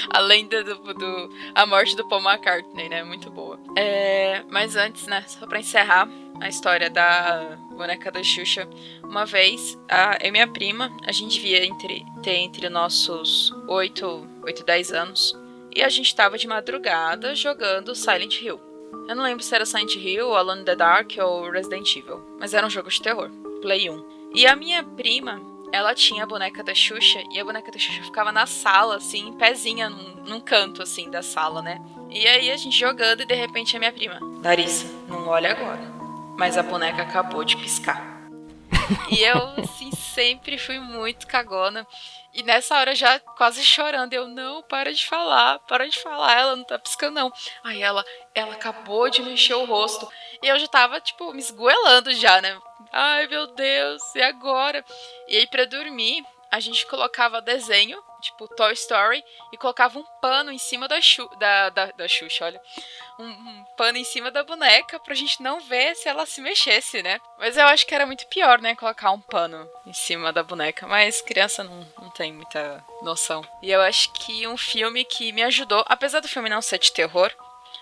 a 0.10 0.20
lenda 0.20 0.64
do, 0.64 0.76
do, 0.94 1.30
a 1.54 1.66
morte 1.66 1.96
do 1.96 2.08
Paul 2.08 2.22
McCartney, 2.22 2.90
né? 2.90 3.04
Muito 3.04 3.30
boa. 3.30 3.60
É, 3.76 4.44
mas 4.50 4.76
antes, 4.76 5.08
né? 5.08 5.24
Só 5.28 5.46
pra 5.46 5.60
encerrar 5.60 6.08
a 6.42 6.48
história 6.48 6.90
da 6.90 7.58
boneca 7.72 8.12
da 8.12 8.24
Xuxa. 8.24 8.68
Uma 9.04 9.26
vez, 9.26 9.78
a, 9.90 10.18
eu 10.22 10.30
e 10.30 10.32
minha 10.32 10.48
prima, 10.48 10.96
a 11.06 11.12
gente 11.12 11.36
devia 11.36 11.66
entre, 11.66 12.06
ter 12.24 12.36
entre 12.36 12.70
nossos 12.70 13.52
8, 13.68 14.28
8 14.44 14.66
10 14.66 14.92
anos. 14.94 15.38
E 15.76 15.84
a 15.84 15.90
gente 15.90 16.16
tava 16.16 16.38
de 16.38 16.48
madrugada 16.48 17.36
jogando 17.36 17.96
Silent 17.96 18.42
Hill. 18.42 18.60
Eu 19.08 19.16
não 19.16 19.24
lembro 19.24 19.44
se 19.44 19.54
era 19.54 19.66
Silent 19.66 19.96
Hill, 19.96 20.36
Alone 20.36 20.62
in 20.62 20.66
the 20.66 20.76
Dark 20.76 21.12
ou 21.20 21.50
Resident 21.50 21.96
Evil, 21.96 22.22
mas 22.40 22.54
era 22.54 22.66
um 22.66 22.70
jogo 22.70 22.90
de 22.90 23.02
terror, 23.02 23.30
Play 23.62 23.90
1. 23.90 24.06
E 24.34 24.46
a 24.46 24.56
minha 24.56 24.84
prima, 24.84 25.42
ela 25.72 25.94
tinha 25.96 26.24
a 26.24 26.28
boneca 26.28 26.64
da 26.64 26.74
Xuxa 26.74 27.22
e 27.32 27.40
a 27.40 27.46
boneca 27.46 27.72
da 27.72 27.78
Xuxa 27.78 28.04
ficava 28.04 28.32
na 28.32 28.46
sala, 28.46 28.98
assim, 28.98 29.34
pezinha, 29.34 29.90
num, 29.90 30.24
num 30.26 30.40
canto, 30.42 30.82
assim, 30.82 31.10
da 31.10 31.22
sala, 31.22 31.62
né? 31.62 31.80
E 32.10 32.28
aí 32.28 32.52
a 32.52 32.58
gente 32.58 32.78
jogando 32.78 33.22
e 33.22 33.26
de 33.26 33.36
repente 33.36 33.76
a 33.76 33.80
minha 33.80 33.92
prima, 33.92 34.20
Larissa, 34.44 34.86
não 35.08 35.28
olha 35.28 35.52
agora. 35.52 35.97
Mas 36.38 36.56
a 36.56 36.62
boneca 36.62 37.02
acabou 37.02 37.44
de 37.44 37.58
piscar. 37.58 38.00
e 39.10 39.24
eu, 39.24 39.38
assim, 39.58 39.92
sempre 39.92 40.58
fui 40.58 40.80
muito 40.80 41.26
cagona. 41.26 41.86
E 42.34 42.44
nessa 42.44 42.78
hora 42.78 42.94
já 42.94 43.20
quase 43.20 43.64
chorando, 43.64 44.14
eu 44.14 44.28
não, 44.28 44.62
para 44.62 44.94
de 44.94 45.04
falar, 45.04 45.58
para 45.60 45.90
de 45.90 46.00
falar, 46.00 46.40
ela 46.40 46.56
não 46.56 46.64
tá 46.64 46.78
piscando 46.78 47.16
não. 47.16 47.34
Aí 47.64 47.82
ela, 47.82 48.06
ela 48.36 48.54
acabou 48.54 49.10
de 49.10 49.24
mexer 49.24 49.56
o 49.56 49.66
rosto. 49.66 50.08
E 50.44 50.48
eu 50.48 50.60
já 50.60 50.68
tava, 50.68 51.02
tipo, 51.02 51.34
me 51.34 51.40
esgoelando 51.40 52.14
já, 52.14 52.40
né? 52.40 52.56
Ai, 52.94 53.26
meu 53.26 53.48
Deus, 53.48 54.04
e 54.14 54.22
agora? 54.22 54.86
E 55.28 55.38
aí 55.38 55.48
para 55.48 55.66
dormir, 55.66 56.24
a 56.52 56.60
gente 56.60 56.86
colocava 56.86 57.42
desenho, 57.42 58.00
tipo 58.28 58.48
Toy 58.48 58.74
Story, 58.74 59.24
e 59.52 59.58
colocava 59.58 60.00
um 60.00 60.06
pano 60.22 60.52
em 60.52 60.58
cima 60.58 60.88
da, 60.88 61.02
Xu, 61.02 61.28
da, 61.38 61.70
da, 61.70 61.92
da 61.92 62.08
Xuxa, 62.08 62.46
olha. 62.46 62.62
Um, 63.20 63.26
um, 63.26 63.66
pano 63.76 63.98
em 63.98 64.04
cima 64.04 64.30
da 64.30 64.44
boneca 64.44 65.00
pra 65.00 65.16
gente 65.16 65.42
não 65.42 65.60
ver 65.60 65.96
se 65.96 66.08
ela 66.08 66.26
se 66.26 66.40
mexesse, 66.40 67.02
né? 67.02 67.20
Mas 67.40 67.58
eu 67.58 67.66
acho 67.66 67.86
que 67.86 67.96
era 67.96 68.06
muito 68.06 68.28
pior, 68.28 68.62
né? 68.62 68.76
Colocar 68.76 69.12
um 69.12 69.20
pano 69.20 69.68
em 69.86 69.94
cima 69.94 70.32
da 70.32 70.44
boneca. 70.44 70.86
Mas 70.86 71.22
criança 71.22 71.64
não, 71.64 71.88
não 72.00 72.10
tem 72.12 72.32
muita 72.32 72.84
noção. 73.02 73.44
E 73.62 73.72
eu 73.72 73.82
acho 73.82 74.12
que 74.14 74.46
um 74.48 74.58
filme 74.58 75.04
que 75.04 75.32
me 75.32 75.44
ajudou, 75.44 75.84
apesar 75.88 76.20
do 76.20 76.28
filme 76.28 76.50
não 76.50 76.62
ser 76.62 76.78
de 76.78 76.94
terror, 76.94 77.32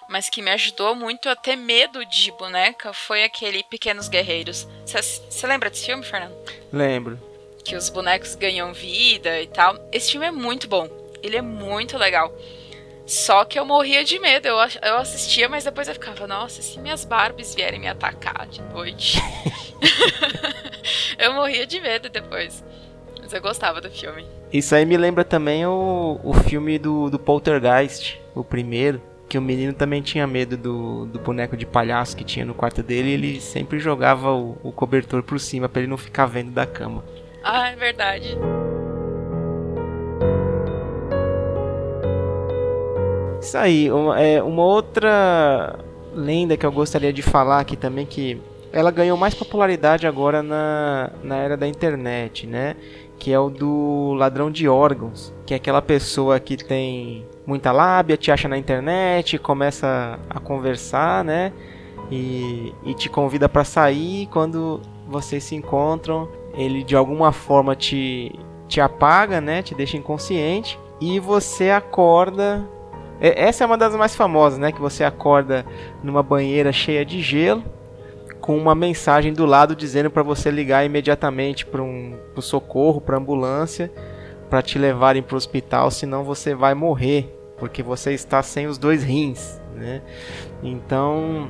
mas 0.07 0.29
que 0.29 0.41
me 0.41 0.51
ajudou 0.51 0.95
muito 0.95 1.27
a 1.27 1.35
ter 1.35 1.55
medo 1.55 2.05
de 2.05 2.31
boneca 2.31 2.93
foi 2.93 3.23
aquele 3.23 3.63
Pequenos 3.63 4.07
Guerreiros. 4.07 4.65
Você 4.85 5.47
lembra 5.47 5.69
desse 5.69 5.85
filme, 5.85 6.03
Fernando? 6.03 6.35
Lembro 6.71 7.34
que 7.65 7.75
os 7.75 7.89
bonecos 7.89 8.35
ganham 8.35 8.71
vida 8.71 9.41
e 9.41 9.47
tal. 9.47 9.75
Esse 9.91 10.11
filme 10.11 10.27
é 10.27 10.31
muito 10.31 10.69
bom. 10.69 10.87
Ele 11.21 11.35
é 11.35 11.41
muito 11.41 11.97
legal. 11.97 12.31
Só 13.07 13.43
que 13.43 13.59
eu 13.59 13.65
morria 13.65 14.03
de 14.03 14.19
medo. 14.19 14.47
Eu, 14.47 14.55
eu 14.83 14.97
assistia, 14.97 15.49
mas 15.49 15.63
depois 15.63 15.87
eu 15.87 15.95
ficava, 15.95 16.27
nossa, 16.27 16.61
se 16.61 16.79
minhas 16.79 17.03
Barbies 17.03 17.55
vierem 17.55 17.79
me 17.79 17.87
atacar 17.87 18.45
de 18.47 18.61
noite. 18.61 19.19
eu 21.17 21.33
morria 21.33 21.65
de 21.65 21.81
medo 21.81 22.07
depois. 22.07 22.63
Mas 23.19 23.33
eu 23.33 23.41
gostava 23.41 23.81
do 23.81 23.89
filme. 23.89 24.25
Isso 24.53 24.75
aí 24.75 24.85
me 24.85 24.95
lembra 24.95 25.23
também 25.23 25.65
o, 25.65 26.19
o 26.23 26.33
filme 26.33 26.77
do, 26.77 27.09
do 27.09 27.17
Poltergeist, 27.17 28.21
o 28.35 28.43
primeiro. 28.43 29.01
Que 29.27 29.39
o 29.39 29.41
menino 29.41 29.73
também 29.73 30.03
tinha 30.03 30.27
medo 30.27 30.55
do, 30.55 31.07
do 31.07 31.17
boneco 31.17 31.57
de 31.57 31.65
palhaço 31.65 32.15
que 32.15 32.23
tinha 32.23 32.45
no 32.45 32.53
quarto 32.53 32.83
dele 32.83 33.09
e 33.09 33.13
ele 33.13 33.41
sempre 33.41 33.79
jogava 33.79 34.31
o, 34.31 34.55
o 34.63 34.71
cobertor 34.71 35.23
por 35.23 35.39
cima 35.39 35.67
para 35.67 35.81
ele 35.81 35.89
não 35.89 35.97
ficar 35.97 36.27
vendo 36.27 36.51
da 36.51 36.67
cama. 36.67 37.03
Ah, 37.47 37.69
é 37.69 37.75
verdade. 37.75 38.35
Isso 43.39 43.55
aí, 43.55 43.91
uma, 43.91 44.19
é, 44.19 44.41
uma 44.41 44.63
outra 44.63 45.77
lenda 46.11 46.57
que 46.57 46.65
eu 46.65 46.71
gostaria 46.71 47.13
de 47.13 47.21
falar 47.21 47.59
aqui 47.59 47.75
também 47.77 48.03
que 48.03 48.41
ela 48.73 48.89
ganhou 48.89 49.15
mais 49.15 49.35
popularidade 49.35 50.07
agora 50.07 50.41
na, 50.41 51.11
na 51.23 51.35
era 51.37 51.55
da 51.55 51.67
internet, 51.67 52.47
né? 52.47 52.75
Que 53.19 53.31
é 53.31 53.39
o 53.39 53.51
do 53.51 54.13
ladrão 54.13 54.49
de 54.49 54.67
órgãos, 54.67 55.31
que 55.45 55.53
é 55.53 55.57
aquela 55.57 55.83
pessoa 55.83 56.39
que 56.39 56.57
tem 56.57 57.27
muita 57.45 57.71
lábia, 57.71 58.17
te 58.17 58.31
acha 58.31 58.47
na 58.47 58.57
internet, 58.57 59.37
começa 59.37 60.19
a 60.27 60.39
conversar, 60.39 61.23
né? 61.23 61.53
E, 62.09 62.73
e 62.83 62.95
te 62.95 63.07
convida 63.07 63.47
para 63.47 63.63
sair. 63.63 64.25
Quando 64.31 64.81
vocês 65.07 65.43
se 65.43 65.53
encontram, 65.53 66.27
ele 66.55 66.83
de 66.83 66.95
alguma 66.95 67.31
forma 67.31 67.75
te, 67.75 68.37
te 68.67 68.79
apaga, 68.81 69.41
né? 69.41 69.61
Te 69.61 69.75
deixa 69.75 69.97
inconsciente 69.97 70.79
e 70.99 71.19
você 71.19 71.69
acorda. 71.69 72.65
Essa 73.19 73.63
é 73.63 73.67
uma 73.67 73.77
das 73.77 73.95
mais 73.95 74.15
famosas, 74.15 74.59
né? 74.59 74.71
Que 74.71 74.81
você 74.81 75.03
acorda 75.03 75.65
numa 76.03 76.21
banheira 76.21 76.71
cheia 76.71 77.05
de 77.05 77.21
gelo, 77.21 77.63
com 78.41 78.57
uma 78.57 78.75
mensagem 78.75 79.33
do 79.33 79.45
lado 79.45 79.75
dizendo 79.75 80.09
para 80.09 80.21
você 80.23 80.51
ligar 80.51 80.85
imediatamente 80.85 81.65
para 81.65 81.81
um 81.81 82.17
pro 82.33 82.41
socorro, 82.41 83.01
para 83.01 83.17
ambulância, 83.17 83.91
para 84.49 84.61
te 84.61 84.77
levarem 84.77 85.23
para 85.23 85.33
o 85.33 85.37
hospital, 85.37 85.89
senão 85.89 86.23
você 86.23 86.53
vai 86.53 86.73
morrer, 86.73 87.33
porque 87.57 87.81
você 87.81 88.13
está 88.13 88.43
sem 88.43 88.67
os 88.67 88.77
dois 88.77 89.03
rins, 89.03 89.59
né? 89.73 90.01
Então 90.61 91.49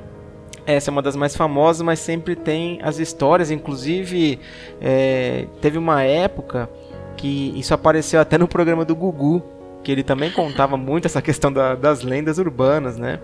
essa 0.65 0.89
é 0.89 0.91
uma 0.91 1.01
das 1.01 1.15
mais 1.15 1.35
famosas, 1.35 1.81
mas 1.81 1.99
sempre 1.99 2.35
tem 2.35 2.79
as 2.81 2.99
histórias. 2.99 3.51
Inclusive, 3.51 4.39
é, 4.81 5.45
teve 5.61 5.77
uma 5.77 6.03
época 6.03 6.69
que 7.15 7.53
isso 7.55 7.73
apareceu 7.73 8.19
até 8.19 8.37
no 8.37 8.47
programa 8.47 8.83
do 8.83 8.95
Gugu, 8.95 9.43
que 9.83 9.91
ele 9.91 10.03
também 10.03 10.31
contava 10.31 10.75
muito 10.75 11.05
essa 11.05 11.21
questão 11.21 11.51
da, 11.51 11.75
das 11.75 12.01
lendas 12.01 12.37
urbanas, 12.37 12.97
né? 12.97 13.19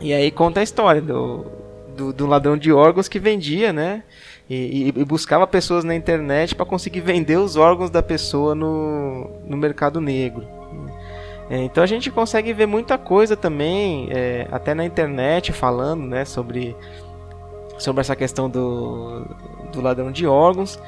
E 0.00 0.12
aí 0.12 0.30
conta 0.30 0.60
a 0.60 0.62
história 0.62 1.00
do, 1.00 1.46
do, 1.96 2.12
do 2.12 2.26
ladrão 2.26 2.56
de 2.56 2.72
órgãos 2.72 3.08
que 3.08 3.18
vendia, 3.18 3.72
né? 3.72 4.02
E, 4.48 4.92
e, 4.96 5.00
e 5.00 5.04
buscava 5.04 5.46
pessoas 5.46 5.84
na 5.84 5.94
internet 5.94 6.54
para 6.54 6.64
conseguir 6.64 7.00
vender 7.00 7.36
os 7.36 7.56
órgãos 7.56 7.90
da 7.90 8.02
pessoa 8.02 8.54
no, 8.54 9.30
no 9.46 9.56
mercado 9.56 10.00
negro. 10.00 10.46
É, 11.48 11.62
então 11.62 11.82
a 11.82 11.86
gente 11.86 12.10
consegue 12.10 12.52
ver 12.52 12.66
muita 12.66 12.98
coisa 12.98 13.36
também, 13.36 14.08
é, 14.10 14.48
até 14.50 14.74
na 14.74 14.84
internet, 14.84 15.52
falando 15.52 16.04
né, 16.04 16.24
sobre, 16.24 16.76
sobre 17.78 18.00
essa 18.00 18.16
questão 18.16 18.50
do, 18.50 19.24
do 19.72 19.80
ladrão 19.80 20.10
de 20.10 20.26
órgãos. 20.26 20.78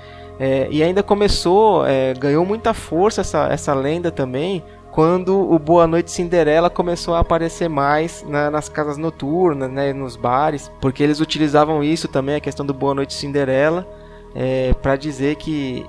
É, 0.41 0.69
e 0.71 0.83
ainda 0.83 1.03
começou, 1.03 1.87
é, 1.87 2.15
ganhou 2.15 2.45
muita 2.45 2.73
força 2.73 3.21
essa, 3.21 3.49
essa 3.49 3.75
lenda 3.75 4.11
também, 4.11 4.63
quando 4.91 5.53
o 5.53 5.59
Boa 5.59 5.87
Noite 5.87 6.11
Cinderela 6.11 6.71
começou 6.71 7.15
a 7.15 7.21
aparecer 7.21 7.69
mais 7.69 8.25
na, 8.27 8.51
nas 8.51 8.69
casas 8.69 8.97
noturnas, 8.97 9.71
né, 9.71 9.93
nos 9.93 10.17
bares, 10.17 10.71
porque 10.81 11.03
eles 11.03 11.21
utilizavam 11.21 11.85
isso 11.85 12.09
também, 12.09 12.37
a 12.37 12.41
questão 12.41 12.65
do 12.65 12.75
Boa 12.75 12.95
Noite 12.95 13.15
Cinderela, 13.15 13.87
é, 14.35 14.75
para 14.75 14.97
dizer 14.97 15.37
que 15.37 15.87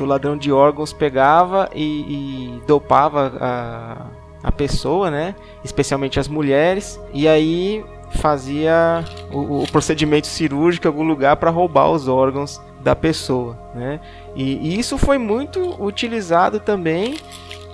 que 0.00 0.04
o 0.04 0.06
ladrão 0.06 0.34
de 0.34 0.50
órgãos 0.50 0.94
pegava 0.94 1.68
e, 1.74 1.84
e 1.84 2.62
dopava 2.66 3.34
a, 3.38 4.06
a 4.42 4.50
pessoa, 4.50 5.10
né? 5.10 5.34
Especialmente 5.62 6.18
as 6.18 6.26
mulheres, 6.26 6.98
e 7.12 7.28
aí 7.28 7.84
fazia 8.12 9.04
o, 9.30 9.62
o 9.62 9.66
procedimento 9.70 10.26
cirúrgico 10.26 10.86
em 10.86 10.88
algum 10.88 11.04
lugar 11.04 11.36
para 11.36 11.50
roubar 11.50 11.90
os 11.90 12.08
órgãos 12.08 12.60
da 12.82 12.96
pessoa, 12.96 13.58
né? 13.74 14.00
E, 14.34 14.70
e 14.70 14.78
isso 14.78 14.96
foi 14.96 15.18
muito 15.18 15.76
utilizado 15.78 16.58
também 16.58 17.16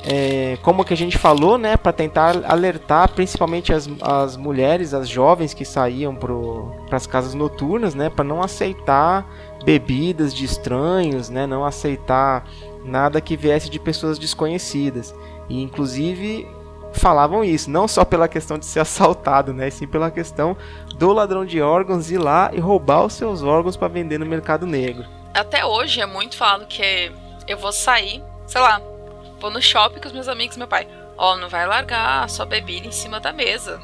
é, 0.07 0.57
como 0.63 0.85
que 0.85 0.95
a 0.95 0.97
gente 0.97 1.19
falou, 1.19 1.59
né, 1.59 1.77
para 1.77 1.93
tentar 1.93 2.45
alertar 2.45 3.13
principalmente 3.13 3.73
as, 3.73 3.89
as 4.01 4.37
mulheres, 4.37 4.95
as 4.95 5.09
jovens 5.09 5.53
que 5.53 5.65
saíam 5.65 6.15
para 6.15 6.97
as 6.97 7.09
casas 7.09 7.35
noturnas, 7.35 7.93
né, 7.93 8.09
para 8.09 8.25
não 8.25 8.41
aceitar 8.41 9.27
bebidas 9.67 10.33
de 10.33 10.45
estranhos, 10.45 11.29
né, 11.29 11.45
não 11.45 11.65
aceitar 11.65 12.49
nada 12.85 13.21
que 13.21 13.37
viesse 13.37 13.69
de 13.69 13.81
pessoas 13.81 14.17
desconhecidas. 14.17 15.13
E 15.49 15.61
inclusive 15.61 16.49
falavam 16.93 17.43
isso, 17.43 17.69
não 17.69 17.89
só 17.89 18.05
pela 18.05 18.29
questão 18.29 18.57
de 18.57 18.65
ser 18.65 18.79
assaltado, 18.87 19.53
né, 19.53 19.69
sim 19.69 19.89
pela 19.89 20.09
questão 20.09 20.57
do 20.95 21.13
ladrão 21.13 21.45
de 21.45 21.61
órgãos 21.61 22.13
ir 22.13 22.19
lá 22.19 22.51
e 22.55 22.61
roubar 22.61 23.05
os 23.05 23.15
seus 23.15 23.43
órgãos 23.43 23.77
para 23.77 23.89
vender 23.89 24.19
no 24.19 24.25
mercado 24.25 24.67
negro. 24.67 25.05
Até 25.35 25.67
hoje 25.67 26.01
é 26.01 26.07
muito 26.07 26.37
falado 26.37 26.67
que 26.67 27.13
eu 27.49 27.59
vou 27.59 27.73
sair, 27.73 28.23
sei 28.47 28.61
lá, 28.61 28.81
vou 29.41 29.51
no 29.51 29.61
shopping 29.61 30.01
com 30.01 30.07
os 30.07 30.13
meus 30.13 30.29
amigos, 30.29 30.57
meu 30.57 30.69
pai, 30.69 30.87
ó, 31.19 31.33
oh, 31.33 31.37
não 31.37 31.49
vai 31.49 31.67
largar 31.67 32.31
sua 32.31 32.47
bebida 32.47 32.87
em 32.87 32.93
cima 32.93 33.19
da 33.19 33.33
mesa. 33.33 33.81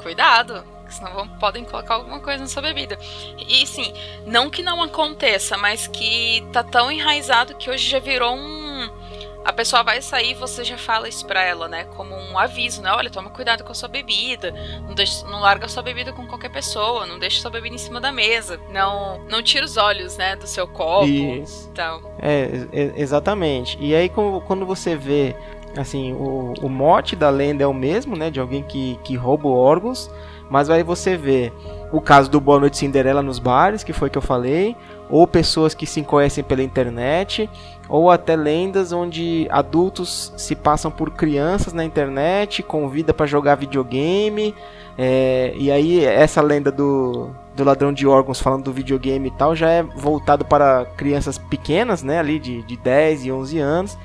Cuidado, 0.00 0.62
senão 0.94 1.12
vão, 1.12 1.28
podem 1.28 1.64
colocar 1.64 1.94
alguma 1.94 2.20
coisa 2.20 2.40
na 2.40 2.48
sua 2.48 2.62
bebida. 2.62 2.98
E 3.38 3.66
sim, 3.66 3.92
não 4.26 4.50
que 4.50 4.62
não 4.62 4.82
aconteça, 4.82 5.56
mas 5.56 5.86
que 5.86 6.46
tá 6.52 6.62
tão 6.62 6.90
enraizado 6.90 7.54
que 7.56 7.70
hoje 7.70 7.88
já 7.88 7.98
virou 7.98 8.34
um. 8.34 9.06
A 9.44 9.52
pessoa 9.52 9.84
vai 9.84 10.02
sair 10.02 10.32
e 10.32 10.34
você 10.34 10.64
já 10.64 10.76
fala 10.76 11.08
isso 11.08 11.24
pra 11.24 11.40
ela, 11.40 11.68
né? 11.68 11.84
Como 11.96 12.12
um 12.16 12.36
aviso, 12.36 12.82
né? 12.82 12.90
Olha, 12.90 13.08
toma 13.08 13.30
cuidado 13.30 13.62
com 13.62 13.70
a 13.70 13.74
sua 13.76 13.88
bebida. 13.88 14.52
Não, 14.84 14.92
deixa, 14.92 15.24
não 15.28 15.38
larga 15.38 15.66
a 15.66 15.68
sua 15.68 15.84
bebida 15.84 16.12
com 16.12 16.26
qualquer 16.26 16.50
pessoa. 16.50 17.06
Não 17.06 17.16
deixa 17.16 17.38
a 17.38 17.42
sua 17.42 17.50
bebida 17.52 17.76
em 17.76 17.78
cima 17.78 18.00
da 18.00 18.10
mesa. 18.10 18.60
Não, 18.70 19.20
não 19.30 19.40
tira 19.44 19.64
os 19.64 19.76
olhos, 19.76 20.16
né? 20.16 20.34
Do 20.34 20.48
seu 20.48 20.66
copo. 20.66 21.06
Isso. 21.06 21.68
Então. 21.70 22.02
É, 22.20 22.66
exatamente. 22.96 23.78
E 23.80 23.94
aí, 23.94 24.08
quando 24.08 24.66
você 24.66 24.96
vê 24.96 25.36
assim, 25.76 26.12
o, 26.12 26.54
o 26.60 26.68
mote 26.68 27.14
da 27.14 27.30
lenda 27.30 27.62
é 27.62 27.66
o 27.66 27.74
mesmo, 27.74 28.16
né? 28.16 28.30
De 28.30 28.40
alguém 28.40 28.62
que, 28.62 28.98
que 29.04 29.14
rouba 29.14 29.48
órgãos. 29.48 30.10
Mas 30.48 30.70
aí 30.70 30.82
você 30.82 31.16
vê 31.16 31.52
o 31.92 32.00
caso 32.00 32.30
do 32.30 32.40
Boa 32.40 32.60
Noite 32.60 32.76
Cinderela 32.76 33.22
nos 33.22 33.38
bares, 33.38 33.82
que 33.82 33.92
foi 33.92 34.10
que 34.10 34.18
eu 34.18 34.22
falei, 34.22 34.76
ou 35.08 35.26
pessoas 35.26 35.74
que 35.74 35.86
se 35.86 36.02
conhecem 36.02 36.42
pela 36.42 36.62
internet, 36.62 37.48
ou 37.88 38.10
até 38.10 38.34
lendas 38.34 38.92
onde 38.92 39.46
adultos 39.50 40.32
se 40.36 40.54
passam 40.54 40.90
por 40.90 41.10
crianças 41.10 41.72
na 41.72 41.84
internet, 41.84 42.62
convida 42.62 43.14
para 43.14 43.26
jogar 43.26 43.54
videogame, 43.54 44.54
é, 44.98 45.52
e 45.56 45.70
aí 45.70 46.04
essa 46.04 46.40
lenda 46.40 46.72
do, 46.72 47.30
do 47.54 47.64
ladrão 47.64 47.92
de 47.92 48.06
órgãos 48.06 48.40
falando 48.40 48.64
do 48.64 48.72
videogame 48.72 49.28
e 49.28 49.30
tal 49.30 49.54
já 49.54 49.70
é 49.70 49.82
voltado 49.82 50.44
para 50.44 50.86
crianças 50.96 51.38
pequenas, 51.38 52.02
né, 52.02 52.18
ali 52.18 52.38
de, 52.38 52.62
de 52.62 52.76
10 52.76 53.26
e 53.26 53.32
11 53.32 53.58
anos, 53.58 53.98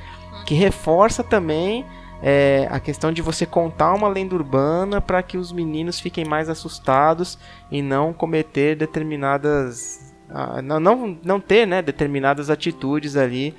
que 0.45 0.53
reforça 0.53 1.23
também 1.23 1.85
é, 2.21 2.67
a 2.69 2.79
questão 2.79 3.11
de 3.11 3.21
você 3.21 3.45
contar 3.45 3.93
uma 3.93 4.07
lenda 4.07 4.35
urbana 4.35 5.01
para 5.01 5.23
que 5.23 5.37
os 5.37 5.51
meninos 5.51 5.99
fiquem 5.99 6.23
mais 6.23 6.49
assustados 6.49 7.37
e 7.71 7.81
não 7.81 8.13
cometer 8.13 8.75
determinadas. 8.75 10.13
Ah, 10.29 10.61
não, 10.61 10.79
não, 10.79 11.17
não 11.23 11.39
ter 11.39 11.65
né, 11.65 11.81
determinadas 11.81 12.49
atitudes 12.49 13.17
ali 13.17 13.55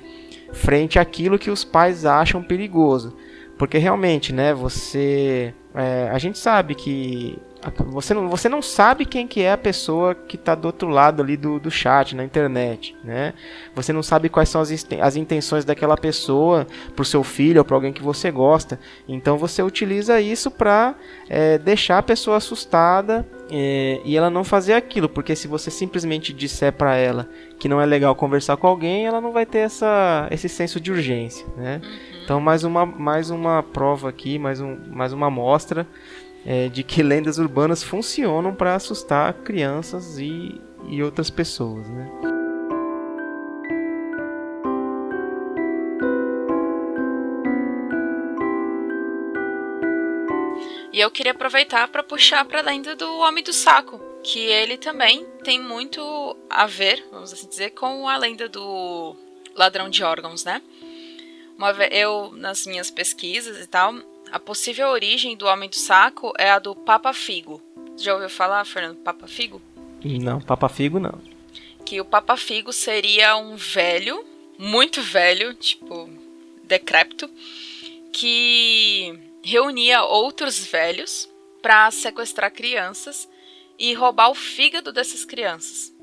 frente 0.53 0.97
àquilo 0.97 1.37
que 1.37 1.51
os 1.51 1.63
pais 1.63 2.05
acham 2.05 2.41
perigoso. 2.41 3.15
Porque 3.57 3.77
realmente, 3.77 4.31
né, 4.31 4.53
você. 4.53 5.53
É, 5.75 6.09
a 6.11 6.17
gente 6.17 6.39
sabe 6.39 6.73
que 6.73 7.37
você 7.87 8.13
não, 8.13 8.27
você 8.27 8.49
não 8.49 8.61
sabe 8.61 9.05
quem 9.05 9.27
que 9.27 9.41
é 9.41 9.51
a 9.51 9.57
pessoa 9.57 10.13
que 10.15 10.35
está 10.35 10.55
do 10.55 10.65
outro 10.65 10.89
lado 10.89 11.21
ali 11.21 11.37
do, 11.37 11.59
do 11.59 11.71
chat 11.71 12.15
na 12.15 12.23
internet, 12.23 12.95
né? 13.03 13.33
Você 13.75 13.93
não 13.93 14.03
sabe 14.03 14.29
quais 14.29 14.49
são 14.49 14.61
as, 14.61 14.71
as 14.99 15.15
intenções 15.15 15.63
daquela 15.63 15.95
pessoa 15.95 16.67
para 16.95 17.01
o 17.01 17.05
seu 17.05 17.23
filho 17.23 17.59
ou 17.59 17.65
para 17.65 17.75
alguém 17.75 17.93
que 17.93 18.03
você 18.03 18.31
gosta. 18.31 18.79
Então 19.07 19.37
você 19.37 19.61
utiliza 19.61 20.19
isso 20.19 20.51
para 20.51 20.95
é, 21.29 21.57
deixar 21.57 21.99
a 21.99 22.03
pessoa 22.03 22.37
assustada 22.37 23.27
é, 23.49 24.01
e 24.03 24.17
ela 24.17 24.29
não 24.29 24.43
fazer 24.43 24.73
aquilo, 24.73 25.07
porque 25.07 25.35
se 25.35 25.47
você 25.47 25.69
simplesmente 25.69 26.33
disser 26.33 26.73
para 26.73 26.95
ela 26.95 27.29
que 27.59 27.69
não 27.69 27.79
é 27.79 27.85
legal 27.85 28.15
conversar 28.15 28.57
com 28.57 28.67
alguém, 28.67 29.05
ela 29.05 29.21
não 29.21 29.31
vai 29.31 29.45
ter 29.45 29.59
essa, 29.59 30.27
esse 30.31 30.49
senso 30.49 30.79
de 30.79 30.91
urgência, 30.91 31.45
né? 31.55 31.79
Uhum. 31.83 32.13
Então 32.23 32.41
mais 32.41 32.63
uma, 32.63 32.85
mais 32.85 33.29
uma 33.29 33.61
prova 33.61 34.09
aqui, 34.09 34.39
mais, 34.39 34.59
um, 34.59 34.77
mais 34.91 35.13
uma 35.13 35.27
amostra 35.27 35.87
é, 36.45 36.67
de 36.69 36.83
que 36.83 37.01
lendas 37.01 37.37
urbanas 37.37 37.83
funcionam 37.83 38.53
para 38.53 38.75
assustar 38.75 39.33
crianças 39.43 40.17
e, 40.17 40.61
e 40.87 41.01
outras 41.01 41.29
pessoas, 41.29 41.87
né? 41.89 42.09
E 50.91 50.99
eu 50.99 51.09
queria 51.09 51.31
aproveitar 51.31 51.87
para 51.87 52.03
puxar 52.03 52.45
para 52.45 52.61
lenda 52.61 52.95
do 52.95 53.11
Homem 53.17 53.43
do 53.43 53.51
Saco, 53.51 53.99
que 54.23 54.39
ele 54.39 54.77
também 54.77 55.25
tem 55.43 55.59
muito 55.59 56.37
a 56.47 56.67
ver, 56.67 57.03
vamos 57.11 57.33
assim 57.33 57.47
dizer, 57.47 57.71
com 57.71 58.07
a 58.07 58.15
lenda 58.15 58.47
do 58.47 59.15
ladrão 59.55 59.89
de 59.89 60.03
órgãos, 60.03 60.45
né? 60.45 60.61
Uma, 61.57 61.71
eu, 61.87 62.31
nas 62.33 62.67
minhas 62.67 62.91
pesquisas 62.91 63.59
e 63.59 63.67
tal, 63.67 63.95
a 64.33 64.39
possível 64.39 64.89
origem 64.89 65.37
do 65.37 65.45
Homem 65.45 65.69
do 65.69 65.75
Saco 65.75 66.33
é 66.39 66.49
a 66.49 66.57
do 66.57 66.75
Papa 66.75 67.13
Figo. 67.13 67.61
Já 67.95 68.15
ouviu 68.15 68.29
falar, 68.31 68.65
Fernando, 68.65 68.97
Papa 68.97 69.27
Figo? 69.27 69.61
Não, 70.03 70.41
Papa 70.41 70.67
Figo 70.67 70.99
não. 70.99 71.21
Que 71.85 72.01
o 72.01 72.05
Papa 72.05 72.35
Figo 72.35 72.73
seria 72.73 73.37
um 73.37 73.55
velho, 73.55 74.25
muito 74.57 75.03
velho, 75.03 75.53
tipo, 75.53 76.09
decrépito, 76.63 77.29
que 78.11 79.19
reunia 79.43 80.01
outros 80.01 80.65
velhos 80.65 81.29
para 81.61 81.91
sequestrar 81.91 82.51
crianças 82.51 83.29
e 83.77 83.93
roubar 83.93 84.31
o 84.31 84.35
fígado 84.35 84.91
dessas 84.91 85.23
crianças. 85.23 85.93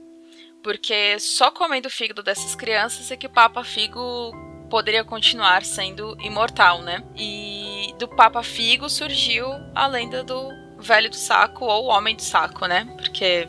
Porque 0.62 1.18
só 1.18 1.50
comendo 1.50 1.88
o 1.88 1.90
fígado 1.90 2.22
dessas 2.22 2.54
crianças 2.54 3.10
é 3.10 3.16
que 3.16 3.26
o 3.26 3.30
Papa 3.30 3.64
Figo 3.64 4.32
poderia 4.70 5.04
continuar 5.04 5.64
sendo 5.64 6.16
imortal, 6.20 6.80
né? 6.80 7.02
E 7.16 7.94
do 7.98 8.08
Papa 8.08 8.42
Figo 8.42 8.88
surgiu 8.88 9.46
a 9.74 9.86
lenda 9.86 10.22
do 10.22 10.48
velho 10.78 11.10
do 11.10 11.16
saco 11.16 11.66
ou 11.66 11.86
homem 11.86 12.16
do 12.16 12.22
saco, 12.22 12.66
né? 12.66 12.88
Porque 12.96 13.48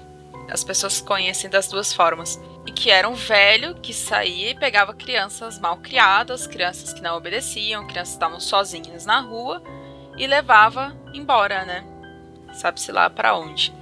as 0.49 0.63
pessoas 0.63 0.99
conhecem 0.99 1.49
das 1.49 1.67
duas 1.69 1.93
formas. 1.93 2.41
E 2.65 2.71
que 2.71 2.91
era 2.91 3.07
um 3.07 3.13
velho 3.13 3.75
que 3.75 3.93
saía 3.93 4.51
e 4.51 4.55
pegava 4.55 4.93
crianças 4.93 5.59
mal 5.59 5.77
criadas, 5.77 6.45
crianças 6.45 6.91
que 6.91 7.01
não 7.01 7.15
obedeciam, 7.15 7.87
crianças 7.87 8.09
que 8.09 8.17
estavam 8.17 8.39
sozinhas 8.39 9.05
na 9.05 9.21
rua 9.21 9.63
e 10.17 10.27
levava 10.27 10.95
embora, 11.13 11.63
né? 11.63 11.85
Sabe-se 12.53 12.91
lá 12.91 13.09
para 13.09 13.37
onde. 13.37 13.73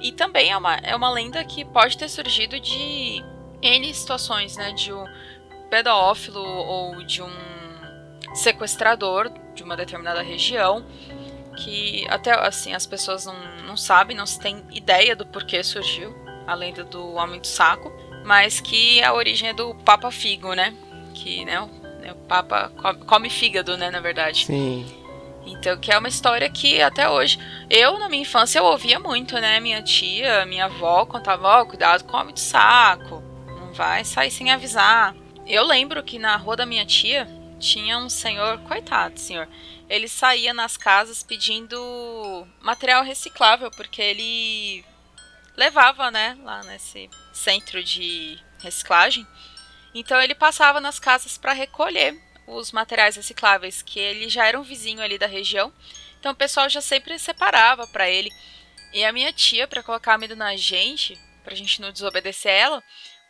E 0.00 0.12
também 0.12 0.50
é 0.50 0.56
uma, 0.56 0.76
é 0.76 0.96
uma 0.96 1.10
lenda 1.10 1.44
que 1.44 1.64
pode 1.64 1.96
ter 1.96 2.08
surgido 2.08 2.58
de 2.58 3.22
N 3.62 3.94
situações, 3.94 4.56
né? 4.56 4.72
De 4.72 4.92
um 4.92 5.04
pedófilo 5.70 6.42
ou 6.42 7.02
de 7.04 7.22
um 7.22 7.32
sequestrador 8.34 9.30
de 9.54 9.62
uma 9.62 9.76
determinada 9.76 10.22
região 10.22 10.84
que 11.56 12.06
até 12.08 12.32
assim 12.32 12.74
as 12.74 12.86
pessoas 12.86 13.26
não, 13.26 13.34
não 13.66 13.76
sabem, 13.76 14.16
não 14.16 14.26
se 14.26 14.38
tem 14.40 14.64
ideia 14.70 15.14
do 15.14 15.26
porquê 15.26 15.62
surgiu 15.62 16.14
a 16.46 16.54
lenda 16.54 16.82
do 16.84 17.14
homem 17.14 17.40
do 17.40 17.46
saco, 17.46 17.92
mas 18.24 18.60
que 18.60 19.02
a 19.02 19.12
origem 19.12 19.50
é 19.50 19.52
do 19.52 19.74
Papa 19.74 20.10
Figo, 20.10 20.52
né? 20.54 20.74
Que 21.14 21.44
né, 21.44 21.60
o, 21.60 21.64
o 21.66 22.14
Papa 22.26 22.72
come, 22.76 23.04
come 23.04 23.30
fígado, 23.30 23.76
né, 23.76 23.90
na 23.90 24.00
verdade. 24.00 24.46
Sim. 24.46 24.86
Então, 25.46 25.78
que 25.78 25.90
é 25.90 25.98
uma 25.98 26.08
história 26.08 26.48
que 26.50 26.82
até 26.82 27.08
hoje. 27.08 27.38
Eu, 27.68 27.98
na 27.98 28.08
minha 28.08 28.22
infância, 28.22 28.58
eu 28.58 28.64
ouvia 28.64 28.98
muito, 28.98 29.34
né? 29.38 29.58
Minha 29.58 29.82
tia, 29.82 30.44
minha 30.44 30.66
avó 30.66 31.06
contava: 31.06 31.48
Ó, 31.48 31.62
oh, 31.62 31.66
cuidado 31.66 32.04
com 32.04 32.16
o 32.16 32.20
homem 32.20 32.34
do 32.34 32.40
saco. 32.40 33.22
Não 33.46 33.72
vai 33.72 34.04
sair 34.04 34.30
sem 34.30 34.50
avisar. 34.52 35.14
Eu 35.50 35.64
lembro 35.64 36.00
que 36.04 36.16
na 36.16 36.36
rua 36.36 36.54
da 36.54 36.64
minha 36.64 36.86
tia 36.86 37.26
tinha 37.58 37.98
um 37.98 38.08
senhor, 38.08 38.60
coitado, 38.60 39.18
senhor. 39.18 39.48
Ele 39.88 40.06
saía 40.06 40.54
nas 40.54 40.76
casas 40.76 41.24
pedindo 41.24 42.46
material 42.60 43.02
reciclável, 43.02 43.68
porque 43.72 44.00
ele 44.00 44.84
levava, 45.56 46.08
né, 46.08 46.38
lá 46.44 46.62
nesse 46.62 47.10
centro 47.32 47.82
de 47.82 48.38
reciclagem. 48.62 49.26
Então 49.92 50.22
ele 50.22 50.36
passava 50.36 50.80
nas 50.80 51.00
casas 51.00 51.36
para 51.36 51.52
recolher 51.52 52.16
os 52.46 52.70
materiais 52.70 53.16
recicláveis, 53.16 53.82
que 53.82 53.98
ele 53.98 54.28
já 54.28 54.46
era 54.46 54.58
um 54.58 54.62
vizinho 54.62 55.02
ali 55.02 55.18
da 55.18 55.26
região. 55.26 55.72
Então 56.20 56.30
o 56.30 56.36
pessoal 56.36 56.68
já 56.68 56.80
sempre 56.80 57.18
separava 57.18 57.88
para 57.88 58.08
ele. 58.08 58.30
E 58.92 59.04
a 59.04 59.12
minha 59.12 59.32
tia, 59.32 59.66
para 59.66 59.82
colocar 59.82 60.16
medo 60.16 60.36
na 60.36 60.54
gente, 60.54 61.18
pra 61.42 61.56
gente 61.56 61.80
não 61.80 61.90
desobedecer 61.90 62.52
ela, 62.52 62.80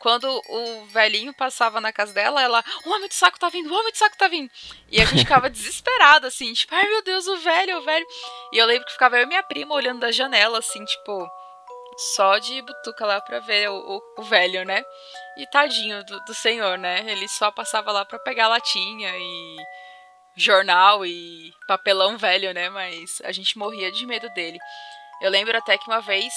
quando 0.00 0.42
o 0.48 0.86
velhinho 0.86 1.32
passava 1.34 1.78
na 1.78 1.92
casa 1.92 2.14
dela, 2.14 2.42
ela, 2.42 2.64
o 2.86 2.90
homem 2.90 3.06
do 3.06 3.14
saco 3.14 3.38
tá 3.38 3.50
vindo, 3.50 3.70
o 3.70 3.78
homem 3.78 3.92
do 3.92 3.98
saco 3.98 4.16
tá 4.16 4.28
vindo. 4.28 4.50
E 4.90 5.00
a 5.00 5.04
gente 5.04 5.20
ficava 5.20 5.48
desesperado, 5.50 6.26
assim, 6.26 6.52
tipo, 6.54 6.74
ai 6.74 6.88
meu 6.88 7.02
Deus, 7.02 7.26
o 7.26 7.36
velho, 7.36 7.78
o 7.78 7.82
velho. 7.82 8.06
E 8.50 8.56
eu 8.56 8.66
lembro 8.66 8.86
que 8.86 8.92
ficava 8.92 9.18
eu 9.18 9.24
e 9.24 9.26
minha 9.26 9.42
prima 9.42 9.74
olhando 9.74 10.00
da 10.00 10.10
janela, 10.10 10.58
assim, 10.58 10.82
tipo, 10.86 11.30
só 12.14 12.38
de 12.38 12.62
butuca 12.62 13.04
lá 13.04 13.20
pra 13.20 13.40
ver 13.40 13.68
o, 13.68 13.74
o, 13.74 14.00
o 14.20 14.22
velho, 14.22 14.64
né? 14.64 14.82
E 15.36 15.46
tadinho 15.50 16.02
do, 16.04 16.18
do 16.24 16.34
senhor, 16.34 16.78
né? 16.78 17.04
Ele 17.06 17.28
só 17.28 17.50
passava 17.50 17.92
lá 17.92 18.02
pra 18.02 18.18
pegar 18.18 18.48
latinha 18.48 19.12
e 19.14 19.56
jornal 20.34 21.04
e 21.04 21.52
papelão 21.68 22.16
velho, 22.16 22.54
né? 22.54 22.70
Mas 22.70 23.20
a 23.22 23.32
gente 23.32 23.58
morria 23.58 23.92
de 23.92 24.06
medo 24.06 24.30
dele. 24.30 24.58
Eu 25.20 25.30
lembro 25.30 25.58
até 25.58 25.76
que 25.76 25.86
uma 25.86 26.00
vez 26.00 26.32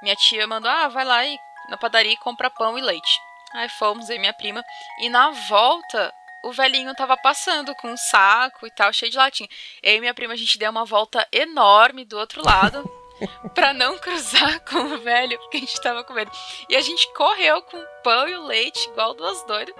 minha 0.00 0.14
tia 0.14 0.46
mandou, 0.46 0.70
ah, 0.70 0.86
vai 0.88 1.04
lá 1.04 1.26
e 1.26 1.36
na 1.70 1.76
padaria 1.76 2.12
e 2.12 2.16
compra 2.18 2.50
pão 2.50 2.76
e 2.76 2.82
leite. 2.82 3.20
Aí 3.54 3.68
fomos, 3.68 4.10
eu 4.10 4.16
e 4.16 4.18
minha 4.18 4.32
prima. 4.32 4.62
E 5.00 5.08
na 5.08 5.30
volta, 5.30 6.12
o 6.42 6.52
velhinho 6.52 6.94
tava 6.94 7.16
passando 7.16 7.74
com 7.74 7.88
um 7.88 7.96
saco 7.96 8.66
e 8.66 8.70
tal, 8.70 8.92
cheio 8.92 9.10
de 9.10 9.16
latinha. 9.16 9.48
Eu 9.82 9.96
e 9.96 10.00
minha 10.00 10.14
prima, 10.14 10.34
a 10.34 10.36
gente 10.36 10.58
deu 10.58 10.70
uma 10.70 10.84
volta 10.84 11.26
enorme 11.32 12.04
do 12.04 12.18
outro 12.18 12.44
lado. 12.44 12.88
pra 13.54 13.74
não 13.74 13.98
cruzar 13.98 14.60
com 14.64 14.78
o 14.78 14.98
velho, 14.98 15.38
porque 15.40 15.58
a 15.58 15.60
gente 15.60 15.80
tava 15.80 16.04
com 16.04 16.14
medo. 16.14 16.30
E 16.68 16.76
a 16.76 16.80
gente 16.80 17.12
correu 17.14 17.62
com 17.62 17.76
o 17.76 17.86
pão 18.02 18.28
e 18.28 18.34
o 18.34 18.46
leite, 18.46 18.88
igual 18.88 19.14
duas 19.14 19.42
doidas, 19.44 19.74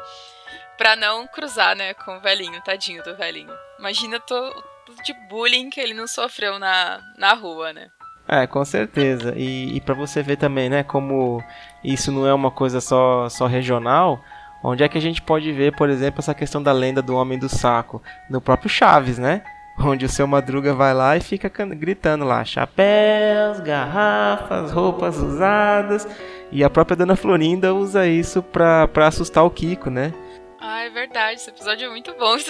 pra 0.76 0.95
não 0.95 1.26
cruzar, 1.26 1.74
né, 1.74 1.95
com 1.95 2.16
o 2.16 2.20
velhinho, 2.20 2.62
tadinho 2.62 3.03
do 3.03 3.16
velhinho. 3.16 3.53
Imagina 3.78 4.20
todo 4.20 4.62
de 5.05 5.14
bullying 5.28 5.70
que 5.70 5.80
ele 5.80 5.95
não 5.95 6.07
sofreu 6.07 6.59
na, 6.59 7.01
na 7.16 7.32
rua, 7.32 7.72
né? 7.72 7.91
É, 8.28 8.47
com 8.47 8.64
certeza. 8.64 9.34
E, 9.36 9.76
e 9.76 9.80
para 9.80 9.95
você 9.95 10.22
ver 10.22 10.36
também, 10.36 10.68
né, 10.68 10.82
como 10.82 11.43
isso 11.83 12.12
não 12.12 12.26
é 12.26 12.35
uma 12.35 12.51
coisa 12.51 12.81
só, 12.81 13.28
só 13.28 13.47
regional, 13.47 14.22
onde 14.62 14.83
é 14.83 14.89
que 14.89 14.99
a 14.99 15.01
gente 15.01 15.22
pode 15.22 15.51
ver, 15.53 15.74
por 15.74 15.89
exemplo, 15.89 16.20
essa 16.20 16.35
questão 16.35 16.62
da 16.62 16.72
lenda 16.72 17.01
do 17.01 17.16
homem 17.16 17.39
do 17.39 17.49
saco? 17.49 18.03
No 18.28 18.41
próprio 18.41 18.68
Chaves, 18.68 19.18
né? 19.18 19.43
Onde 19.78 20.05
o 20.05 20.09
seu 20.09 20.26
Madruga 20.26 20.74
vai 20.74 20.93
lá 20.93 21.16
e 21.16 21.20
fica 21.20 21.49
gritando 21.49 22.24
lá: 22.24 22.45
chapéus, 22.45 23.61
garrafas, 23.61 24.70
roupas 24.72 25.16
usadas. 25.16 26.07
E 26.53 26.62
a 26.62 26.68
própria 26.68 26.97
Dona 26.97 27.16
Florinda 27.16 27.72
usa 27.72 28.07
isso 28.07 28.43
pra, 28.43 28.87
pra 28.89 29.07
assustar 29.07 29.45
o 29.45 29.51
Kiko, 29.51 29.89
né? 29.89 30.12
Ah, 30.61 30.83
é 30.83 30.91
verdade. 30.91 31.37
Esse 31.37 31.49
episódio 31.49 31.87
é 31.87 31.91
muito 31.91 32.12
bom. 32.18 32.37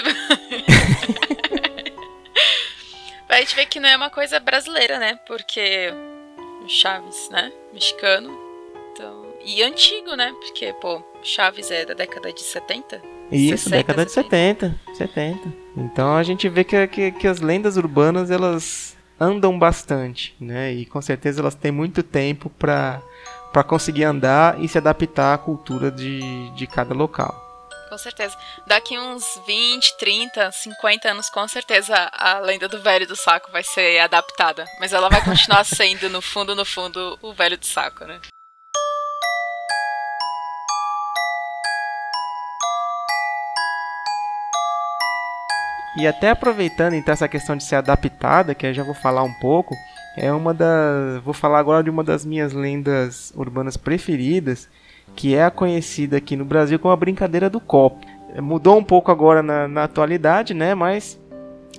a 3.28 3.36
gente 3.36 3.54
vê 3.54 3.64
que 3.66 3.78
não 3.78 3.88
é 3.88 3.96
uma 3.96 4.10
coisa 4.10 4.40
brasileira, 4.40 4.98
né? 4.98 5.16
Porque 5.26 5.92
Chaves, 6.66 7.28
né? 7.30 7.52
Mexicano. 7.72 8.49
E 9.44 9.62
antigo, 9.62 10.14
né? 10.14 10.34
Porque, 10.40 10.72
pô, 10.74 11.02
Chaves 11.22 11.70
é 11.70 11.84
da 11.84 11.94
década 11.94 12.32
de 12.32 12.42
70. 12.42 13.00
Isso, 13.30 13.64
60, 13.64 13.76
década 13.76 14.04
de 14.04 14.12
70, 14.12 14.80
70. 14.94 15.52
Então 15.76 16.16
a 16.16 16.22
gente 16.22 16.48
vê 16.48 16.64
que, 16.64 16.86
que, 16.88 17.12
que, 17.12 17.26
as 17.26 17.40
lendas 17.40 17.76
urbanas 17.76 18.30
elas 18.30 18.96
andam 19.18 19.58
bastante, 19.58 20.34
né? 20.40 20.72
E 20.72 20.84
com 20.84 21.00
certeza 21.00 21.40
elas 21.40 21.54
têm 21.54 21.70
muito 21.70 22.02
tempo 22.02 22.50
para 22.50 23.00
para 23.52 23.64
conseguir 23.64 24.04
andar 24.04 24.60
e 24.62 24.68
se 24.68 24.78
adaptar 24.78 25.34
à 25.34 25.38
cultura 25.38 25.90
de, 25.90 26.50
de 26.50 26.66
cada 26.68 26.94
local. 26.94 27.34
Com 27.88 27.98
certeza. 27.98 28.36
Daqui 28.68 28.96
uns 28.96 29.24
20, 29.44 29.98
30, 29.98 30.52
50 30.52 31.10
anos, 31.10 31.28
com 31.28 31.48
certeza 31.48 31.96
a 32.12 32.38
lenda 32.38 32.68
do 32.68 32.80
velho 32.80 33.08
do 33.08 33.16
saco 33.16 33.50
vai 33.50 33.64
ser 33.64 33.98
adaptada. 33.98 34.64
Mas 34.78 34.92
ela 34.92 35.08
vai 35.08 35.24
continuar 35.24 35.64
sendo, 35.66 36.08
no 36.08 36.22
fundo, 36.22 36.54
no 36.54 36.64
fundo, 36.64 37.18
o 37.20 37.32
velho 37.32 37.58
do 37.58 37.66
saco, 37.66 38.04
né? 38.04 38.20
E 45.96 46.06
até 46.06 46.30
aproveitando 46.30 46.94
então 46.94 47.12
essa 47.12 47.28
questão 47.28 47.56
de 47.56 47.64
ser 47.64 47.76
adaptada, 47.76 48.54
que 48.54 48.66
eu 48.66 48.74
já 48.74 48.82
vou 48.82 48.94
falar 48.94 49.22
um 49.22 49.32
pouco, 49.34 49.74
é 50.16 50.32
uma 50.32 50.54
das, 50.54 51.22
vou 51.24 51.34
falar 51.34 51.58
agora 51.58 51.82
de 51.82 51.90
uma 51.90 52.04
das 52.04 52.24
minhas 52.24 52.52
lendas 52.52 53.32
urbanas 53.36 53.76
preferidas, 53.76 54.68
que 55.16 55.34
é 55.34 55.44
a 55.44 55.50
conhecida 55.50 56.16
aqui 56.16 56.36
no 56.36 56.44
Brasil 56.44 56.78
como 56.78 56.92
a 56.92 56.96
brincadeira 56.96 57.50
do 57.50 57.60
copo. 57.60 58.06
Mudou 58.40 58.78
um 58.78 58.84
pouco 58.84 59.10
agora 59.10 59.42
na, 59.42 59.66
na 59.66 59.84
atualidade, 59.84 60.54
né? 60.54 60.74
Mas 60.74 61.20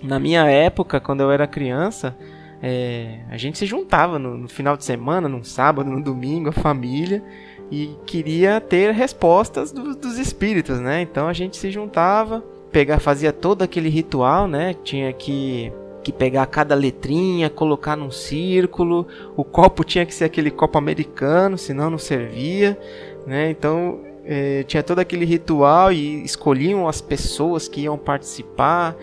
na 0.03 0.19
minha 0.19 0.45
época, 0.45 0.99
quando 0.99 1.21
eu 1.21 1.31
era 1.31 1.47
criança, 1.47 2.15
é, 2.61 3.21
a 3.29 3.37
gente 3.37 3.57
se 3.57 3.65
juntava 3.65 4.19
no, 4.19 4.37
no, 4.37 4.47
final 4.49 4.75
de 4.75 4.83
semana, 4.83 5.29
num 5.29 5.43
sábado, 5.43 5.89
no 5.89 6.01
domingo, 6.01 6.49
a 6.49 6.53
família, 6.53 7.23
e 7.71 7.95
queria 8.05 8.59
ter 8.59 8.93
respostas 8.93 9.71
do, 9.71 9.95
dos 9.95 10.17
espíritos, 10.17 10.79
né? 10.79 11.01
Então 11.01 11.27
a 11.27 11.33
gente 11.33 11.55
se 11.55 11.71
juntava, 11.71 12.43
pegar, 12.71 12.99
fazia 12.99 13.33
todo 13.33 13.61
aquele 13.61 13.89
ritual, 13.89 14.47
né? 14.47 14.75
Tinha 14.83 15.11
que 15.13 15.71
que 16.03 16.11
pegar 16.11 16.47
cada 16.47 16.73
letrinha, 16.73 17.47
colocar 17.49 17.95
num 17.95 18.09
círculo. 18.09 19.07
O 19.37 19.43
copo 19.43 19.83
tinha 19.83 20.05
que 20.05 20.13
ser 20.13 20.25
aquele 20.25 20.49
copo 20.49 20.77
americano, 20.77 21.57
senão 21.57 21.91
não 21.91 21.97
servia, 21.97 22.77
né? 23.25 23.51
Então 23.51 23.99
é, 24.25 24.63
tinha 24.63 24.83
todo 24.83 24.99
aquele 24.99 25.25
ritual 25.25 25.91
e 25.91 26.23
escolhiam 26.23 26.87
as 26.87 27.01
pessoas 27.01 27.67
que 27.67 27.81
iam 27.81 27.97
participar. 27.97 28.95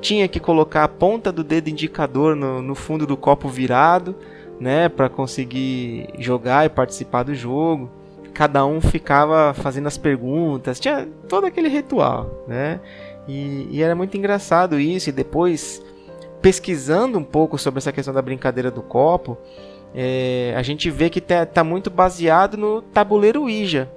Tinha 0.00 0.28
que 0.28 0.38
colocar 0.38 0.84
a 0.84 0.88
ponta 0.88 1.32
do 1.32 1.42
dedo 1.42 1.68
indicador 1.68 2.36
no, 2.36 2.60
no 2.60 2.74
fundo 2.74 3.06
do 3.06 3.16
copo 3.16 3.48
virado, 3.48 4.14
né, 4.60 4.88
para 4.88 5.08
conseguir 5.08 6.08
jogar 6.18 6.66
e 6.66 6.68
participar 6.68 7.22
do 7.22 7.34
jogo. 7.34 7.90
cada 8.32 8.66
um 8.66 8.80
ficava 8.80 9.54
fazendo 9.54 9.86
as 9.86 9.96
perguntas, 9.96 10.80
tinha 10.80 11.08
todo 11.28 11.46
aquele 11.46 11.68
ritual, 11.68 12.44
né? 12.48 12.80
E, 13.26 13.68
e 13.70 13.82
era 13.82 13.94
muito 13.94 14.16
engraçado 14.16 14.78
isso, 14.78 15.08
e 15.08 15.12
depois 15.12 15.82
pesquisando 16.42 17.18
um 17.18 17.24
pouco 17.24 17.56
sobre 17.56 17.78
essa 17.78 17.90
questão 17.90 18.12
da 18.12 18.20
brincadeira 18.20 18.70
do 18.70 18.82
copo, 18.82 19.38
é, 19.94 20.52
a 20.56 20.62
gente 20.62 20.90
vê 20.90 21.08
que 21.08 21.18
está 21.18 21.46
tá 21.46 21.64
muito 21.64 21.90
baseado 21.90 22.56
no 22.56 22.82
tabuleiro 22.82 23.42
Ouija, 23.42 23.90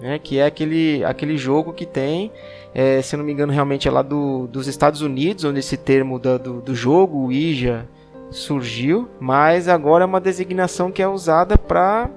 né, 0.00 0.18
que 0.18 0.38
é 0.38 0.46
aquele, 0.46 1.04
aquele 1.04 1.36
jogo 1.36 1.72
que 1.72 1.84
tem, 1.84 2.32
é, 2.74 3.02
se 3.02 3.16
não 3.16 3.24
me 3.24 3.32
engano, 3.32 3.52
realmente 3.52 3.86
é 3.86 3.90
lá 3.90 4.00
do, 4.00 4.46
dos 4.46 4.66
Estados 4.66 5.02
Unidos, 5.02 5.44
onde 5.44 5.58
esse 5.58 5.76
termo 5.76 6.18
da, 6.18 6.38
do, 6.38 6.60
do 6.60 6.74
jogo 6.74 7.18
Ouija 7.18 7.86
surgiu, 8.30 9.08
mas 9.20 9.68
agora 9.68 10.04
é 10.04 10.06
uma 10.06 10.20
designação 10.20 10.90
que 10.90 11.02
é 11.02 11.08
usada 11.08 11.58
para 11.58 12.10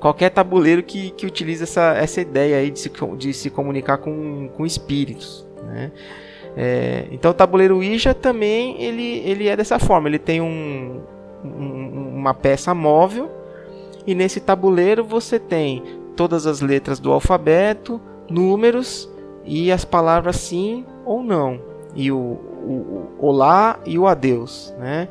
qualquer 0.00 0.30
tabuleiro 0.30 0.82
que, 0.82 1.10
que 1.10 1.26
utiliza 1.26 1.64
essa, 1.64 1.94
essa 1.94 2.20
ideia 2.20 2.58
aí 2.58 2.70
de 2.70 2.78
se, 2.78 2.92
de 3.16 3.32
se 3.32 3.50
comunicar 3.50 3.98
com, 3.98 4.48
com 4.48 4.64
espíritos. 4.64 5.43
Né? 5.66 5.92
É, 6.56 7.06
então 7.10 7.30
o 7.30 7.34
tabuleiro 7.34 7.76
Ouija 7.76 8.14
também 8.14 8.80
ele, 8.80 9.18
ele 9.24 9.48
é 9.48 9.56
dessa 9.56 9.78
forma, 9.78 10.08
ele 10.08 10.18
tem 10.18 10.40
um, 10.40 11.00
um, 11.44 12.12
uma 12.16 12.32
peça 12.32 12.72
móvel 12.72 13.28
e 14.06 14.14
nesse 14.14 14.40
tabuleiro 14.40 15.04
você 15.04 15.38
tem 15.38 15.82
todas 16.14 16.46
as 16.46 16.60
letras 16.60 17.00
do 17.00 17.10
alfabeto, 17.12 18.00
números 18.30 19.10
e 19.44 19.72
as 19.72 19.84
palavras 19.84 20.36
sim 20.36 20.86
ou 21.04 21.22
não 21.22 21.74
e 21.94 22.10
o, 22.10 22.16
o, 22.16 23.08
o 23.18 23.26
olá 23.26 23.78
e 23.86 23.98
o 23.98 24.06
adeus, 24.06 24.74
né? 24.78 25.08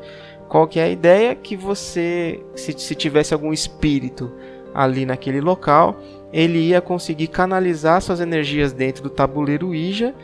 Qual 0.48 0.68
que 0.68 0.78
é 0.78 0.84
a 0.84 0.88
ideia? 0.88 1.34
Que 1.34 1.56
você, 1.56 2.40
se, 2.54 2.72
se 2.72 2.94
tivesse 2.94 3.32
algum 3.32 3.52
espírito 3.52 4.30
ali 4.74 5.06
naquele 5.06 5.40
local, 5.40 5.96
ele 6.32 6.58
ia 6.58 6.80
conseguir 6.80 7.28
canalizar 7.28 8.00
suas 8.02 8.20
energias 8.20 8.72
dentro 8.72 9.02
do 9.02 9.10
tabuleiro 9.10 9.68
Ouija 9.68 10.14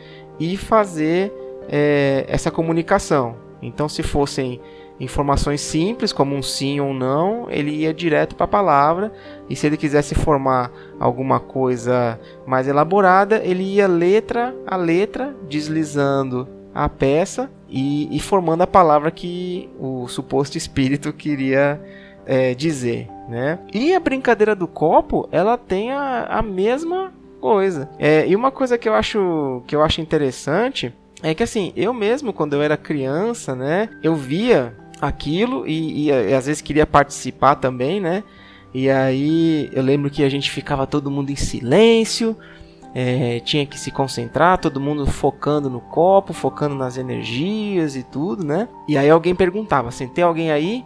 e 0.41 0.57
fazer 0.57 1.31
é, 1.69 2.25
essa 2.27 2.49
comunicação. 2.49 3.35
Então, 3.61 3.87
se 3.87 4.01
fossem 4.01 4.59
informações 4.99 5.61
simples, 5.61 6.11
como 6.11 6.35
um 6.35 6.41
sim 6.41 6.79
ou 6.79 6.95
não, 6.95 7.47
ele 7.49 7.69
ia 7.71 7.93
direto 7.93 8.35
para 8.35 8.45
a 8.45 8.49
palavra. 8.49 9.13
E 9.47 9.55
se 9.55 9.67
ele 9.67 9.77
quisesse 9.77 10.15
formar 10.15 10.71
alguma 10.99 11.39
coisa 11.39 12.19
mais 12.45 12.67
elaborada, 12.67 13.39
ele 13.43 13.63
ia 13.63 13.87
letra 13.87 14.55
a 14.65 14.75
letra, 14.75 15.35
deslizando 15.47 16.47
a 16.73 16.89
peça 16.89 17.51
e, 17.69 18.15
e 18.15 18.19
formando 18.19 18.61
a 18.61 18.67
palavra 18.67 19.11
que 19.11 19.69
o 19.79 20.07
suposto 20.07 20.57
espírito 20.57 21.13
queria 21.13 21.79
é, 22.25 22.55
dizer. 22.55 23.07
Né? 23.29 23.59
E 23.71 23.93
a 23.93 23.99
brincadeira 23.99 24.55
do 24.55 24.67
copo, 24.67 25.29
ela 25.31 25.55
tem 25.55 25.91
a, 25.91 26.25
a 26.25 26.41
mesma 26.41 27.13
coisa. 27.41 27.89
É, 27.97 28.27
e 28.27 28.35
uma 28.35 28.51
coisa 28.51 28.77
que 28.77 28.87
eu 28.87 28.93
acho 28.93 29.63
que 29.65 29.75
eu 29.75 29.81
acho 29.83 29.99
interessante 29.99 30.93
é 31.23 31.33
que 31.33 31.43
assim, 31.43 31.73
eu 31.75 31.93
mesmo 31.93 32.31
quando 32.31 32.53
eu 32.53 32.61
era 32.61 32.77
criança, 32.77 33.55
né, 33.55 33.89
eu 34.01 34.15
via 34.15 34.75
aquilo 35.01 35.67
e, 35.67 36.07
e, 36.07 36.09
e 36.09 36.33
às 36.33 36.45
vezes 36.45 36.61
queria 36.61 36.85
participar 36.85 37.55
também, 37.55 37.99
né? 37.99 38.23
E 38.73 38.89
aí 38.89 39.69
eu 39.73 39.83
lembro 39.83 40.09
que 40.09 40.23
a 40.23 40.29
gente 40.29 40.49
ficava 40.49 40.87
todo 40.87 41.11
mundo 41.11 41.31
em 41.31 41.35
silêncio, 41.35 42.37
é, 42.93 43.39
tinha 43.39 43.65
que 43.65 43.79
se 43.79 43.91
concentrar, 43.91 44.57
todo 44.57 44.79
mundo 44.79 45.05
focando 45.05 45.69
no 45.69 45.81
copo, 45.81 46.33
focando 46.33 46.75
nas 46.75 46.97
energias 46.97 47.95
e 47.95 48.03
tudo, 48.03 48.43
né? 48.45 48.67
E 48.87 48.97
aí 48.97 49.09
alguém 49.09 49.33
perguntava 49.33 49.89
assim: 49.89 50.07
tem 50.07 50.23
alguém 50.23 50.51
aí? 50.51 50.85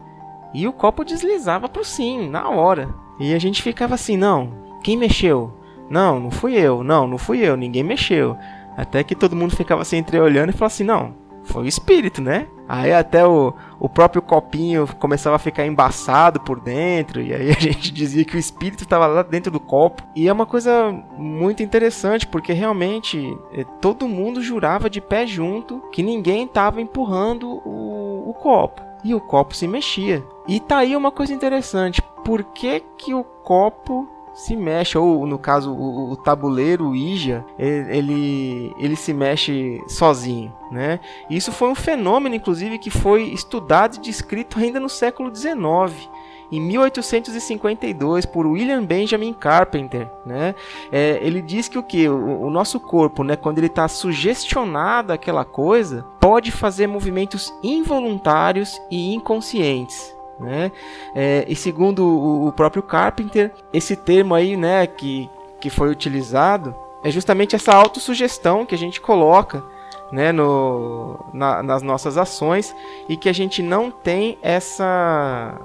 E 0.53 0.67
o 0.67 0.73
copo 0.73 1.03
deslizava 1.03 1.67
pro 1.67 1.83
sim, 1.83 2.29
na 2.29 2.49
hora. 2.49 2.89
E 3.19 3.33
a 3.33 3.39
gente 3.39 3.61
ficava 3.61 3.95
assim: 3.95 4.17
não, 4.17 4.51
quem 4.83 4.97
mexeu? 4.97 5.51
Não, 5.89 6.19
não 6.19 6.31
fui 6.31 6.55
eu, 6.55 6.83
não, 6.83 7.07
não 7.07 7.17
fui 7.17 7.39
eu, 7.39 7.55
ninguém 7.55 7.83
mexeu. 7.83 8.37
Até 8.75 9.03
que 9.03 9.15
todo 9.15 9.35
mundo 9.35 9.55
ficava 9.55 9.81
assim 9.81 9.97
entreolhando 9.97 10.49
e 10.49 10.53
falava 10.53 10.73
assim: 10.73 10.83
não, 10.83 11.13
foi 11.45 11.63
o 11.63 11.67
espírito, 11.67 12.21
né? 12.21 12.47
Aí 12.67 12.91
até 12.91 13.25
o, 13.25 13.53
o 13.79 13.87
próprio 13.87 14.21
copinho 14.21 14.87
começava 14.99 15.35
a 15.35 15.39
ficar 15.39 15.65
embaçado 15.65 16.39
por 16.39 16.59
dentro, 16.59 17.21
e 17.21 17.33
aí 17.33 17.51
a 17.51 17.53
gente 17.59 17.91
dizia 17.91 18.25
que 18.25 18.35
o 18.35 18.39
espírito 18.39 18.83
estava 18.83 19.05
lá 19.07 19.21
dentro 19.21 19.51
do 19.51 19.59
copo. 19.59 20.03
E 20.15 20.27
é 20.27 20.33
uma 20.33 20.45
coisa 20.45 20.91
muito 21.15 21.61
interessante, 21.61 22.27
porque 22.27 22.51
realmente 22.51 23.37
eh, 23.53 23.63
todo 23.79 24.07
mundo 24.07 24.41
jurava 24.41 24.89
de 24.89 24.99
pé 24.99 25.27
junto 25.27 25.81
que 25.91 26.01
ninguém 26.01 26.45
estava 26.45 26.81
empurrando 26.81 27.47
o, 27.65 28.29
o 28.29 28.33
copo. 28.33 28.81
E 29.03 29.13
o 29.13 29.21
copo 29.21 29.55
se 29.55 29.67
mexia. 29.67 30.25
E 30.47 30.59
tá 30.59 30.77
aí 30.77 30.95
uma 30.95 31.11
coisa 31.11 31.31
interessante. 31.31 32.01
Por 32.23 32.43
que, 32.43 32.83
que 32.97 33.13
o 33.13 33.23
copo 33.23 34.09
se 34.35 34.55
mexe, 34.55 34.97
ou 34.97 35.25
no 35.25 35.39
caso 35.39 35.71
o, 35.73 36.11
o 36.11 36.15
tabuleiro 36.17 36.89
o 36.89 36.95
Ija, 36.95 37.43
ele, 37.57 38.75
ele 38.77 38.95
se 38.95 39.13
mexe 39.13 39.81
sozinho. 39.87 40.53
Né? 40.69 40.99
Isso 41.29 41.51
foi 41.51 41.69
um 41.69 41.75
fenômeno, 41.75 42.35
inclusive, 42.35 42.77
que 42.77 42.89
foi 42.89 43.23
estudado 43.23 43.95
e 43.95 44.01
descrito 44.01 44.59
ainda 44.59 44.79
no 44.79 44.89
século 44.89 45.33
XIX 45.33 46.09
em 46.51 46.61
1852 46.61 48.25
por 48.25 48.45
William 48.45 48.83
Benjamin 48.83 49.33
Carpenter, 49.33 50.07
né? 50.25 50.53
É, 50.91 51.19
ele 51.21 51.41
diz 51.41 51.67
que 51.67 51.77
o 51.77 51.83
que 51.83 52.07
o, 52.07 52.41
o, 52.43 52.49
nosso 52.49 52.79
corpo, 52.79 53.23
né, 53.23 53.35
quando 53.35 53.57
ele 53.57 53.67
está 53.67 53.87
sugestionado 53.87 55.11
àquela 55.11 55.43
coisa, 55.43 56.05
pode 56.19 56.51
fazer 56.51 56.87
movimentos 56.87 57.53
involuntários 57.63 58.79
e 58.91 59.13
inconscientes. 59.13 60.14
Né? 60.39 60.71
É, 61.15 61.45
e 61.47 61.55
segundo 61.55 62.05
o, 62.05 62.47
o, 62.47 62.51
próprio 62.51 62.83
Carpenter, 62.83 63.51
esse 63.71 63.95
termo 63.95 64.35
aí, 64.35 64.57
né, 64.57 64.85
que, 64.85 65.29
que 65.61 65.69
foi 65.69 65.89
utilizado 65.89 66.75
é 67.03 67.09
justamente 67.09 67.55
essa 67.55 67.73
autossugestão 67.73 68.65
que 68.65 68.75
a 68.75 68.77
gente 68.77 68.99
coloca 68.99 69.63
né, 70.11 70.31
no, 70.31 71.23
na, 71.33 71.63
nas 71.63 71.81
nossas 71.81 72.17
ações 72.17 72.75
e 73.07 73.15
que 73.15 73.29
a 73.29 73.33
gente 73.33 73.61
não 73.61 73.89
tem 73.89 74.37
essa, 74.41 75.57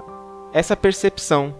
essa 0.53 0.75
percepção. 0.75 1.53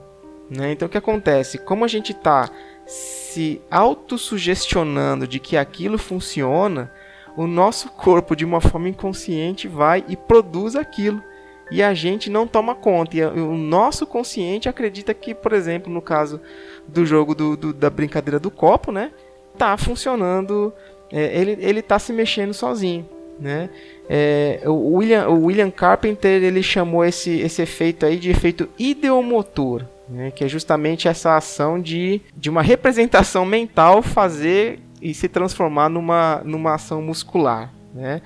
Né? 0.50 0.72
Então 0.72 0.88
o 0.88 0.90
que 0.90 0.98
acontece? 0.98 1.58
Como 1.58 1.84
a 1.84 1.88
gente 1.88 2.12
está 2.14 2.50
se 2.86 3.62
autossugestionando 3.70 5.28
de 5.28 5.40
que 5.40 5.58
aquilo 5.58 5.98
funciona, 5.98 6.92
o 7.36 7.48
nosso 7.48 7.90
corpo, 7.90 8.36
de 8.36 8.44
uma 8.44 8.60
forma 8.60 8.90
inconsciente, 8.90 9.68
vai 9.68 10.04
e 10.08 10.18
produz 10.18 10.76
aquilo 10.76 11.24
e 11.72 11.82
a 11.82 11.94
gente 11.94 12.30
não 12.30 12.46
toma 12.46 12.76
conta. 12.76 13.16
E 13.16 13.24
o 13.24 13.56
nosso 13.56 14.06
consciente 14.06 14.68
acredita 14.68 15.14
que, 15.14 15.34
por 15.34 15.54
exemplo, 15.54 15.92
no 15.92 16.02
caso 16.02 16.42
do 16.88 17.06
jogo 17.06 17.34
do, 17.34 17.56
do 17.56 17.74
da 17.74 17.90
brincadeira 17.90 18.40
do 18.40 18.52
copo, 18.52 18.92
né? 18.92 19.12
Tá 19.58 19.78
funcionando, 19.78 20.74
é, 21.12 21.40
ele, 21.40 21.58
ele 21.60 21.82
tá 21.82 21.98
se 21.98 22.12
mexendo 22.12 22.54
sozinho. 22.54 23.08
Né? 23.40 23.70
É, 24.08 24.62
o, 24.66 24.98
William, 24.98 25.28
o 25.30 25.46
William 25.46 25.72
Carpenter 25.72 26.44
ele 26.44 26.62
chamou 26.62 27.04
esse, 27.04 27.40
esse 27.40 27.62
efeito 27.62 28.06
aí 28.06 28.18
de 28.18 28.30
efeito 28.30 28.70
ideomotor, 28.78 29.84
né? 30.08 30.30
que 30.30 30.44
é 30.44 30.48
justamente 30.48 31.08
essa 31.08 31.36
ação 31.36 31.82
de, 31.82 32.22
de 32.38 32.52
uma 32.52 32.62
representação 32.62 33.44
mental 33.44 34.04
fazer 34.04 34.80
e 35.02 35.12
se 35.14 35.28
transformar 35.28 35.90
numa, 35.90 36.42
numa 36.46 36.76
ação 36.76 37.02
muscular. 37.02 37.74
Né? 37.96 38.22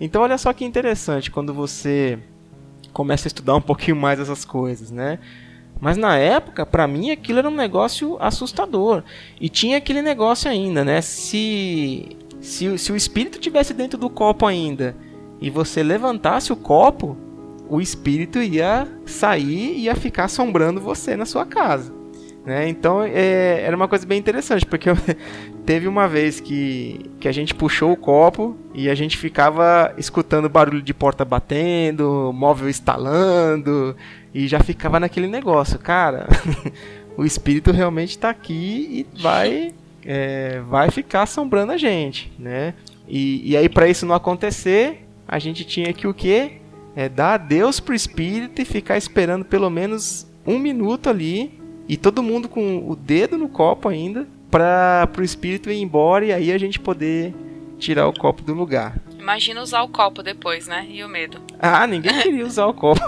Então 0.00 0.22
olha 0.22 0.38
só 0.38 0.52
que 0.52 0.64
interessante 0.64 1.32
quando 1.32 1.52
você 1.52 2.18
começa 2.92 3.26
a 3.26 3.28
estudar 3.28 3.56
um 3.56 3.60
pouquinho 3.60 3.96
mais 3.96 4.20
essas 4.20 4.44
coisas, 4.44 4.90
né? 4.90 5.18
Mas 5.80 5.96
na 5.96 6.16
época, 6.16 6.66
para 6.66 6.86
mim, 6.86 7.10
aquilo 7.10 7.38
era 7.38 7.48
um 7.48 7.54
negócio 7.54 8.16
assustador. 8.20 9.02
E 9.40 9.48
tinha 9.48 9.78
aquele 9.78 10.02
negócio 10.02 10.50
ainda, 10.50 10.84
né? 10.84 11.00
Se, 11.00 12.16
se, 12.40 12.76
se 12.76 12.92
o 12.92 12.96
espírito 12.96 13.38
tivesse 13.38 13.72
dentro 13.72 13.98
do 13.98 14.10
copo 14.10 14.46
ainda 14.46 14.94
e 15.40 15.48
você 15.48 15.82
levantasse 15.82 16.52
o 16.52 16.56
copo, 16.56 17.16
o 17.68 17.80
espírito 17.80 18.42
ia 18.42 18.86
sair 19.06 19.76
e 19.76 19.84
ia 19.84 19.94
ficar 19.94 20.24
assombrando 20.24 20.80
você 20.80 21.16
na 21.16 21.24
sua 21.24 21.46
casa. 21.46 22.00
Né? 22.44 22.68
Então 22.68 23.02
é, 23.02 23.62
era 23.62 23.76
uma 23.76 23.86
coisa 23.86 24.06
bem 24.06 24.18
interessante, 24.18 24.66
porque 24.66 24.90
eu, 24.90 24.96
teve 25.70 25.86
uma 25.86 26.08
vez 26.08 26.40
que, 26.40 27.08
que 27.20 27.28
a 27.28 27.32
gente 27.32 27.54
puxou 27.54 27.92
o 27.92 27.96
copo 27.96 28.56
e 28.74 28.90
a 28.90 28.94
gente 28.96 29.16
ficava 29.16 29.94
escutando 29.96 30.48
barulho 30.48 30.82
de 30.82 30.92
porta 30.92 31.24
batendo, 31.24 32.32
móvel 32.34 32.68
instalando, 32.68 33.94
e 34.34 34.48
já 34.48 34.58
ficava 34.58 34.98
naquele 34.98 35.28
negócio, 35.28 35.78
cara. 35.78 36.26
o 37.16 37.24
espírito 37.24 37.70
realmente 37.70 38.10
está 38.10 38.30
aqui 38.30 39.06
e 39.14 39.22
vai, 39.22 39.72
é, 40.04 40.60
vai 40.68 40.90
ficar 40.90 41.22
assombrando 41.22 41.70
a 41.70 41.76
gente, 41.76 42.32
né? 42.36 42.74
E, 43.06 43.52
e 43.52 43.56
aí 43.56 43.68
para 43.68 43.86
isso 43.86 44.04
não 44.04 44.16
acontecer, 44.16 45.06
a 45.28 45.38
gente 45.38 45.64
tinha 45.64 45.92
que 45.92 46.04
o 46.04 46.12
quê? 46.12 46.54
É 46.96 47.08
dar 47.08 47.34
adeus 47.34 47.78
pro 47.78 47.94
espírito 47.94 48.60
e 48.60 48.64
ficar 48.64 48.98
esperando 48.98 49.44
pelo 49.44 49.70
menos 49.70 50.26
um 50.44 50.58
minuto 50.58 51.08
ali 51.08 51.60
e 51.88 51.96
todo 51.96 52.24
mundo 52.24 52.48
com 52.48 52.90
o 52.90 52.96
dedo 52.96 53.38
no 53.38 53.48
copo 53.48 53.88
ainda 53.88 54.26
para 54.50 55.08
o 55.16 55.22
espírito 55.22 55.70
ir 55.70 55.80
embora 55.80 56.24
e 56.24 56.32
aí 56.32 56.52
a 56.52 56.58
gente 56.58 56.80
poder 56.80 57.34
tirar 57.78 58.06
o 58.08 58.12
copo 58.12 58.42
do 58.42 58.52
lugar. 58.52 58.94
Imagina 59.30 59.62
usar 59.62 59.82
o 59.82 59.88
copo 59.88 60.22
depois, 60.22 60.66
né? 60.66 60.86
E 60.90 61.04
o 61.04 61.08
medo. 61.08 61.40
Ah, 61.58 61.86
ninguém 61.86 62.12
queria 62.20 62.44
usar 62.44 62.66
o 62.66 62.74
copo. 62.74 63.00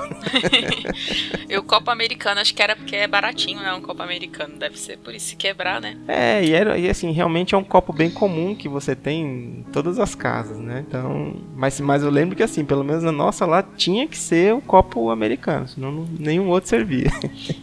e 1.48 1.56
o 1.56 1.62
copo 1.62 1.90
americano, 1.90 2.40
acho 2.40 2.54
que 2.54 2.62
era 2.62 2.76
porque 2.76 2.94
é 2.94 3.08
baratinho, 3.08 3.60
né? 3.60 3.72
Um 3.74 3.80
copo 3.80 4.02
americano. 4.02 4.56
Deve 4.56 4.78
ser 4.78 4.98
por 4.98 5.12
isso 5.14 5.30
se 5.30 5.36
quebrar, 5.36 5.80
né? 5.80 5.96
É, 6.06 6.44
e, 6.44 6.52
era, 6.52 6.78
e 6.78 6.88
assim, 6.88 7.10
realmente 7.10 7.54
é 7.54 7.58
um 7.58 7.64
copo 7.64 7.92
bem 7.92 8.10
comum 8.10 8.54
que 8.54 8.68
você 8.68 8.94
tem 8.94 9.22
em 9.22 9.66
todas 9.72 9.98
as 9.98 10.14
casas, 10.14 10.58
né? 10.58 10.84
Então. 10.86 11.34
Mas, 11.56 11.80
mas 11.80 12.02
eu 12.02 12.10
lembro 12.10 12.36
que 12.36 12.42
assim, 12.42 12.64
pelo 12.64 12.84
menos 12.84 13.02
na 13.02 13.12
nossa 13.12 13.44
lá 13.44 13.62
tinha 13.62 14.06
que 14.06 14.16
ser 14.16 14.54
o 14.54 14.60
copo 14.60 15.10
americano, 15.10 15.66
senão 15.66 15.90
não, 15.90 16.08
nenhum 16.18 16.48
outro 16.48 16.70
servia. 16.70 17.10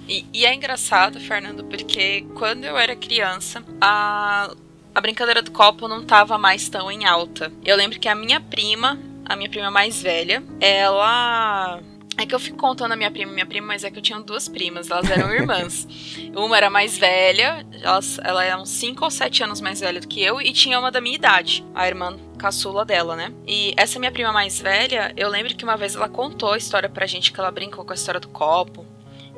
E, 0.07 0.25
e 0.33 0.45
é 0.45 0.53
engraçado, 0.53 1.19
Fernando, 1.19 1.63
porque 1.63 2.25
quando 2.35 2.65
eu 2.65 2.77
era 2.77 2.95
criança, 2.95 3.63
a 3.79 4.51
a 4.99 5.01
brincadeira 5.01 5.41
do 5.41 5.51
copo 5.51 5.87
não 5.87 6.03
tava 6.03 6.37
mais 6.37 6.67
tão 6.67 6.91
em 6.91 7.05
alta. 7.05 7.51
Eu 7.63 7.77
lembro 7.77 7.97
que 7.97 8.09
a 8.09 8.13
minha 8.13 8.41
prima, 8.41 8.99
a 9.25 9.33
minha 9.33 9.49
prima 9.49 9.71
mais 9.71 10.01
velha, 10.01 10.43
ela 10.59 11.79
é 12.17 12.25
que 12.25 12.35
eu 12.35 12.39
fico 12.39 12.57
contando 12.57 12.91
a 12.91 12.95
minha 12.97 13.09
prima 13.09 13.31
e 13.31 13.33
minha 13.33 13.45
prima, 13.45 13.67
mas 13.67 13.85
é 13.85 13.89
que 13.89 13.97
eu 13.97 14.01
tinha 14.01 14.19
duas 14.19 14.49
primas, 14.49 14.91
elas 14.91 15.09
eram 15.09 15.31
irmãs. 15.33 15.87
uma 16.35 16.57
era 16.57 16.69
mais 16.69 16.97
velha, 16.97 17.65
elas, 17.81 18.19
ela 18.21 18.43
era 18.43 18.59
uns 18.59 18.67
5 18.71 19.05
ou 19.05 19.09
7 19.09 19.41
anos 19.41 19.61
mais 19.61 19.79
velha 19.79 20.01
do 20.01 20.07
que 20.07 20.21
eu, 20.21 20.41
e 20.41 20.51
tinha 20.51 20.77
uma 20.77 20.91
da 20.91 20.99
minha 20.99 21.15
idade, 21.15 21.65
a 21.73 21.87
irmã 21.87 22.17
caçula 22.37 22.83
dela, 22.83 23.15
né? 23.15 23.31
E 23.47 23.73
essa 23.77 23.99
minha 23.99 24.11
prima 24.11 24.33
mais 24.33 24.59
velha, 24.59 25.13
eu 25.15 25.29
lembro 25.29 25.55
que 25.55 25.63
uma 25.63 25.77
vez 25.77 25.95
ela 25.95 26.09
contou 26.09 26.51
a 26.51 26.57
história 26.57 26.89
pra 26.89 27.05
gente 27.05 27.31
que 27.31 27.39
ela 27.39 27.51
brincou 27.51 27.85
com 27.85 27.93
a 27.93 27.95
história 27.95 28.19
do 28.19 28.27
copo 28.27 28.85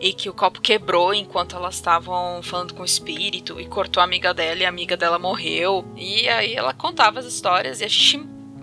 e 0.01 0.13
que 0.13 0.27
o 0.27 0.33
copo 0.33 0.59
quebrou 0.59 1.13
enquanto 1.13 1.55
elas 1.55 1.75
estavam 1.75 2.41
falando 2.41 2.73
com 2.73 2.81
o 2.81 2.85
espírito 2.85 3.61
e 3.61 3.67
cortou 3.67 4.01
a 4.01 4.03
amiga 4.03 4.33
dela 4.33 4.61
e 4.61 4.65
a 4.65 4.69
amiga 4.69 4.97
dela 4.97 5.19
morreu. 5.19 5.85
E 5.95 6.27
aí 6.27 6.55
ela 6.55 6.73
contava 6.73 7.19
as 7.19 7.25
histórias 7.25 7.79
e 7.79 7.85
a 7.85 7.87
gente 7.87 8.17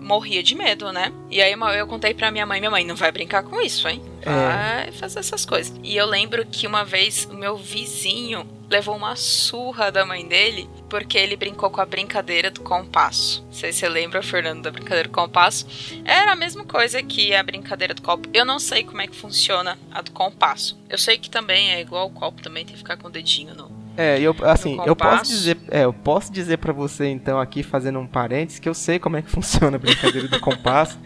morria 0.09 0.41
de 0.41 0.55
medo, 0.55 0.91
né? 0.91 1.13
E 1.29 1.39
aí 1.39 1.53
eu 1.77 1.85
contei 1.85 2.15
pra 2.15 2.31
minha 2.31 2.43
mãe, 2.43 2.59
minha 2.59 2.71
mãe, 2.71 2.83
não 2.83 2.95
vai 2.95 3.11
brincar 3.11 3.43
com 3.43 3.61
isso, 3.61 3.87
hein? 3.87 4.01
Vai 4.25 4.89
é. 4.89 4.91
fazer 4.91 5.19
essas 5.19 5.45
coisas. 5.45 5.71
E 5.83 5.95
eu 5.95 6.07
lembro 6.07 6.43
que 6.47 6.65
uma 6.65 6.83
vez 6.83 7.25
o 7.29 7.35
meu 7.35 7.55
vizinho 7.55 8.49
levou 8.67 8.95
uma 8.95 9.15
surra 9.15 9.91
da 9.91 10.03
mãe 10.03 10.27
dele 10.27 10.67
porque 10.89 11.15
ele 11.15 11.35
brincou 11.35 11.69
com 11.69 11.79
a 11.79 11.85
brincadeira 11.85 12.49
do 12.49 12.61
compasso. 12.61 13.43
Não 13.45 13.53
sei 13.53 13.71
se 13.71 13.79
você 13.79 13.89
lembra, 13.89 14.23
Fernando, 14.23 14.63
da 14.63 14.71
brincadeira 14.71 15.07
do 15.07 15.13
compasso. 15.13 15.67
Era 16.03 16.31
a 16.31 16.35
mesma 16.35 16.65
coisa 16.65 17.03
que 17.03 17.35
a 17.35 17.43
brincadeira 17.43 17.93
do 17.93 18.01
copo. 18.01 18.27
Eu 18.33 18.43
não 18.43 18.57
sei 18.57 18.83
como 18.83 19.01
é 19.01 19.07
que 19.07 19.15
funciona 19.15 19.77
a 19.91 20.01
do 20.01 20.11
compasso. 20.11 20.75
Eu 20.89 20.97
sei 20.97 21.19
que 21.19 21.29
também 21.29 21.71
é 21.71 21.81
igual 21.81 22.07
o 22.07 22.11
copo, 22.11 22.41
também 22.41 22.65
tem 22.65 22.73
que 22.73 22.79
ficar 22.79 22.97
com 22.97 23.07
o 23.07 23.11
dedinho 23.11 23.53
no, 23.53 23.69
é, 23.97 24.19
eu 24.19 24.35
assim, 24.43 24.79
eu 24.85 24.95
posso 24.95 25.23
dizer, 25.23 25.57
é, 25.69 25.83
eu 25.83 25.93
posso 25.93 26.31
dizer 26.31 26.57
para 26.57 26.71
você 26.71 27.07
então 27.07 27.39
aqui 27.39 27.63
fazendo 27.63 27.99
um 27.99 28.07
parênteses 28.07 28.59
que 28.59 28.69
eu 28.69 28.73
sei 28.73 28.97
como 28.97 29.17
é 29.17 29.21
que 29.21 29.29
funciona 29.31 29.75
a 29.75 29.79
brincadeira 29.79 30.27
do 30.27 30.39
compasso, 30.39 30.97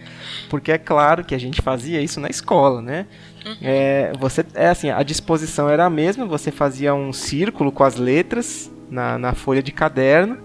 porque 0.50 0.72
é 0.72 0.78
claro 0.78 1.24
que 1.24 1.34
a 1.34 1.40
gente 1.40 1.62
fazia 1.62 2.02
isso 2.02 2.20
na 2.20 2.28
escola, 2.28 2.82
né? 2.82 3.08
Uhum. 3.46 3.58
É, 3.62 4.14
você 4.20 4.46
é 4.54 4.68
assim, 4.68 4.90
a 4.90 5.04
disposição 5.04 5.70
era 5.70 5.86
a 5.86 5.90
mesma, 5.90 6.26
você 6.26 6.52
fazia 6.52 6.94
um 6.94 7.12
círculo 7.12 7.72
com 7.72 7.84
as 7.84 7.96
letras 7.96 8.72
na, 8.90 9.18
na 9.18 9.34
folha 9.34 9.64
de 9.64 9.72
caderno 9.72 10.38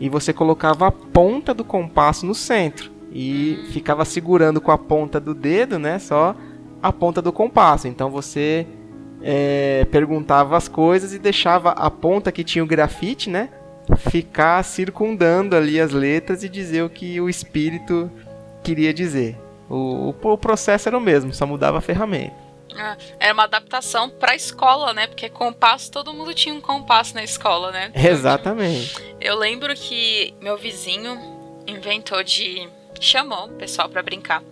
e 0.00 0.08
você 0.08 0.32
colocava 0.32 0.86
a 0.86 0.92
ponta 0.92 1.52
do 1.52 1.64
compasso 1.64 2.24
no 2.24 2.34
centro 2.34 2.90
e 3.12 3.66
ficava 3.72 4.04
segurando 4.04 4.60
com 4.60 4.70
a 4.70 4.78
ponta 4.78 5.18
do 5.18 5.34
dedo, 5.34 5.78
né? 5.78 5.98
Só 5.98 6.36
a 6.82 6.92
ponta 6.92 7.20
do 7.20 7.32
compasso. 7.32 7.88
Então 7.88 8.10
você 8.10 8.66
é, 9.22 9.86
perguntava 9.90 10.56
as 10.56 10.68
coisas 10.68 11.12
e 11.12 11.18
deixava 11.18 11.70
a 11.70 11.90
ponta 11.90 12.32
que 12.32 12.44
tinha 12.44 12.62
o 12.62 12.66
grafite, 12.66 13.28
né? 13.28 13.48
Ficar 13.96 14.62
circundando 14.64 15.56
ali 15.56 15.80
as 15.80 15.92
letras 15.92 16.42
e 16.44 16.48
dizer 16.48 16.82
o 16.82 16.90
que 16.90 17.20
o 17.20 17.28
espírito 17.28 18.10
queria 18.62 18.92
dizer. 18.92 19.36
O, 19.68 20.14
o, 20.22 20.32
o 20.32 20.38
processo 20.38 20.88
era 20.88 20.96
o 20.96 21.00
mesmo, 21.00 21.32
só 21.32 21.46
mudava 21.46 21.78
a 21.78 21.80
ferramenta. 21.80 22.48
Ah, 22.76 22.96
era 23.18 23.32
uma 23.32 23.44
adaptação 23.44 24.10
para 24.10 24.32
a 24.32 24.36
escola, 24.36 24.92
né? 24.92 25.06
Porque 25.06 25.28
compasso, 25.28 25.90
todo 25.90 26.12
mundo 26.12 26.34
tinha 26.34 26.54
um 26.54 26.60
compasso 26.60 27.14
na 27.14 27.24
escola, 27.24 27.72
né? 27.72 27.90
Exatamente. 27.96 28.94
Eu 29.20 29.36
lembro 29.36 29.74
que 29.74 30.34
meu 30.40 30.56
vizinho 30.56 31.18
inventou 31.66 32.22
de. 32.22 32.68
chamou 33.00 33.46
o 33.46 33.52
pessoal 33.52 33.88
para 33.88 34.02
brincar. 34.02 34.42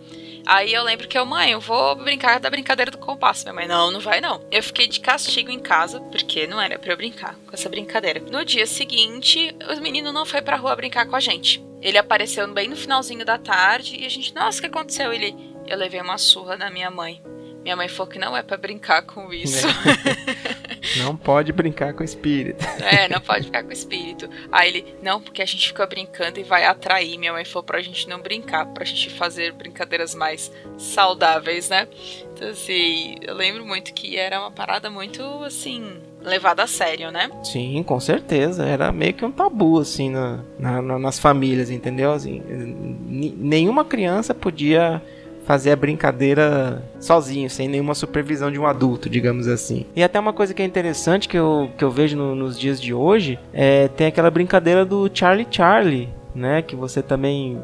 Aí 0.47 0.73
eu 0.73 0.81
lembro 0.81 1.09
que 1.09 1.17
eu, 1.17 1.25
mãe, 1.25 1.51
eu 1.51 1.59
vou 1.59 1.93
brincar 1.95 2.39
da 2.39 2.49
brincadeira 2.49 2.89
do 2.89 2.97
compasso. 2.97 3.43
Minha 3.43 3.53
mãe, 3.53 3.67
não, 3.67 3.91
não 3.91 3.99
vai 3.99 4.21
não. 4.21 4.41
Eu 4.49 4.63
fiquei 4.63 4.87
de 4.87 5.01
castigo 5.01 5.51
em 5.51 5.59
casa, 5.59 5.99
porque 5.99 6.47
não 6.47 6.59
era 6.61 6.79
para 6.79 6.93
eu 6.93 6.95
brincar 6.95 7.35
com 7.45 7.53
essa 7.53 7.67
brincadeira. 7.67 8.21
No 8.31 8.45
dia 8.45 8.65
seguinte, 8.65 9.53
o 9.69 9.81
menino 9.81 10.13
não 10.13 10.25
foi 10.25 10.41
pra 10.41 10.55
rua 10.55 10.73
brincar 10.73 11.05
com 11.05 11.17
a 11.17 11.19
gente. 11.19 11.61
Ele 11.81 11.97
apareceu 11.97 12.47
bem 12.53 12.69
no 12.69 12.77
finalzinho 12.77 13.25
da 13.25 13.37
tarde 13.37 13.97
e 13.99 14.05
a 14.05 14.09
gente, 14.09 14.33
nossa, 14.33 14.59
o 14.59 14.61
que 14.61 14.67
aconteceu? 14.67 15.11
Ele, 15.11 15.35
eu 15.67 15.77
levei 15.77 15.99
uma 15.99 16.17
surra 16.17 16.55
da 16.55 16.69
minha 16.69 16.89
mãe. 16.89 17.21
Minha 17.61 17.75
mãe 17.75 17.89
falou 17.89 18.07
que 18.09 18.17
não 18.17 18.35
é 18.35 18.41
para 18.41 18.55
brincar 18.55 19.01
com 19.01 19.33
isso. 19.33 19.67
É. 19.67 20.55
não 20.97 21.15
pode 21.15 21.51
brincar 21.51 21.93
com 21.93 22.01
o 22.01 22.05
espírito. 22.05 22.65
É, 22.87 23.09
não 23.09 23.19
pode 23.19 23.41
brincar 23.41 23.63
com 23.63 23.69
o 23.69 23.73
espírito. 23.73 24.29
Aí 24.51 24.69
ele, 24.69 24.95
não, 25.01 25.19
porque 25.19 25.41
a 25.41 25.45
gente 25.45 25.67
fica 25.67 25.85
brincando 25.85 26.39
e 26.39 26.43
vai 26.43 26.65
atrair. 26.65 27.17
Minha 27.17 27.33
mãe 27.33 27.43
falou 27.43 27.63
pra 27.63 27.81
gente 27.81 28.07
não 28.07 28.21
brincar, 28.21 28.65
pra 28.67 28.85
gente 28.85 29.09
fazer 29.09 29.51
brincadeiras 29.51 30.15
mais 30.15 30.51
saudáveis, 30.77 31.69
né? 31.69 31.87
Então, 32.33 32.49
assim, 32.49 33.15
eu 33.21 33.33
lembro 33.33 33.65
muito 33.65 33.93
que 33.93 34.15
era 34.15 34.39
uma 34.39 34.51
parada 34.51 34.89
muito, 34.89 35.21
assim, 35.43 35.97
levada 36.21 36.63
a 36.63 36.67
sério, 36.67 37.11
né? 37.11 37.29
Sim, 37.43 37.83
com 37.83 37.99
certeza. 37.99 38.63
Era 38.65 38.91
meio 38.91 39.13
que 39.13 39.25
um 39.25 39.31
tabu, 39.31 39.79
assim, 39.79 40.09
na, 40.09 40.43
na 40.59 40.99
nas 40.99 41.19
famílias, 41.19 41.69
entendeu? 41.69 42.13
Assim, 42.13 42.41
nenhuma 43.37 43.83
criança 43.83 44.33
podia 44.33 45.01
fazer 45.47 45.71
a 45.71 45.75
brincadeira 45.77 46.83
sozinho, 46.99 47.49
sem 47.49 47.69
nenhuma 47.69 47.95
supervisão 47.95 48.51
de 48.51 48.59
um 48.59 48.67
adulto, 48.67 49.09
digamos 49.09 49.47
assim. 49.47 49.85
E 49.95 50.03
até 50.03 50.19
uma 50.19 50.33
coisa 50.33 50.53
que 50.53 50.61
é 50.61 50.65
interessante 50.65 51.29
que 51.29 51.37
eu, 51.37 51.69
que 51.77 51.83
eu 51.83 51.89
vejo 51.89 52.17
no, 52.17 52.35
nos 52.35 52.59
dias 52.59 52.81
de 52.81 52.93
hoje 52.93 53.39
é 53.53 53.87
tem 53.87 54.07
aquela 54.07 54.29
brincadeira 54.29 54.83
do 54.83 55.09
Charlie 55.11 55.47
Charlie, 55.49 56.09
né? 56.35 56.61
Que 56.61 56.75
você 56.75 57.01
também 57.01 57.57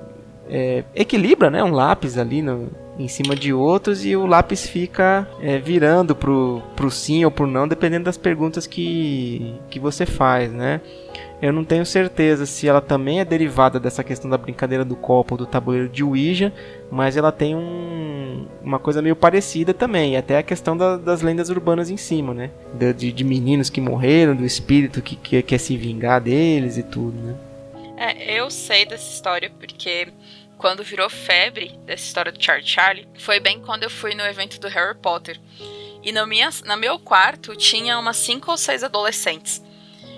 é, 0.49 0.86
equilibra, 0.95 1.51
né? 1.51 1.61
Um 1.61 1.71
lápis 1.71 2.17
ali 2.17 2.41
no, 2.41 2.69
em 2.97 3.09
cima 3.09 3.36
de 3.36 3.53
outros 3.53 4.05
e 4.05 4.15
o 4.15 4.25
lápis 4.25 4.65
fica 4.65 5.27
é, 5.41 5.57
virando 5.57 6.15
pro, 6.15 6.61
pro 6.77 6.89
sim 6.89 7.25
ou 7.25 7.31
pro 7.31 7.45
não, 7.45 7.67
dependendo 7.67 8.05
das 8.05 8.17
perguntas 8.17 8.65
que, 8.65 9.55
que 9.69 9.77
você 9.77 10.05
faz, 10.05 10.53
né? 10.53 10.79
Eu 11.43 11.51
não 11.51 11.65
tenho 11.65 11.85
certeza 11.85 12.45
se 12.45 12.69
ela 12.69 12.79
também 12.79 13.19
é 13.19 13.25
derivada 13.25 13.77
dessa 13.77 14.01
questão 14.01 14.29
da 14.29 14.37
brincadeira 14.37 14.85
do 14.85 14.95
copo 14.95 15.33
ou 15.33 15.39
do 15.39 15.45
tabuleiro 15.45 15.89
de 15.89 16.01
Ouija, 16.01 16.53
mas 16.89 17.17
ela 17.17 17.33
tem 17.33 17.53
um, 17.53 18.47
uma 18.61 18.79
coisa 18.79 19.01
meio 19.01 19.13
parecida 19.13 19.73
também. 19.73 20.15
Até 20.15 20.37
a 20.37 20.43
questão 20.43 20.77
da, 20.77 20.95
das 20.95 21.21
lendas 21.21 21.49
urbanas 21.49 21.89
em 21.89 21.97
cima, 21.97 22.33
né? 22.33 22.49
De, 22.95 23.11
de, 23.11 23.23
meninos 23.25 23.69
que 23.69 23.81
morreram, 23.81 24.37
do 24.37 24.45
espírito 24.45 25.01
que, 25.01 25.17
que 25.17 25.41
quer 25.41 25.57
se 25.57 25.75
vingar 25.75 26.21
deles 26.21 26.77
e 26.77 26.83
tudo, 26.83 27.17
né? 27.17 27.35
É, 27.97 28.39
eu 28.39 28.49
sei 28.49 28.85
dessa 28.85 29.11
história 29.11 29.51
porque 29.59 30.13
quando 30.57 30.81
virou 30.81 31.09
febre 31.09 31.77
dessa 31.85 32.05
história 32.05 32.31
do 32.31 32.41
Charlie 32.41 32.65
Charlie, 32.65 33.07
foi 33.19 33.41
bem 33.41 33.59
quando 33.59 33.83
eu 33.83 33.89
fui 33.89 34.15
no 34.15 34.23
evento 34.23 34.61
do 34.61 34.69
Harry 34.69 34.97
Potter. 34.97 35.37
E 36.01 36.13
no, 36.13 36.25
minha, 36.25 36.49
no 36.65 36.77
meu 36.77 36.97
quarto 36.97 37.53
tinha 37.53 37.99
umas 37.99 38.15
cinco 38.15 38.49
ou 38.49 38.55
seis 38.55 38.81
adolescentes. 38.81 39.61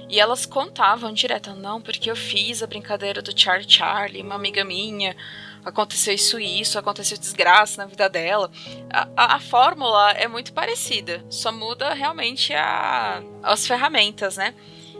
E 0.10 0.20
elas 0.20 0.45
contavam 0.45 1.12
direto, 1.12 1.53
não, 1.56 1.82
porque 1.82 2.10
eu 2.10 2.16
fiz 2.16 2.62
a 2.62 2.68
brincadeira 2.68 3.22
do 3.22 3.38
Charlie 3.38 3.70
Charlie, 3.70 4.22
uma 4.22 4.36
amiga 4.36 4.64
minha, 4.64 5.16
aconteceu 5.64 6.14
isso 6.14 6.39
e 6.39 6.62
isso, 6.62 6.78
aconteceu 6.78 7.18
desgraça 7.18 7.82
na 7.82 7.88
vida 7.88 8.08
dela. 8.08 8.51
A, 8.89 9.08
a, 9.16 9.36
a, 9.36 9.39
fórmula 9.39 10.12
é 10.12 10.28
muito 10.28 10.53
parecida, 10.53 11.26
só 11.30 11.51
muda 11.51 11.93
realmente 11.93 12.53
a, 12.53 13.24
as 13.41 13.66
ferramentas, 13.66 14.38
né? 14.38 14.53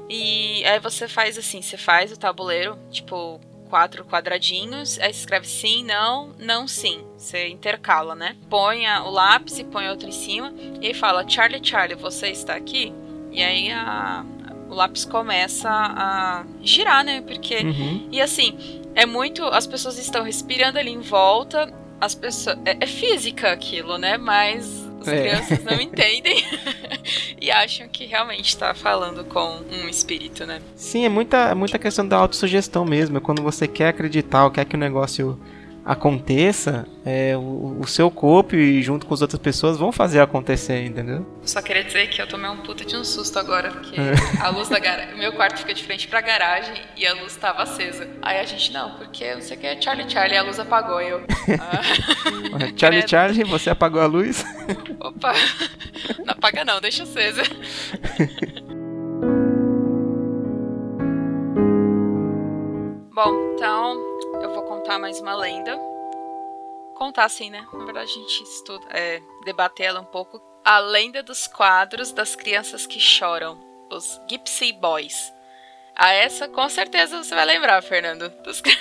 E 0.10 0.66
aí 0.66 0.80
você 0.80 1.08
faz 1.08 1.38
assim, 1.38 1.62
você 1.62 1.78
faz 1.78 2.12
o 2.12 2.18
tabuleiro, 2.18 2.78
tipo, 2.92 3.40
quatro 3.70 4.06
quadradinhos, 4.06 5.00
aí 5.00 5.12
escreve 5.12 5.48
sim, 5.48 5.84
não, 5.84 6.34
não, 6.40 6.68
sim. 6.68 7.04
Você 7.18 7.48
intercala, 7.48 8.16
né? 8.16 8.36
Põe 8.50 8.88
o 8.88 9.10
lápis 9.10 9.60
e 9.60 9.64
põe 9.64 9.88
outro 9.88 10.08
em 10.08 10.12
cima 10.12 10.54
e 10.82 10.94
fala, 10.94 11.28
Charlie, 11.28 11.64
Charlie, 11.64 11.96
você 11.96 12.30
está 12.30 12.56
aqui? 12.56 12.94
E 13.32 13.44
aí 13.44 13.72
a, 13.72 14.24
o 14.70 14.74
lápis 14.74 15.06
começa 15.06 15.70
a 15.70 16.46
girar, 16.62 17.04
né? 17.04 17.22
Porque. 17.22 17.58
Uhum. 17.58 18.10
E 18.12 18.22
assim, 18.22 18.82
é 18.94 19.06
muito. 19.06 19.44
As 19.44 19.68
pessoas 19.68 19.98
estão 19.98 20.24
respirando 20.24 20.80
ali 20.80 20.92
em 20.92 21.02
volta. 21.02 21.72
As 22.00 22.16
pessoas. 22.16 22.58
É, 22.66 22.78
é 22.82 22.86
física 22.86 23.52
aquilo, 23.52 23.98
né? 23.98 24.18
Mas 24.18 24.86
as 25.02 25.08
é. 25.08 25.22
crianças 25.22 25.64
não 25.64 25.80
entendem 25.82 26.44
e 27.40 27.52
acham 27.52 27.88
que 27.88 28.06
realmente 28.06 28.48
está 28.48 28.74
falando 28.74 29.24
com 29.26 29.62
um 29.84 29.88
espírito, 29.88 30.46
né? 30.46 30.62
Sim, 30.76 31.06
é 31.06 31.10
muita, 31.10 31.38
é 31.38 31.54
muita 31.54 31.78
questão 31.78 32.08
da 32.08 32.18
autossugestão 32.18 32.86
mesmo. 32.86 33.18
É 33.18 33.20
quando 33.20 33.42
você 33.42 33.68
quer 33.68 33.90
acreditar 33.90 34.46
ou 34.46 34.52
quer 34.52 34.66
que 34.66 34.76
o 34.76 34.80
negócio 34.80 35.40
aconteça, 35.86 36.88
é, 37.06 37.38
o, 37.38 37.78
o, 37.80 37.88
seu 37.88 38.10
corpo 38.10 38.56
e 38.56 38.82
junto 38.82 39.06
com 39.06 39.14
as 39.14 39.22
outras 39.22 39.40
pessoas 39.40 39.78
vão 39.78 39.92
fazer 39.92 40.20
acontecer, 40.20 40.84
entendeu? 40.84 41.24
Só 41.44 41.62
queria 41.62 41.84
dizer 41.84 42.10
que 42.10 42.20
eu 42.20 42.26
tomei 42.26 42.50
um 42.50 42.58
puta 42.58 42.84
de 42.84 42.98
um 42.98 43.04
susto 43.04 43.38
agora, 43.38 43.70
porque 43.70 43.96
é. 44.02 44.16
a 44.42 44.50
luz 44.50 44.68
da 44.68 44.80
garagem. 44.80 45.16
Meu 45.20 45.34
quarto 45.34 45.60
fica 45.60 45.76
de 45.76 45.84
frente 45.84 46.08
pra 46.08 46.22
garagem 46.22 46.74
e 46.98 47.06
a 47.06 47.14
luz 47.14 47.34
estava 47.34 47.62
acesa. 47.62 48.10
Aí 48.24 48.40
a 48.40 48.44
gente, 48.44 48.74
não, 48.74 48.98
porque 48.98 49.36
não 49.36 49.42
sei 49.42 49.58
o 49.58 49.60
que 49.60 49.68
é 49.68 49.80
Charlie 49.80 50.10
Charlie, 50.10 50.38
a 50.38 50.42
luz 50.42 50.60
apagou. 50.60 51.00
Eu. 51.00 51.22
Ah, 52.56 52.72
Charlie. 52.76 53.08
Charlie, 53.08 53.44
você 53.44 53.70
apagou 53.70 54.02
a 54.02 54.06
luz? 54.06 54.44
Opa! 55.00 55.34
Não 56.26 56.34
apaga 56.34 56.66
não, 56.66 56.82
deixa 56.82 57.04
acesa. 57.04 57.44
Bom, 63.14 63.54
então 63.56 64.15
contar 64.86 65.00
mais 65.00 65.20
uma 65.20 65.34
lenda. 65.34 65.80
Contar 66.94 67.26
assim, 67.26 67.50
né? 67.50 67.66
Na 67.74 67.86
verdade, 67.86 68.12
a 68.12 68.14
gente 68.14 68.44
estuda, 68.44 68.86
é, 68.92 69.20
debater 69.44 69.88
ela 69.88 70.00
um 70.00 70.06
pouco. 70.06 70.40
A 70.64 70.78
lenda 70.78 71.24
dos 71.24 71.48
quadros 71.48 72.12
das 72.12 72.36
crianças 72.36 72.86
que 72.86 73.00
choram, 73.00 73.58
os 73.90 74.22
Gypsy 74.30 74.74
Boys. 74.74 75.34
A 75.96 76.12
essa, 76.12 76.48
com 76.48 76.70
certeza, 76.70 77.24
você 77.24 77.34
vai 77.34 77.46
lembrar, 77.46 77.82
Fernando. 77.82 78.30
Dos... 78.44 78.62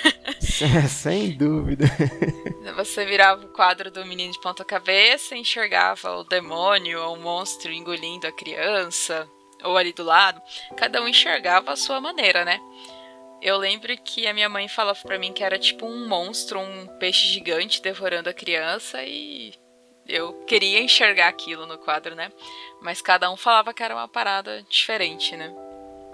É, 0.60 0.86
sem 0.86 1.36
dúvida. 1.36 1.86
Você 2.76 3.04
virava 3.04 3.44
o 3.44 3.48
quadro 3.48 3.90
do 3.90 4.06
menino 4.06 4.32
de 4.32 4.40
ponta-cabeça, 4.40 5.34
enxergava 5.34 6.16
o 6.16 6.22
demônio 6.22 7.02
ou 7.02 7.16
o 7.16 7.20
monstro 7.20 7.72
engolindo 7.72 8.26
a 8.28 8.32
criança, 8.32 9.28
ou 9.64 9.76
ali 9.76 9.92
do 9.92 10.04
lado. 10.04 10.40
Cada 10.76 11.02
um 11.02 11.08
enxergava 11.08 11.72
a 11.72 11.76
sua 11.76 12.00
maneira, 12.00 12.44
né? 12.44 12.60
Eu 13.42 13.58
lembro 13.58 13.94
que 13.98 14.26
a 14.26 14.32
minha 14.32 14.48
mãe 14.48 14.68
falava 14.68 14.98
para 15.02 15.18
mim 15.18 15.32
que 15.32 15.44
era 15.44 15.58
tipo 15.58 15.86
um 15.86 16.08
monstro, 16.08 16.58
um 16.58 16.86
peixe 16.98 17.26
gigante 17.26 17.82
devorando 17.82 18.30
a 18.30 18.34
criança 18.34 19.02
e 19.02 19.52
eu 20.06 20.32
queria 20.46 20.82
enxergar 20.82 21.28
aquilo 21.28 21.66
no 21.66 21.78
quadro, 21.78 22.14
né? 22.14 22.30
Mas 22.82 23.00
cada 23.00 23.30
um 23.30 23.36
falava 23.36 23.72
que 23.72 23.82
era 23.82 23.94
uma 23.94 24.08
parada 24.08 24.62
diferente, 24.68 25.36
né? 25.36 25.52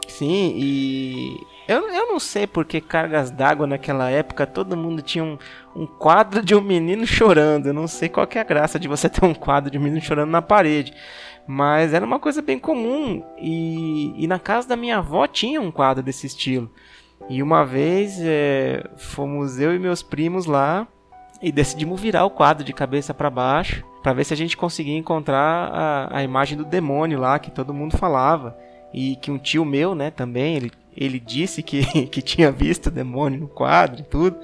Sim, 0.09 0.53
e 0.57 1.47
eu, 1.69 1.89
eu 1.89 2.09
não 2.09 2.19
sei 2.19 2.47
porque 2.47 2.81
cargas 2.81 3.31
d'água 3.31 3.67
naquela 3.67 4.11
época 4.11 4.47
todo 4.47 4.77
mundo 4.77 5.03
tinha 5.03 5.23
um, 5.23 5.39
um 5.75 5.87
quadro 5.87 6.43
de 6.43 6.55
um 6.55 6.61
menino 6.61 7.07
chorando. 7.07 7.67
Eu 7.67 7.75
não 7.75 7.87
sei 7.87 8.09
qual 8.09 8.27
que 8.27 8.37
é 8.37 8.41
a 8.41 8.45
graça 8.45 8.79
de 8.79 8.89
você 8.89 9.09
ter 9.11 9.25
um 9.25 9.35
quadro 9.35 9.71
de 9.71 9.79
um 9.79 9.81
menino 9.81 10.03
chorando 10.03 10.31
na 10.31 10.43
parede. 10.43 10.93
Mas 11.47 11.95
era 11.95 12.05
uma 12.05 12.19
coisa 12.19 12.43
bem 12.43 12.59
comum. 12.59 13.25
E, 13.39 14.13
e 14.23 14.27
na 14.27 14.39
casa 14.39 14.69
da 14.69 14.77
minha 14.77 14.99
avó 14.99 15.27
tinha 15.27 15.61
um 15.61 15.71
quadro 15.71 16.03
desse 16.03 16.27
estilo. 16.27 16.73
E 17.29 17.43
uma 17.43 17.65
vez 17.65 18.19
é, 18.21 18.85
fomos 18.97 19.61
eu 19.61 19.75
e 19.75 19.79
meus 19.79 20.03
primos 20.03 20.47
lá 20.47 20.87
e 21.43 21.53
decidimos 21.53 22.01
virar 22.01 22.25
o 22.25 22.31
quadro 22.31 22.65
de 22.65 22.73
cabeça 22.73 23.15
para 23.15 23.31
baixo 23.31 23.85
para 24.03 24.13
ver 24.13 24.25
se 24.25 24.33
a 24.33 24.37
gente 24.37 24.57
conseguia 24.57 24.97
encontrar 24.97 25.71
a, 25.73 26.19
a 26.19 26.23
imagem 26.23 26.57
do 26.57 26.65
demônio 26.65 27.19
lá 27.19 27.39
que 27.39 27.51
todo 27.51 27.75
mundo 27.75 27.97
falava 27.97 28.57
e 28.93 29.17
que 29.17 29.31
um 29.31 29.39
tio 29.39 29.65
meu, 29.65 29.95
né, 29.95 30.11
também 30.11 30.57
ele, 30.57 30.73
ele 30.97 31.21
disse 31.21 31.63
que, 31.63 31.85
que 32.09 32.23
tinha 32.23 32.51
visto 32.51 32.87
o 32.87 32.91
demônio 32.91 33.41
no 33.41 33.49
quadro 33.49 34.01
e 34.01 34.05
tudo. 34.05 34.39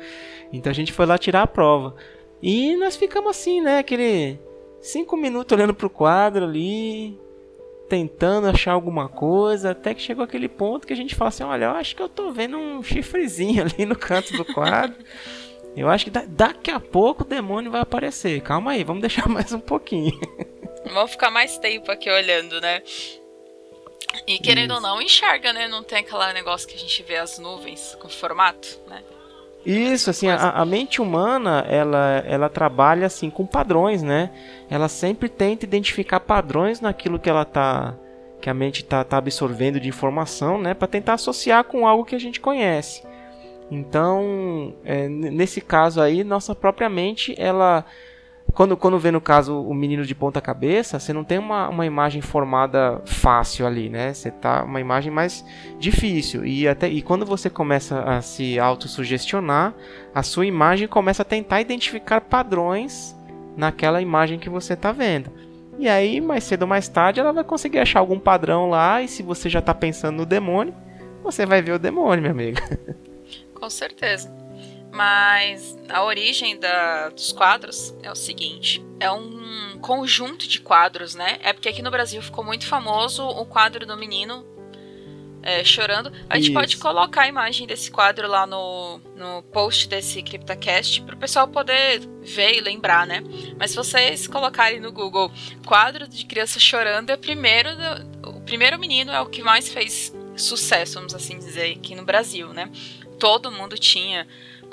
Então 0.53 0.70
a 0.70 0.74
gente 0.74 0.93
foi 0.93 1.07
lá 1.07 1.18
tirar 1.18 1.43
a 1.43 1.47
prova 1.47 1.95
e 2.43 2.77
nós 2.77 2.97
ficamos 2.97 3.31
assim, 3.31 3.61
né, 3.61 3.79
aquele 3.79 4.39
cinco 4.81 5.16
minutos 5.16 5.57
olhando 5.57 5.74
pro 5.74 5.91
quadro 5.91 6.45
ali 6.45 7.18
tentando 7.89 8.49
achar 8.49 8.72
alguma 8.72 9.09
coisa, 9.09 9.70
até 9.70 9.95
que 9.95 10.03
chegou 10.03 10.24
aquele 10.24 10.49
ponto 10.49 10.87
que 10.87 10.93
a 10.93 10.97
gente 10.97 11.14
fala 11.14 11.28
assim: 11.28 11.45
olha, 11.45 11.66
eu 11.66 11.70
acho 11.72 11.95
que 11.95 12.03
eu 12.03 12.09
tô 12.09 12.32
vendo 12.32 12.57
um 12.57 12.82
chifrezinho 12.82 13.62
ali 13.66 13.87
no 13.87 13.97
canto 13.97 14.37
do 14.37 14.45
quadro. 14.45 14.97
Eu 15.76 15.89
acho 15.89 16.05
que 16.05 16.11
da 16.11 16.24
daqui 16.26 16.70
a 16.70 16.80
pouco 16.80 17.22
o 17.22 17.26
demônio 17.26 17.70
vai 17.70 17.82
aparecer. 17.82 18.41
Calma 18.41 18.72
aí, 18.72 18.82
vamos 18.82 19.03
deixar 19.03 19.28
mais 19.28 19.53
um 19.53 19.61
pouquinho. 19.61 20.18
Vamos 20.93 21.11
ficar 21.11 21.32
mais 21.32 21.59
tempo 21.59 21.91
aqui 21.91 22.09
olhando, 22.09 22.61
né? 22.61 22.80
E 24.24 24.39
querendo 24.39 24.70
Isso. 24.70 24.76
ou 24.76 24.80
não, 24.80 25.03
enxerga, 25.03 25.53
né? 25.53 25.66
Não 25.66 25.82
tem 25.82 25.99
aquele 25.99 26.32
negócio 26.32 26.66
que 26.66 26.76
a 26.76 26.78
gente 26.78 27.03
vê 27.03 27.16
as 27.16 27.41
nuvens 27.41 27.97
com 28.01 28.09
formato, 28.09 28.78
né? 28.87 29.03
Isso, 29.67 30.11
assim, 30.11 30.29
a, 30.29 30.51
a, 30.51 30.64
mente 30.64 31.03
humana, 31.03 31.67
ela, 31.69 32.23
ela 32.25 32.49
trabalha 32.49 33.07
assim 33.07 33.29
com 33.29 33.45
padrões, 33.45 34.01
né? 34.01 34.31
Ela 34.71 34.87
sempre 34.87 35.29
tenta 35.29 35.64
identificar 35.64 36.21
padrões 36.21 36.81
naquilo 36.81 37.19
que 37.19 37.29
ela 37.29 37.45
tá 37.45 37.97
que 38.41 38.49
a 38.49 38.55
mente 38.55 38.85
tá, 38.85 39.03
tá 39.03 39.17
absorvendo 39.17 39.81
de 39.81 39.89
informação, 39.89 40.57
né, 40.61 40.75
para 40.75 40.87
tentar 40.87 41.14
associar 41.14 41.64
com 41.64 41.85
algo 41.85 42.05
que 42.05 42.14
a 42.14 42.21
gente 42.21 42.39
conhece. 42.39 43.03
Então, 43.71 44.75
é, 44.85 45.09
nesse 45.09 45.61
caso 45.61 46.01
aí, 46.01 46.23
nossa 46.23 46.55
própria 46.55 46.89
mente, 46.89 47.35
ela 47.37 47.85
quando, 48.57 48.75
quando 48.75 48.99
vê 48.99 49.11
no 49.11 49.21
caso 49.21 49.61
o 49.61 49.75
menino 49.75 50.03
de 50.03 50.15
ponta 50.15 50.41
cabeça, 50.41 50.99
você 50.99 51.13
não 51.13 51.23
tem 51.23 51.37
uma, 51.37 51.69
uma 51.69 51.85
imagem 51.85 52.23
formada 52.23 53.03
fácil 53.05 53.67
ali, 53.67 53.91
né? 53.91 54.15
Você 54.15 54.31
tá 54.31 54.65
uma 54.65 54.81
imagem 54.81 55.13
mais 55.13 55.45
difícil. 55.79 56.47
E, 56.47 56.67
até, 56.67 56.89
e 56.89 57.03
quando 57.03 57.27
você 57.27 57.51
começa 57.51 58.01
a 58.01 58.23
se 58.23 58.59
autossugestionar, 58.59 59.75
a 60.15 60.23
sua 60.23 60.47
imagem 60.47 60.89
começa 60.89 61.21
a 61.21 61.25
tentar 61.25 61.61
identificar 61.61 62.23
padrões 62.23 63.15
naquela 63.59 64.01
imagem 64.01 64.39
que 64.39 64.49
você 64.49 64.73
está 64.73 64.91
vendo. 64.91 65.31
E 65.79 65.87
aí, 65.87 66.19
mais 66.19 66.43
cedo 66.43 66.63
ou 66.63 66.69
mais 66.69 66.89
tarde, 66.89 67.21
ela 67.21 67.35
vai 67.35 67.45
conseguir 67.45 67.81
achar 67.81 68.01
algum 68.01 68.19
padrão 68.19 68.71
lá. 68.71 69.03
E 69.03 69.09
se 69.09 69.23
você 69.23 69.51
já 69.51 69.59
está 69.59 69.75
pensando 69.75 70.17
no 70.17 70.25
demônio, 70.25 70.75
você 71.23 71.45
vai 71.45 71.61
ver 71.61 71.73
o 71.73 71.79
demônio, 71.79 72.23
minha 72.23 72.33
amiga. 72.33 72.63
Com 73.55 73.69
certeza. 73.69 74.46
Mas 74.97 75.79
a 75.91 76.03
origem 76.03 76.59
da, 76.59 77.11
dos 77.11 77.31
quadros 77.31 77.95
é 78.03 78.11
o 78.11 78.15
seguinte: 78.15 78.83
é 78.99 79.11
um 79.13 79.79
conjunto 79.83 80.49
de 80.49 80.59
quadros, 80.59 81.15
né? 81.15 81.39
É 81.43 81.53
porque 81.53 81.69
aqui 81.69 81.83
no 81.83 81.91
Brasil 81.91 82.23
ficou 82.23 82.43
muito 82.43 82.67
famoso 82.67 83.23
o 83.23 83.45
quadro 83.45 83.85
do 83.85 83.95
menino 83.95 84.43
é, 85.43 85.63
chorando. 85.63 86.11
A 86.31 86.37
gente 86.37 86.47
Isso. 86.47 86.55
pode 86.55 86.77
colocar 86.79 87.23
a 87.23 87.29
imagem 87.29 87.67
desse 87.67 87.91
quadro 87.91 88.27
lá 88.27 88.47
no, 88.47 88.99
no 89.15 89.43
post 89.53 89.87
desse 89.87 90.23
CryptoCast 90.23 91.03
para 91.03 91.15
o 91.15 91.19
pessoal 91.19 91.47
poder 91.47 92.01
ver 92.23 92.57
e 92.57 92.61
lembrar, 92.63 93.07
né? 93.07 93.23
Mas 93.59 93.73
se 93.73 93.77
vocês 93.77 94.27
colocarem 94.27 94.81
no 94.81 94.91
Google 94.91 95.31
quadro 95.67 96.09
de 96.09 96.25
criança 96.25 96.59
chorando, 96.59 97.11
é 97.11 97.15
o 97.15 97.19
primeiro, 97.19 97.69
o 98.25 98.41
primeiro 98.41 98.79
menino 98.79 99.13
é 99.13 99.21
o 99.21 99.27
que 99.27 99.43
mais 99.43 99.69
fez 99.69 100.11
sucesso, 100.35 100.95
vamos 100.95 101.15
assim 101.15 101.39
dizer, 101.39 101.77
aqui 101.77 101.95
no 101.95 102.05
Brasil, 102.05 102.55
né? 102.55 102.71
Todo 103.19 103.53
mundo 103.53 103.79
tinha 103.79 104.27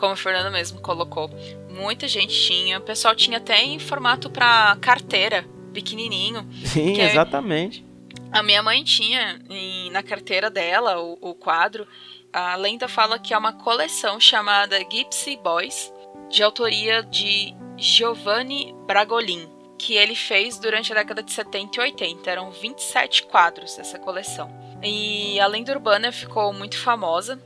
como 0.03 0.15
o 0.15 0.17
Fernando 0.17 0.51
mesmo 0.51 0.81
colocou. 0.81 1.29
Muita 1.69 2.09
gente 2.09 2.37
tinha. 2.37 2.77
O 2.77 2.81
pessoal 2.81 3.15
tinha 3.15 3.37
até 3.37 3.63
em 3.63 3.79
formato 3.79 4.29
para 4.29 4.75
carteira, 4.81 5.45
pequenininho. 5.73 6.45
Sim, 6.65 6.99
exatamente. 6.99 7.85
A 8.29 8.43
minha 8.43 8.61
mãe 8.61 8.83
tinha 8.83 9.39
em, 9.49 9.89
na 9.91 10.03
carteira 10.03 10.49
dela 10.49 11.01
o, 11.01 11.17
o 11.21 11.33
quadro. 11.33 11.87
A 12.33 12.57
lenda 12.57 12.89
fala 12.89 13.17
que 13.17 13.33
é 13.33 13.37
uma 13.37 13.53
coleção 13.53 14.19
chamada 14.19 14.77
Gypsy 14.77 15.37
Boys, 15.37 15.93
de 16.29 16.43
autoria 16.43 17.01
de 17.03 17.55
Giovanni 17.77 18.75
Bragolin, 18.85 19.47
que 19.77 19.93
ele 19.93 20.15
fez 20.15 20.59
durante 20.59 20.91
a 20.91 20.95
década 20.95 21.23
de 21.23 21.31
70 21.31 21.77
e 21.77 21.81
80. 21.81 22.29
Eram 22.29 22.51
27 22.51 23.23
quadros 23.23 23.79
essa 23.79 23.97
coleção. 23.97 24.53
E 24.83 25.39
a 25.39 25.47
lenda 25.47 25.71
urbana 25.71 26.11
ficou 26.11 26.51
muito 26.51 26.77
famosa 26.77 27.41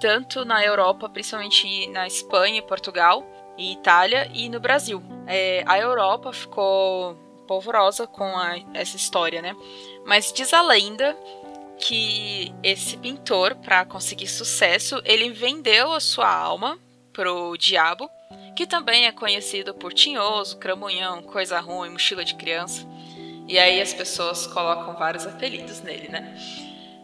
tanto 0.00 0.44
na 0.44 0.64
Europa, 0.64 1.08
principalmente 1.08 1.86
na 1.88 2.06
Espanha, 2.06 2.62
Portugal 2.62 3.24
e 3.56 3.72
Itália, 3.72 4.30
e 4.32 4.48
no 4.48 4.58
Brasil. 4.58 5.02
É, 5.26 5.62
a 5.66 5.78
Europa 5.78 6.32
ficou 6.32 7.14
polvorosa 7.46 8.06
com 8.06 8.24
a, 8.24 8.56
essa 8.74 8.96
história, 8.96 9.42
né? 9.42 9.54
Mas 10.06 10.32
diz 10.32 10.52
a 10.54 10.62
lenda 10.62 11.16
que 11.78 12.52
esse 12.62 12.96
pintor, 12.96 13.54
para 13.56 13.84
conseguir 13.84 14.28
sucesso, 14.28 15.00
ele 15.04 15.30
vendeu 15.30 15.92
a 15.92 16.00
sua 16.00 16.32
alma 16.32 16.78
pro 17.12 17.56
diabo, 17.56 18.08
que 18.56 18.66
também 18.66 19.06
é 19.06 19.12
conhecido 19.12 19.74
por 19.74 19.92
tinhoso, 19.92 20.58
cramunhão, 20.58 21.22
coisa 21.22 21.60
ruim, 21.60 21.90
mochila 21.90 22.24
de 22.24 22.34
criança. 22.34 22.86
E 23.48 23.58
aí 23.58 23.80
as 23.80 23.92
pessoas 23.92 24.46
colocam 24.46 24.94
vários 24.94 25.26
apelidos 25.26 25.80
nele, 25.80 26.08
né? 26.08 26.38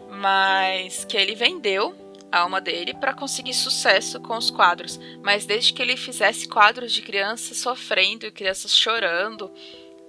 Mas 0.08 1.04
que 1.04 1.16
ele 1.16 1.34
vendeu 1.34 2.05
a 2.30 2.40
alma 2.40 2.60
dele 2.60 2.94
para 2.94 3.14
conseguir 3.14 3.54
sucesso 3.54 4.20
com 4.20 4.36
os 4.36 4.50
quadros, 4.50 4.98
mas 5.22 5.46
desde 5.46 5.72
que 5.72 5.82
ele 5.82 5.96
fizesse 5.96 6.48
quadros 6.48 6.92
de 6.92 7.02
crianças 7.02 7.58
sofrendo 7.58 8.26
e 8.26 8.30
crianças 8.30 8.76
chorando, 8.76 9.52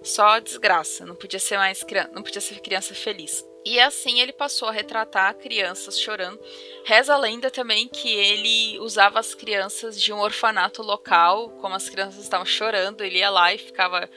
só 0.01 0.39
desgraça, 0.39 1.05
não 1.05 1.15
podia 1.15 1.39
ser 1.39 1.57
mais 1.57 1.85
não 2.13 2.23
podia 2.23 2.41
ser 2.41 2.59
criança 2.59 2.93
feliz. 2.93 3.45
E 3.65 3.81
assim 3.81 4.21
ele 4.21 4.31
passou 4.31 4.69
a 4.69 4.71
retratar 4.71 5.35
crianças 5.35 5.99
chorando. 5.99 6.39
Reza 6.85 7.13
a 7.13 7.17
lenda 7.17 7.51
também 7.51 7.89
que 7.89 8.09
ele 8.09 8.79
usava 8.79 9.19
as 9.19 9.35
crianças 9.35 10.01
de 10.01 10.13
um 10.13 10.19
orfanato 10.19 10.81
local, 10.81 11.49
como 11.59 11.75
as 11.75 11.89
crianças 11.89 12.23
estavam 12.23 12.45
chorando, 12.45 13.03
ele 13.03 13.17
ia 13.17 13.29
lá 13.29 13.53
e 13.53 13.57
ficava 13.57 14.09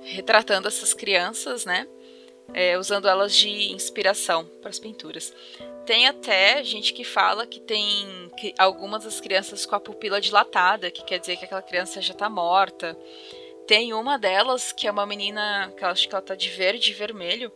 retratando 0.00 0.68
essas 0.68 0.94
crianças, 0.94 1.66
né? 1.66 1.86
É, 2.54 2.78
usando 2.78 3.06
elas 3.06 3.36
de 3.36 3.72
inspiração 3.72 4.46
para 4.62 4.70
as 4.70 4.78
pinturas. 4.78 5.34
Tem 5.88 6.06
até 6.06 6.62
gente 6.62 6.92
que 6.92 7.02
fala 7.02 7.46
que 7.46 7.58
tem 7.58 8.30
que 8.36 8.54
algumas 8.58 9.04
das 9.04 9.22
crianças 9.22 9.64
com 9.64 9.74
a 9.74 9.80
pupila 9.80 10.20
dilatada, 10.20 10.90
que 10.90 11.02
quer 11.02 11.18
dizer 11.18 11.38
que 11.38 11.46
aquela 11.46 11.62
criança 11.62 12.02
já 12.02 12.12
tá 12.12 12.28
morta. 12.28 12.94
Tem 13.66 13.94
uma 13.94 14.18
delas 14.18 14.70
que 14.70 14.86
é 14.86 14.90
uma 14.90 15.06
menina, 15.06 15.72
que 15.74 15.82
acho 15.82 16.06
que 16.06 16.14
ela 16.14 16.20
tá 16.20 16.34
de 16.34 16.50
verde 16.50 16.90
e 16.90 16.94
vermelho, 16.94 17.50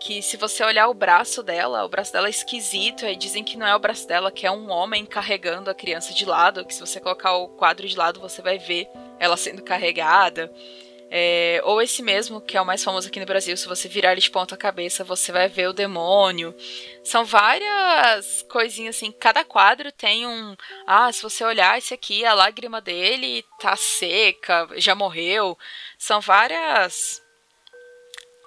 que 0.00 0.22
se 0.22 0.38
você 0.38 0.64
olhar 0.64 0.88
o 0.88 0.94
braço 0.94 1.42
dela, 1.42 1.84
o 1.84 1.88
braço 1.90 2.14
dela 2.14 2.28
é 2.28 2.30
esquisito, 2.30 3.04
aí 3.04 3.14
dizem 3.14 3.44
que 3.44 3.58
não 3.58 3.66
é 3.66 3.76
o 3.76 3.78
braço 3.78 4.08
dela, 4.08 4.32
que 4.32 4.46
é 4.46 4.50
um 4.50 4.70
homem 4.70 5.04
carregando 5.04 5.68
a 5.68 5.74
criança 5.74 6.14
de 6.14 6.24
lado, 6.24 6.64
que 6.64 6.72
se 6.72 6.80
você 6.80 6.98
colocar 6.98 7.36
o 7.36 7.46
quadro 7.46 7.86
de 7.86 7.94
lado, 7.94 8.20
você 8.20 8.40
vai 8.40 8.56
ver 8.56 8.88
ela 9.18 9.36
sendo 9.36 9.62
carregada. 9.62 10.50
É, 11.12 11.60
ou 11.64 11.82
esse 11.82 12.04
mesmo, 12.04 12.40
que 12.40 12.56
é 12.56 12.60
o 12.60 12.64
mais 12.64 12.84
famoso 12.84 13.08
aqui 13.08 13.18
no 13.18 13.26
Brasil, 13.26 13.56
se 13.56 13.66
você 13.66 13.88
virar 13.88 14.12
ele 14.12 14.20
de 14.20 14.30
ponta 14.30 14.56
cabeça, 14.56 15.02
você 15.02 15.32
vai 15.32 15.48
ver 15.48 15.68
o 15.68 15.72
demônio. 15.72 16.54
São 17.02 17.24
várias 17.24 18.42
coisinhas 18.48 18.94
assim, 18.94 19.10
cada 19.10 19.44
quadro 19.44 19.90
tem 19.90 20.24
um. 20.24 20.56
Ah, 20.86 21.10
se 21.10 21.20
você 21.20 21.42
olhar 21.42 21.76
esse 21.76 21.92
aqui, 21.92 22.24
a 22.24 22.32
lágrima 22.32 22.80
dele 22.80 23.44
tá 23.58 23.74
seca, 23.74 24.68
já 24.76 24.94
morreu. 24.94 25.58
São 25.98 26.20
várias. 26.20 27.20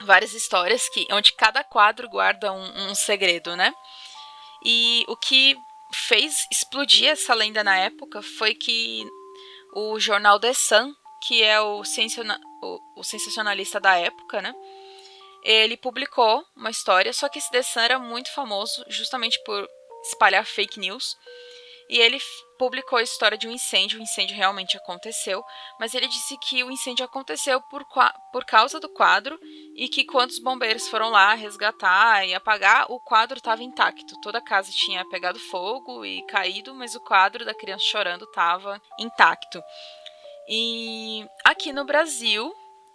Várias 0.01 0.34
histórias 0.34 0.88
que 0.89 1.05
onde 1.11 1.34
cada 1.34 1.64
quadro 1.64 2.09
guarda 2.09 2.51
um, 2.51 2.89
um 2.89 2.95
segredo, 2.95 3.55
né? 3.57 3.74
E 4.66 5.03
o 5.07 5.18
que 5.18 5.55
fez 5.93 6.45
explodir 6.51 7.09
essa 7.09 7.34
lenda 7.34 7.64
na 7.64 7.78
época 7.78 8.22
foi 8.22 8.55
que 8.55 9.05
o 9.76 9.99
jornal 9.99 10.39
The 10.39 10.53
Sun, 10.53 10.93
que 11.26 11.43
é 11.43 11.59
o, 11.61 11.84
o, 12.64 12.80
o 12.97 13.03
sensacionalista 13.03 13.80
da 13.80 13.95
época, 13.97 14.41
né? 14.41 14.53
Ele 15.43 15.76
publicou 15.76 16.43
uma 16.55 16.70
história, 16.70 17.11
só 17.11 17.28
que 17.28 17.38
esse 17.38 17.51
The 17.51 17.61
era 17.78 17.99
muito 17.99 18.34
famoso 18.34 18.84
justamente 18.88 19.41
por 19.43 19.68
espalhar 20.03 20.45
fake 20.45 20.80
news. 20.80 21.18
E 21.89 21.99
ele 21.99 22.18
publicou 22.57 22.97
a 22.97 23.03
história 23.03 23.38
de 23.38 23.45
um 23.45 23.51
incêndio, 23.51 23.99
o 23.99 24.01
incêndio 24.01 24.36
realmente 24.36 24.78
aconteceu, 24.78 25.43
mas 25.78 25.93
ele 25.93 26.07
disse 26.07 26.38
que 26.38 26.64
o 26.64 26.72
incêndio 26.72 27.03
aconteceu 27.03 27.61
por, 27.64 27.86
por 28.32 28.45
causa 28.45 28.80
do 28.80 28.88
quadro 28.88 29.38
e 29.76 29.89
que 29.89 30.05
quando 30.05 30.30
os 30.30 30.39
bombeiros 30.39 30.88
foram 30.88 31.09
lá 31.09 31.34
resgatar 31.34 32.26
e 32.26 32.34
apagar, 32.34 32.89
o 32.89 32.99
quadro 33.01 33.38
estava 33.38 33.64
intacto. 33.64 34.20
Toda 34.22 34.38
a 34.38 34.43
casa 34.43 34.72
tinha 34.72 35.07
pegado 35.09 35.38
fogo 35.38 36.05
e 36.05 36.26
caído, 36.28 36.74
mas 36.74 36.95
o 36.95 37.01
quadro 37.01 37.43
da 37.43 37.53
criança 37.53 37.84
chorando 37.84 38.24
estava 38.24 38.82
intacto. 38.97 39.61
E 40.47 41.25
aqui 41.43 41.71
no 41.71 41.85
Brasil, 41.85 42.53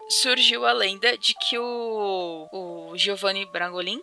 surgiu 0.09 0.67
a 0.67 0.73
lenda 0.73 1.17
de 1.17 1.35
que 1.35 1.59
o, 1.59 2.49
o 2.53 2.97
Giovanni 2.97 3.45
Brangolin 3.47 4.01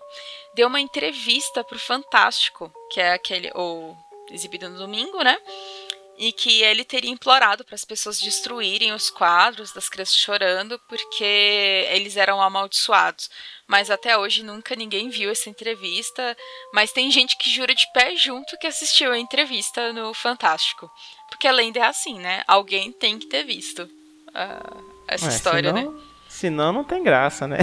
deu 0.53 0.67
uma 0.67 0.79
entrevista 0.79 1.63
para 1.63 1.75
o 1.75 1.79
Fantástico, 1.79 2.71
que 2.91 3.01
é 3.01 3.13
aquele 3.13 3.51
o 3.55 3.95
exibido 4.29 4.69
no 4.69 4.77
domingo, 4.77 5.21
né? 5.23 5.37
E 6.17 6.31
que 6.31 6.63
ele 6.63 6.85
teria 6.85 7.11
implorado 7.11 7.65
para 7.65 7.75
as 7.75 7.83
pessoas 7.83 8.21
destruírem 8.21 8.93
os 8.93 9.09
quadros 9.09 9.73
das 9.73 9.89
crianças 9.89 10.15
chorando 10.15 10.79
porque 10.87 11.87
eles 11.89 12.15
eram 12.15 12.41
amaldiçoados. 12.41 13.29
Mas 13.67 13.91
até 13.91 14.17
hoje 14.17 14.43
nunca 14.43 14.75
ninguém 14.75 15.09
viu 15.09 15.29
essa 15.29 15.49
entrevista. 15.49 16.37
Mas 16.73 16.93
tem 16.93 17.11
gente 17.11 17.37
que 17.37 17.49
jura 17.49 17.75
de 17.75 17.85
pé 17.93 18.15
junto 18.15 18.57
que 18.57 18.67
assistiu 18.67 19.11
a 19.11 19.19
entrevista 19.19 19.91
no 19.91 20.13
Fantástico. 20.13 20.89
Porque 21.29 21.47
a 21.47 21.51
lenda 21.51 21.79
é 21.79 21.83
assim, 21.83 22.19
né? 22.19 22.43
Alguém 22.47 22.91
tem 22.91 23.19
que 23.19 23.27
ter 23.27 23.43
visto. 23.43 23.83
Uh, 24.29 24.95
essa 25.07 25.27
Ué, 25.27 25.31
história, 25.35 25.73
senão, 25.73 25.91
né? 25.91 25.99
Senão 26.27 26.73
não 26.73 26.83
tem 26.83 27.03
graça, 27.03 27.47
né? 27.47 27.59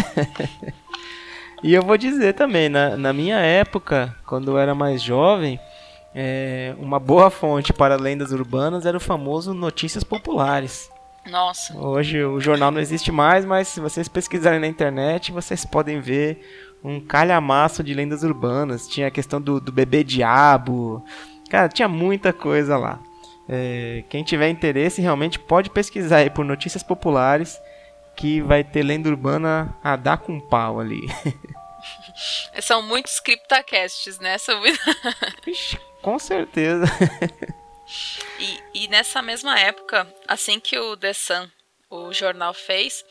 e 1.63 1.73
eu 1.73 1.83
vou 1.83 1.97
dizer 1.97 2.35
também, 2.35 2.69
na, 2.69 2.97
na 2.97 3.13
minha 3.13 3.39
época, 3.39 4.17
quando 4.27 4.53
eu 4.53 4.59
era 4.59 4.75
mais 4.75 5.03
jovem, 5.03 5.59
é, 6.15 6.75
uma 6.79 6.99
boa 6.99 7.31
fonte 7.31 7.73
para 7.73 7.97
lendas 7.97 8.33
urbanas 8.33 8.85
era 8.85 8.97
o 8.97 9.01
famoso 9.01 9.55
Notícias 9.55 10.05
Populares. 10.05 10.91
Nossa. 11.27 11.77
Hoje 11.79 12.23
o 12.25 12.41
jornal 12.41 12.71
não 12.71 12.81
existe 12.81 13.13
mais, 13.13 13.45
mas 13.45 13.69
se 13.69 13.81
vocês 13.81 14.09
pesquisarem 14.09 14.61
na 14.61 14.67
internet, 14.67 15.31
vocês 15.31 15.65
podem 15.65 16.01
ver 16.01 16.41
um 16.83 17.01
calhamaço 17.01 17.83
de 17.83 17.95
lendas 17.95 18.23
urbanas. 18.23 18.89
Tinha 18.89 19.07
a 19.07 19.11
questão 19.11 19.41
do, 19.41 19.61
do 19.61 19.71
bebê 19.71 20.03
diabo. 20.03 21.05
Cara, 21.49 21.69
tinha 21.69 21.89
muita 21.89 22.33
coisa 22.33 22.77
lá. 22.77 22.99
É, 23.49 24.05
quem 24.09 24.25
tiver 24.25 24.49
interesse 24.49 25.01
realmente 25.01 25.39
pode 25.39 25.71
pesquisar 25.71 26.19
aí 26.19 26.31
por 26.31 26.45
notícias 26.45 26.83
populares 26.83 27.61
que 28.17 28.41
vai 28.41 28.63
ter 28.63 28.83
lenda 28.83 29.09
urbana 29.09 29.75
a 29.83 29.97
dar 29.97 30.19
com 30.19 30.39
pau 30.39 30.81
ali. 30.81 31.01
São 32.61 32.83
muitos 32.83 33.19
criptacasts, 33.21 34.19
né? 34.19 34.37
Ixi, 35.47 35.79
com 36.03 36.19
certeza. 36.19 36.85
e, 38.39 38.85
e 38.85 38.89
nessa 38.89 39.23
mesma 39.23 39.59
época, 39.59 40.13
assim 40.27 40.59
que 40.61 40.79
o 40.79 40.97
The 40.97 41.13
Sun, 41.13 41.49
o 41.89 42.13
jornal, 42.13 42.53
fez, 42.53 43.05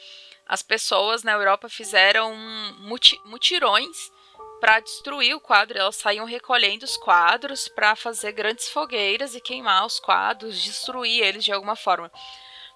as 0.47 0.61
pessoas 0.61 1.23
na 1.23 1.31
Europa 1.31 1.69
fizeram 1.69 2.35
muti 2.79 3.19
mutirões 3.25 4.11
para 4.59 4.79
destruir 4.79 5.33
o 5.33 5.39
quadro. 5.39 5.77
Elas 5.77 5.95
saíam 5.95 6.25
recolhendo 6.25 6.85
os 6.85 6.97
quadros 6.97 7.67
para 7.67 7.95
fazer 7.95 8.33
grandes 8.33 8.69
fogueiras 8.69 9.33
e 9.33 9.41
queimar 9.41 9.85
os 9.85 9.99
quadros, 9.99 10.61
destruir 10.61 11.23
eles 11.23 11.43
de 11.43 11.51
alguma 11.51 11.75
forma. 11.75 12.11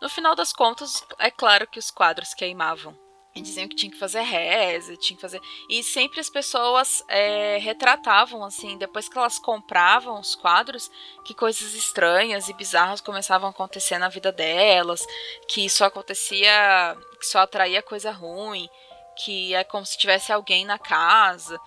No 0.02 0.10
final 0.10 0.36
das 0.36 0.52
contas, 0.52 1.06
é 1.20 1.30
claro 1.30 1.68
que 1.68 1.80
os 1.80 1.92
quadros 1.92 2.34
queimavam. 2.34 3.05
E 3.38 3.42
diziam 3.42 3.68
que 3.68 3.76
tinha 3.76 3.92
que 3.92 4.00
fazer 4.00 4.22
reza, 4.22 4.96
tinha 4.96 5.18
que 5.18 5.22
fazer. 5.22 5.42
E 5.70 5.84
sempre 5.84 6.22
as 6.22 6.30
pessoas 6.30 7.04
é, 7.10 7.58
retratavam, 7.58 8.46
assim, 8.46 8.78
depois 8.78 9.10
que 9.10 9.18
elas 9.18 9.38
compravam 9.38 10.18
os 10.18 10.36
quadros, 10.36 10.90
que 11.26 11.34
coisas 11.34 11.74
estranhas 11.74 12.48
e 12.48 12.54
bizarras 12.54 13.02
começavam 13.02 13.50
a 13.50 13.52
acontecer 13.52 13.98
na 13.98 14.08
vida 14.08 14.32
delas, 14.32 15.06
que 15.50 15.66
isso 15.66 15.84
acontecia, 15.84 16.96
que 17.20 17.26
só 17.26 17.40
atraía 17.40 17.82
coisa 17.82 18.10
ruim, 18.10 18.70
que 19.18 19.54
é 19.54 19.66
como 19.66 19.86
se 19.86 19.98
tivesse 19.98 20.32
alguém 20.32 20.64
na 20.64 20.80
casa. 20.80 21.60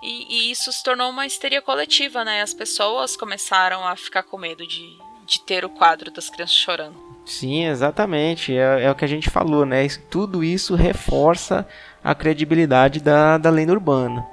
E, 0.00 0.48
e, 0.48 0.50
isso 0.50 0.72
se 0.72 0.82
tornou 0.82 1.10
uma 1.10 1.26
histeria 1.26 1.60
coletiva, 1.60 2.24
né? 2.24 2.40
As 2.40 2.54
pessoas 2.54 3.14
começaram 3.14 3.86
a 3.86 3.94
ficar 3.94 4.22
com 4.22 4.38
medo 4.38 4.66
de, 4.66 4.98
de 5.26 5.38
ter 5.42 5.66
o 5.66 5.68
quadro 5.68 6.10
das 6.10 6.30
crianças 6.30 6.56
chorando. 6.56 7.09
Sim, 7.24 7.66
exatamente. 7.66 8.56
É, 8.56 8.84
é 8.84 8.90
o 8.90 8.94
que 8.94 9.04
a 9.04 9.08
gente 9.08 9.30
falou, 9.30 9.64
né? 9.64 9.86
Tudo 10.10 10.42
isso 10.42 10.74
reforça 10.74 11.66
a 12.02 12.14
credibilidade 12.14 13.00
da, 13.00 13.38
da 13.38 13.50
lenda 13.50 13.72
urbana. 13.72 14.26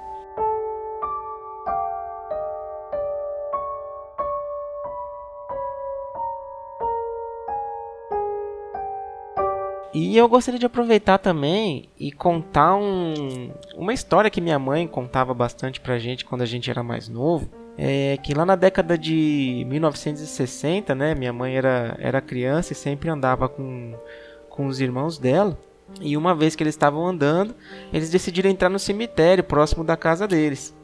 E 10.00 10.16
eu 10.16 10.28
gostaria 10.28 10.60
de 10.60 10.66
aproveitar 10.66 11.18
também 11.18 11.88
e 11.98 12.12
contar 12.12 12.76
um, 12.76 13.50
uma 13.74 13.92
história 13.92 14.30
que 14.30 14.40
minha 14.40 14.58
mãe 14.58 14.86
contava 14.86 15.34
bastante 15.34 15.80
pra 15.80 15.98
gente 15.98 16.24
quando 16.24 16.42
a 16.42 16.46
gente 16.46 16.70
era 16.70 16.82
mais 16.82 17.08
novo. 17.08 17.48
É 17.78 18.16
que 18.16 18.34
lá 18.34 18.44
na 18.44 18.56
década 18.56 18.98
de 18.98 19.64
1960, 19.68 20.94
né, 20.96 21.14
minha 21.14 21.32
mãe 21.32 21.56
era, 21.56 21.96
era 22.00 22.20
criança 22.20 22.72
e 22.72 22.76
sempre 22.76 23.08
andava 23.08 23.48
com, 23.48 23.94
com 24.50 24.66
os 24.66 24.80
irmãos 24.80 25.16
dela. 25.16 25.56
E 26.00 26.16
uma 26.16 26.34
vez 26.34 26.56
que 26.56 26.62
eles 26.62 26.74
estavam 26.74 27.06
andando, 27.06 27.54
eles 27.92 28.10
decidiram 28.10 28.50
entrar 28.50 28.68
no 28.68 28.78
cemitério 28.78 29.44
próximo 29.44 29.84
da 29.84 29.96
casa 29.96 30.26
deles 30.26 30.74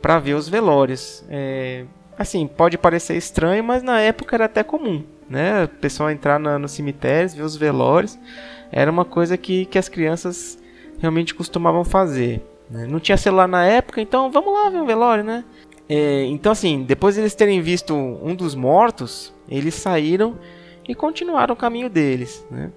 para 0.00 0.18
ver 0.18 0.34
os 0.34 0.48
velórios. 0.48 1.24
É, 1.28 1.84
assim, 2.16 2.46
pode 2.46 2.78
parecer 2.78 3.16
estranho, 3.16 3.64
mas 3.64 3.82
na 3.82 4.00
época 4.00 4.36
era 4.36 4.44
até 4.44 4.62
comum, 4.62 5.04
né? 5.28 5.64
O 5.64 5.68
pessoal 5.68 6.10
entrar 6.10 6.38
na, 6.38 6.58
no 6.58 6.68
cemitério, 6.68 7.28
ver 7.28 7.42
os 7.42 7.56
velórios 7.56 8.18
era 8.70 8.90
uma 8.90 9.04
coisa 9.04 9.36
que, 9.36 9.64
que 9.66 9.78
as 9.78 9.88
crianças 9.88 10.58
realmente 10.98 11.34
costumavam 11.34 11.84
fazer. 11.84 12.42
Né? 12.70 12.86
Não 12.86 12.98
tinha 12.98 13.16
celular 13.16 13.46
na 13.46 13.64
época, 13.64 14.00
então 14.00 14.30
vamos 14.30 14.52
lá 14.52 14.70
ver 14.70 14.80
o 14.80 14.86
velório, 14.86 15.24
né? 15.24 15.44
É, 15.88 16.24
então, 16.24 16.52
assim, 16.52 16.82
depois 16.82 17.14
de 17.14 17.20
eles 17.20 17.34
terem 17.34 17.60
visto 17.60 17.94
um 17.94 18.34
dos 18.34 18.54
mortos, 18.54 19.32
eles 19.48 19.74
saíram 19.74 20.36
e 20.88 20.94
continuaram 20.94 21.54
o 21.54 21.56
caminho 21.56 21.88
deles, 21.88 22.44
né? 22.50 22.72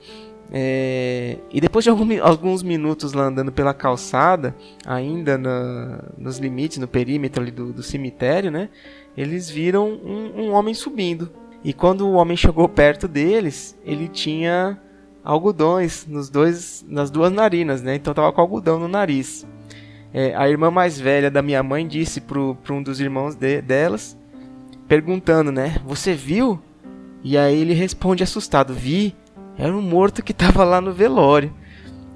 É, 0.51 1.37
e 1.51 1.61
depois 1.61 1.83
de 1.83 1.91
algum, 1.91 2.07
alguns 2.23 2.63
minutos 2.63 3.13
lá 3.13 3.25
andando 3.25 3.51
pela 3.51 3.73
calçada, 3.73 4.55
ainda 4.83 5.37
na, 5.37 6.03
nos 6.17 6.39
limites, 6.39 6.79
no 6.79 6.87
perímetro 6.87 7.43
ali 7.43 7.51
do, 7.51 7.71
do 7.71 7.83
cemitério, 7.83 8.49
né? 8.49 8.69
Eles 9.15 9.49
viram 9.49 9.87
um, 9.87 10.41
um 10.41 10.53
homem 10.53 10.73
subindo. 10.73 11.29
E 11.63 11.73
quando 11.73 12.07
o 12.07 12.13
homem 12.13 12.35
chegou 12.35 12.67
perto 12.67 13.07
deles, 13.07 13.77
ele 13.85 14.07
tinha 14.07 14.79
algodões 15.23 16.07
nos 16.07 16.29
dois, 16.29 16.83
nas 16.87 17.11
duas 17.11 17.31
narinas, 17.31 17.81
né? 17.83 17.95
Então 17.95 18.13
tava 18.13 18.31
com 18.31 18.41
algodão 18.41 18.79
no 18.79 18.87
nariz. 18.87 19.45
É, 20.13 20.35
a 20.35 20.49
irmã 20.49 20.71
mais 20.71 20.99
velha 20.99 21.29
da 21.29 21.41
minha 21.41 21.61
mãe 21.61 21.87
disse 21.87 22.19
pro 22.19 22.57
um 22.69 22.81
dos 22.81 22.99
irmãos 22.99 23.35
de, 23.35 23.61
delas, 23.61 24.17
perguntando, 24.87 25.51
né? 25.51 25.77
Você 25.85 26.13
viu? 26.13 26.59
E 27.23 27.37
aí 27.37 27.59
ele 27.59 27.73
responde 27.73 28.23
assustado: 28.23 28.73
Vi, 28.73 29.15
era 29.57 29.75
um 29.75 29.81
morto 29.81 30.23
que 30.23 30.33
tava 30.33 30.63
lá 30.63 30.81
no 30.81 30.91
velório. 30.91 31.53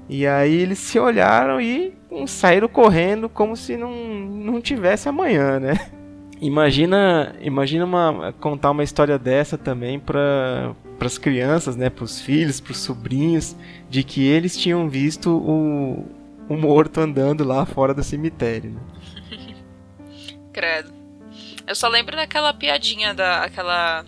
E 0.08 0.26
aí 0.26 0.54
eles 0.54 0.78
se 0.78 0.98
olharam 0.98 1.60
e 1.60 1.94
saíram 2.26 2.68
correndo 2.68 3.28
como 3.28 3.56
se 3.56 3.76
não, 3.76 3.92
não 3.92 4.60
tivesse 4.60 5.08
amanhã, 5.08 5.58
né? 5.58 5.74
Imagina, 6.40 7.34
imagina 7.40 7.84
uma, 7.86 8.34
contar 8.38 8.72
uma 8.72 8.82
história 8.82 9.18
dessa 9.18 9.56
também 9.56 9.98
para 9.98 10.74
as 11.00 11.16
crianças, 11.16 11.74
né, 11.74 11.88
para 11.88 12.04
os 12.04 12.20
filhos, 12.20 12.60
para 12.60 12.72
os 12.72 12.78
sobrinhos, 12.78 13.56
de 13.88 14.02
que 14.02 14.26
eles 14.26 14.54
tinham 14.54 14.86
visto 14.88 15.30
o, 15.30 16.04
o 16.48 16.56
morto 16.56 17.00
andando 17.00 17.44
lá 17.44 17.64
fora 17.64 17.94
do 17.94 18.02
cemitério. 18.02 18.70
Né? 18.70 19.54
Credo. 20.52 20.92
Eu 21.66 21.74
só 21.74 21.88
lembro 21.88 22.14
daquela 22.14 22.52
piadinha, 22.52 23.14
da, 23.14 23.42
aquela 23.42 24.04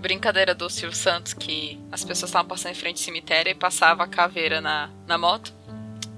brincadeira 0.00 0.54
do 0.54 0.68
Silvio 0.68 0.96
Santos 0.96 1.32
que 1.32 1.80
as 1.90 2.04
pessoas 2.04 2.28
estavam 2.28 2.46
passando 2.46 2.72
em 2.72 2.76
frente 2.76 2.98
ao 2.98 3.04
cemitério 3.04 3.50
e 3.50 3.54
passava 3.54 4.04
a 4.04 4.06
caveira 4.06 4.60
na, 4.60 4.90
na 5.06 5.18
moto. 5.18 5.52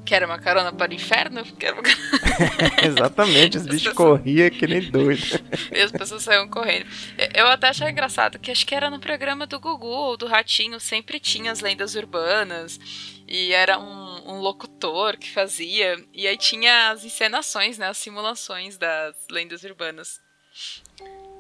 Quer 0.05 0.25
uma 0.25 0.39
carona 0.39 0.73
para 0.73 0.93
o 0.93 0.95
inferno? 0.95 1.45
Quero 1.59 1.81
uma... 1.81 1.83
Exatamente, 2.85 3.57
os 3.57 3.65
bichos 3.65 3.89
pessoas... 3.89 3.97
corriam 3.97 4.51
que 4.51 4.67
nem 4.67 4.91
doido. 4.91 5.41
e 5.73 5.81
as 5.81 5.91
pessoas 5.91 6.23
saíam 6.23 6.49
correndo. 6.49 6.87
Eu 7.35 7.49
até 7.49 7.69
achei 7.69 7.89
engraçado 7.89 8.39
que 8.39 8.51
acho 8.51 8.67
que 8.67 8.75
era 8.75 8.91
no 8.91 9.01
programa 9.01 9.47
do 9.47 9.59
Gugu 9.59 9.87
ou 9.87 10.17
do 10.17 10.27
Ratinho, 10.27 10.79
sempre 10.79 11.19
tinha 11.19 11.51
as 11.51 11.61
lendas 11.61 11.95
urbanas. 11.95 12.79
E 13.29 13.53
era 13.53 13.79
um, 13.79 14.35
um 14.35 14.41
locutor 14.41 15.17
que 15.17 15.31
fazia. 15.31 15.97
E 16.13 16.27
aí 16.27 16.37
tinha 16.37 16.91
as 16.91 17.05
encenações, 17.05 17.79
né? 17.79 17.89
As 17.89 17.99
simulações 17.99 18.79
das 18.79 19.17
lendas 19.31 19.65
urbanas. 19.65 20.21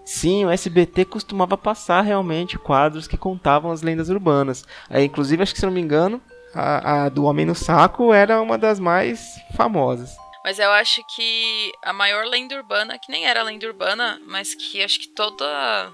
Sim, 0.04 0.44
o 0.44 0.50
SBT 0.50 1.04
costumava 1.04 1.56
passar 1.56 2.00
realmente 2.02 2.58
quadros 2.58 3.08
que 3.08 3.16
contavam 3.16 3.72
as 3.72 3.82
lendas 3.82 4.08
urbanas. 4.08 4.64
É, 4.88 5.02
inclusive, 5.02 5.42
acho 5.42 5.52
que 5.52 5.60
se 5.60 5.66
não 5.66 5.72
me 5.72 5.80
engano, 5.80 6.22
a, 6.54 7.04
a 7.04 7.08
do 7.08 7.24
Homem 7.24 7.44
no 7.44 7.54
Saco 7.54 8.12
era 8.12 8.40
uma 8.40 8.56
das 8.56 8.78
mais 8.78 9.36
famosas. 9.56 10.16
Mas 10.44 10.60
eu 10.60 10.70
acho 10.70 11.02
que 11.14 11.72
a 11.82 11.92
maior 11.92 12.24
lenda 12.24 12.54
urbana, 12.54 12.98
que 13.00 13.10
nem 13.10 13.26
era 13.26 13.42
lenda 13.42 13.66
urbana, 13.66 14.20
mas 14.26 14.54
que 14.54 14.80
acho 14.80 15.00
que 15.00 15.08
toda 15.08 15.92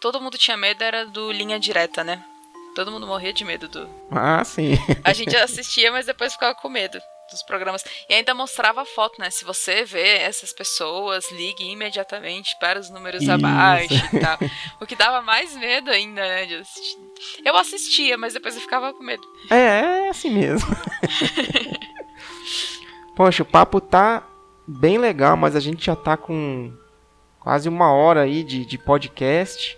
todo 0.00 0.20
mundo 0.20 0.38
tinha 0.38 0.56
medo 0.56 0.82
era 0.84 1.04
do 1.04 1.32
Linha 1.32 1.58
Direta, 1.58 2.04
né? 2.04 2.24
Todo 2.78 2.92
mundo 2.92 3.08
morria 3.08 3.32
de 3.32 3.44
medo 3.44 3.66
do. 3.66 3.90
Ah, 4.08 4.44
sim. 4.44 4.78
A 5.02 5.12
gente 5.12 5.34
assistia, 5.36 5.90
mas 5.90 6.06
depois 6.06 6.34
ficava 6.34 6.54
com 6.54 6.68
medo 6.68 6.96
dos 7.28 7.42
programas. 7.42 7.82
E 8.08 8.14
ainda 8.14 8.32
mostrava 8.34 8.82
a 8.82 8.84
foto, 8.84 9.20
né? 9.20 9.30
Se 9.30 9.44
você 9.44 9.84
vê 9.84 10.18
essas 10.18 10.52
pessoas, 10.52 11.28
ligue 11.32 11.68
imediatamente 11.68 12.56
para 12.60 12.78
os 12.78 12.88
números 12.88 13.24
Isso. 13.24 13.32
abaixo 13.32 13.94
e 14.12 14.20
tal. 14.20 14.38
O 14.80 14.86
que 14.86 14.94
dava 14.94 15.20
mais 15.22 15.56
medo 15.56 15.90
ainda, 15.90 16.20
né? 16.20 16.46
De 16.46 16.54
assistir. 16.54 16.98
Eu 17.44 17.56
assistia, 17.56 18.16
mas 18.16 18.34
depois 18.34 18.54
eu 18.54 18.60
ficava 18.60 18.94
com 18.94 19.02
medo. 19.02 19.26
É, 19.50 20.04
é 20.04 20.08
assim 20.10 20.30
mesmo. 20.30 20.68
Poxa, 23.16 23.42
o 23.42 23.46
papo 23.46 23.80
tá 23.80 24.22
bem 24.68 24.98
legal, 24.98 25.36
mas 25.36 25.56
a 25.56 25.60
gente 25.60 25.84
já 25.84 25.96
tá 25.96 26.16
com 26.16 26.72
quase 27.40 27.68
uma 27.68 27.92
hora 27.92 28.20
aí 28.20 28.44
de, 28.44 28.64
de 28.64 28.78
podcast. 28.78 29.76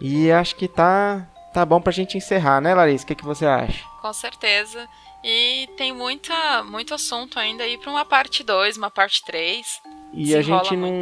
E 0.00 0.32
acho 0.32 0.56
que 0.56 0.66
tá, 0.66 1.30
tá 1.56 1.64
bom 1.64 1.80
pra 1.80 1.90
gente 1.90 2.18
encerrar, 2.18 2.60
né, 2.60 2.74
Larissa? 2.74 3.04
O 3.04 3.06
que, 3.06 3.14
que 3.14 3.24
você 3.24 3.46
acha? 3.46 3.82
Com 4.02 4.12
certeza. 4.12 4.86
E 5.24 5.66
tem 5.74 5.90
muita, 5.90 6.62
muito 6.64 6.92
assunto 6.92 7.38
ainda 7.38 7.64
aí 7.64 7.78
para 7.78 7.90
uma 7.90 8.04
parte 8.04 8.44
2, 8.44 8.76
uma 8.76 8.90
parte 8.90 9.24
3. 9.24 9.80
E 10.12 10.36
a 10.36 10.42
gente 10.42 10.76
não. 10.76 11.00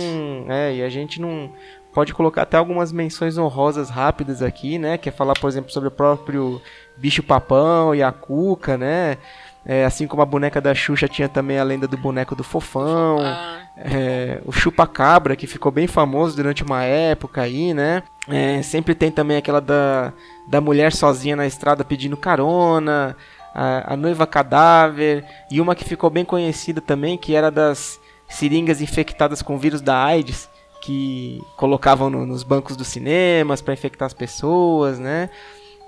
É, 0.48 0.76
e 0.76 0.82
a 0.84 0.88
gente 0.88 1.20
não. 1.20 1.52
Pode 1.92 2.14
colocar 2.14 2.42
até 2.42 2.56
algumas 2.56 2.92
menções 2.92 3.36
honrosas 3.36 3.90
rápidas 3.90 4.42
aqui, 4.42 4.78
né? 4.78 4.96
Que 4.96 5.08
é 5.08 5.12
falar, 5.12 5.34
por 5.34 5.48
exemplo, 5.48 5.72
sobre 5.72 5.88
o 5.88 5.92
próprio 5.92 6.62
bicho 6.96 7.22
papão 7.22 7.92
e 7.92 8.00
a 8.00 8.12
cuca, 8.12 8.78
né? 8.78 9.18
É, 9.66 9.84
assim 9.84 10.06
como 10.06 10.20
a 10.20 10.26
boneca 10.26 10.60
da 10.60 10.74
Xuxa 10.74 11.08
tinha 11.08 11.28
também 11.28 11.58
a 11.58 11.64
lenda 11.64 11.88
do 11.88 11.96
boneco 11.96 12.34
do 12.34 12.44
fofão. 12.44 13.18
Ah. 13.20 13.60
É, 13.76 14.40
o 14.44 14.52
chupa-cabra, 14.52 15.34
que 15.34 15.46
ficou 15.46 15.72
bem 15.72 15.86
famoso 15.86 16.36
durante 16.36 16.62
uma 16.62 16.84
época 16.84 17.42
aí, 17.42 17.72
né? 17.74 18.02
É, 18.28 18.62
sempre 18.62 18.94
tem 18.94 19.10
também 19.10 19.36
aquela 19.36 19.60
da, 19.60 20.12
da 20.46 20.60
mulher 20.60 20.92
sozinha 20.92 21.34
na 21.34 21.46
estrada 21.46 21.84
pedindo 21.84 22.16
carona 22.16 23.16
a, 23.54 23.94
a 23.94 23.96
Noiva 23.96 24.26
Cadáver 24.26 25.24
e 25.50 25.60
uma 25.60 25.74
que 25.74 25.84
ficou 25.84 26.10
bem 26.10 26.24
conhecida 26.24 26.80
também, 26.80 27.16
que 27.16 27.34
era 27.34 27.50
das 27.50 28.00
seringas 28.28 28.80
infectadas 28.80 29.40
com 29.40 29.58
vírus 29.58 29.80
da 29.80 29.96
AIDS, 29.96 30.50
que 30.82 31.40
colocavam 31.56 32.10
no, 32.10 32.26
nos 32.26 32.42
bancos 32.42 32.76
dos 32.76 32.88
cinemas 32.88 33.62
para 33.62 33.72
infectar 33.72 34.06
as 34.06 34.12
pessoas, 34.12 34.98
né? 34.98 35.30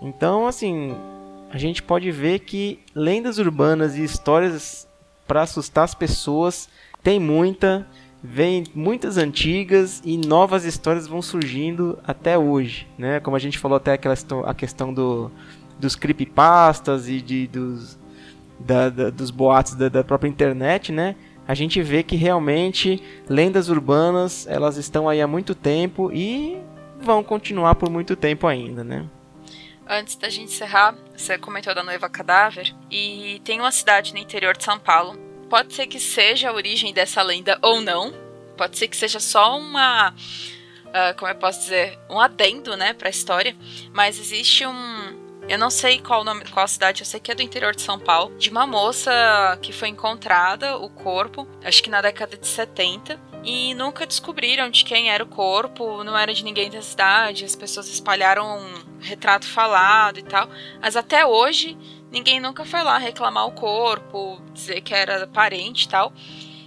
Então, 0.00 0.46
assim, 0.46 0.94
a 1.50 1.58
gente 1.58 1.82
pode 1.82 2.10
ver 2.10 2.40
que 2.40 2.80
lendas 2.94 3.38
urbanas 3.38 3.96
e 3.96 4.02
histórias 4.02 4.88
para 5.26 5.42
assustar 5.42 5.84
as 5.84 5.94
pessoas 5.94 6.68
tem 7.02 7.20
muita, 7.20 7.86
vem 8.22 8.64
muitas 8.74 9.16
antigas 9.16 10.02
e 10.04 10.16
novas 10.16 10.64
histórias 10.64 11.06
vão 11.06 11.22
surgindo 11.22 11.98
até 12.04 12.36
hoje, 12.36 12.86
né? 12.98 13.20
Como 13.20 13.36
a 13.36 13.38
gente 13.38 13.58
falou 13.58 13.76
até 13.76 13.92
aquela 13.92 14.14
a 14.44 14.54
questão 14.54 14.92
do 14.92 15.30
dos 15.78 15.94
creepypastas 15.94 17.08
e 17.08 17.20
de, 17.20 17.46
dos, 17.46 17.98
da, 18.58 18.88
da, 18.88 19.10
dos 19.10 19.30
boatos 19.30 19.74
da, 19.74 19.88
da, 19.88 20.02
própria 20.02 20.28
internet, 20.28 20.90
né? 20.90 21.14
A 21.46 21.54
gente 21.54 21.80
vê 21.82 22.02
que 22.02 22.16
realmente 22.16 23.02
lendas 23.28 23.68
urbanas 23.68 24.46
elas 24.48 24.76
estão 24.76 25.08
aí 25.08 25.20
há 25.20 25.26
muito 25.26 25.54
tempo 25.54 26.10
e 26.12 26.58
vão 27.00 27.22
continuar 27.22 27.74
por 27.74 27.90
muito 27.90 28.16
tempo 28.16 28.46
ainda, 28.46 28.82
né? 28.82 29.06
Antes 29.88 30.16
da 30.16 30.28
gente 30.28 30.52
encerrar, 30.52 30.96
você 31.16 31.38
comentou 31.38 31.72
da 31.74 31.82
noiva 31.82 32.08
cadáver 32.08 32.74
e 32.90 33.40
tem 33.44 33.60
uma 33.60 33.70
cidade 33.70 34.12
no 34.12 34.18
interior 34.18 34.56
de 34.56 34.64
São 34.64 34.78
Paulo. 34.78 35.16
Pode 35.48 35.74
ser 35.74 35.86
que 35.86 36.00
seja 36.00 36.50
a 36.50 36.52
origem 36.52 36.92
dessa 36.92 37.22
lenda 37.22 37.56
ou 37.62 37.80
não. 37.80 38.12
Pode 38.56 38.76
ser 38.76 38.88
que 38.88 38.96
seja 38.96 39.20
só 39.20 39.56
uma, 39.56 40.10
uh, 40.10 41.16
como 41.16 41.30
eu 41.30 41.36
posso 41.36 41.60
dizer, 41.60 41.96
um 42.10 42.18
adendo, 42.18 42.76
né, 42.76 42.94
para 42.94 43.08
a 43.08 43.10
história. 43.10 43.54
Mas 43.92 44.18
existe 44.18 44.66
um, 44.66 45.42
eu 45.48 45.58
não 45.58 45.70
sei 45.70 46.00
qual 46.00 46.24
nome, 46.24 46.44
qual 46.50 46.66
cidade, 46.66 47.02
eu 47.02 47.06
sei 47.06 47.20
que 47.20 47.30
é 47.30 47.34
do 47.34 47.42
interior 47.42 47.72
de 47.72 47.82
São 47.82 47.98
Paulo, 47.98 48.36
de 48.36 48.50
uma 48.50 48.66
moça 48.66 49.56
que 49.62 49.72
foi 49.72 49.88
encontrada 49.88 50.76
o 50.76 50.90
corpo, 50.90 51.46
acho 51.62 51.80
que 51.80 51.88
na 51.88 52.00
década 52.00 52.36
de 52.36 52.46
70, 52.46 53.20
e 53.46 53.74
nunca 53.74 54.04
descobriram 54.04 54.68
de 54.68 54.84
quem 54.84 55.08
era 55.08 55.22
o 55.22 55.26
corpo, 55.26 56.02
não 56.02 56.18
era 56.18 56.34
de 56.34 56.42
ninguém 56.42 56.68
da 56.68 56.82
cidade, 56.82 57.44
as 57.44 57.54
pessoas 57.54 57.88
espalharam 57.88 58.58
um 58.58 59.00
retrato 59.00 59.46
falado 59.46 60.18
e 60.18 60.22
tal, 60.24 60.48
mas 60.82 60.96
até 60.96 61.24
hoje 61.24 61.78
ninguém 62.10 62.40
nunca 62.40 62.64
foi 62.64 62.82
lá 62.82 62.98
reclamar 62.98 63.46
o 63.46 63.52
corpo, 63.52 64.42
dizer 64.52 64.80
que 64.80 64.92
era 64.92 65.28
parente 65.28 65.84
e 65.84 65.88
tal. 65.88 66.12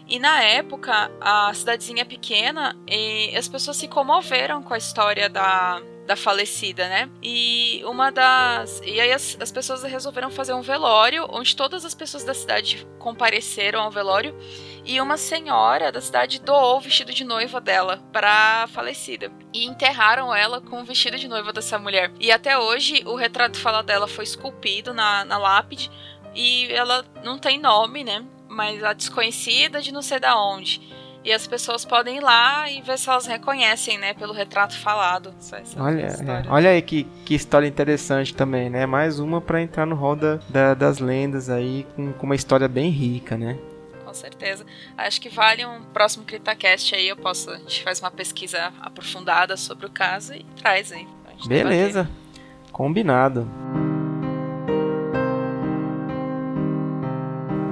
E 0.10 0.18
na 0.18 0.42
época, 0.42 1.12
a 1.22 1.54
cidadezinha 1.54 2.02
é 2.02 2.06
pequena 2.06 2.76
e 2.88 3.32
as 3.38 3.48
pessoas 3.48 3.78
se 3.78 3.88
comoveram 3.88 4.64
com 4.64 4.74
a 4.74 4.78
história 4.78 5.30
da, 5.30 5.80
da 6.08 6.16
falecida, 6.16 6.90
né? 6.90 7.08
E 7.22 7.84
uma 7.86 8.12
das. 8.12 8.82
E 8.84 9.00
aí 9.00 9.12
as, 9.12 9.38
as 9.40 9.52
pessoas 9.52 9.84
resolveram 9.84 10.32
fazer 10.32 10.54
um 10.54 10.64
velório, 10.64 11.28
onde 11.30 11.56
todas 11.56 11.86
as 11.86 11.94
pessoas 11.94 12.24
da 12.24 12.34
cidade 12.34 12.88
compareceram 12.98 13.82
ao 13.82 13.92
velório. 13.92 14.36
E 14.84 15.00
uma 15.00 15.16
senhora 15.16 15.92
da 15.92 16.02
cidade 16.02 16.42
doou 16.42 16.78
o 16.78 16.82
vestido 16.82 17.14
de 17.14 17.24
noiva 17.24 17.62
dela 17.62 18.04
para 18.12 18.66
falecida. 18.70 19.32
E 19.54 19.68
enterraram 19.68 20.34
ela 20.34 20.60
com 20.60 20.82
o 20.82 20.86
vestido 20.86 21.20
de 21.20 21.28
noiva 21.28 21.54
dessa 21.54 21.78
mulher. 21.78 22.12
E 22.20 22.32
até 22.32 22.58
hoje 22.58 23.04
o 23.06 23.16
retrato 23.16 23.60
dela 23.84 24.08
foi 24.08 24.24
esculpido 24.24 24.92
na, 24.92 25.24
na 25.24 25.38
lápide. 25.38 25.92
E 26.34 26.66
ela 26.74 27.06
não 27.24 27.38
tem 27.38 27.60
nome, 27.60 28.04
né? 28.04 28.26
Mas 28.60 28.84
a 28.84 28.92
desconhecida 28.92 29.82
de 29.82 29.94
não 29.94 30.02
sei 30.02 30.20
da 30.20 30.38
onde. 30.38 30.82
E 31.24 31.32
as 31.32 31.48
pessoas 31.48 31.86
podem 31.86 32.18
ir 32.18 32.20
lá 32.20 32.70
e 32.70 32.82
ver 32.82 32.98
se 32.98 33.10
elas 33.10 33.26
reconhecem, 33.26 33.98
né, 33.98 34.14
pelo 34.14 34.34
retrato 34.34 34.78
falado. 34.78 35.34
Essa, 35.40 35.82
olha, 35.82 36.02
é, 36.02 36.50
olha 36.50 36.70
aí 36.72 36.82
que, 36.82 37.06
que 37.26 37.34
história 37.34 37.66
interessante 37.66 38.34
também, 38.34 38.70
né? 38.70 38.86
Mais 38.86 39.18
uma 39.18 39.40
para 39.40 39.62
entrar 39.62 39.86
no 39.86 39.96
rol 39.96 40.18
da, 40.18 40.40
da, 40.50 40.74
das 40.74 41.00
lendas 41.00 41.50
aí, 41.50 41.88
com, 41.96 42.12
com 42.12 42.26
uma 42.26 42.36
história 42.36 42.68
bem 42.68 42.90
rica, 42.90 43.38
né? 43.38 43.58
com 44.04 44.14
certeza. 44.14 44.66
Acho 44.98 45.22
que 45.22 45.30
vale 45.30 45.64
um 45.66 45.84
próximo 45.94 46.26
CryptaCast 46.26 46.96
aí, 46.96 47.08
eu 47.08 47.16
posso, 47.16 47.52
a 47.52 47.58
gente 47.58 47.84
faz 47.84 48.02
uma 48.02 48.12
pesquisa 48.12 48.74
aprofundada 48.82 49.56
sobre 49.56 49.86
o 49.86 49.90
caso 49.90 50.34
e 50.34 50.44
traz 50.60 50.92
aí. 50.92 51.08
Beleza, 51.48 52.04
debater. 52.04 52.72
combinado. 52.72 53.48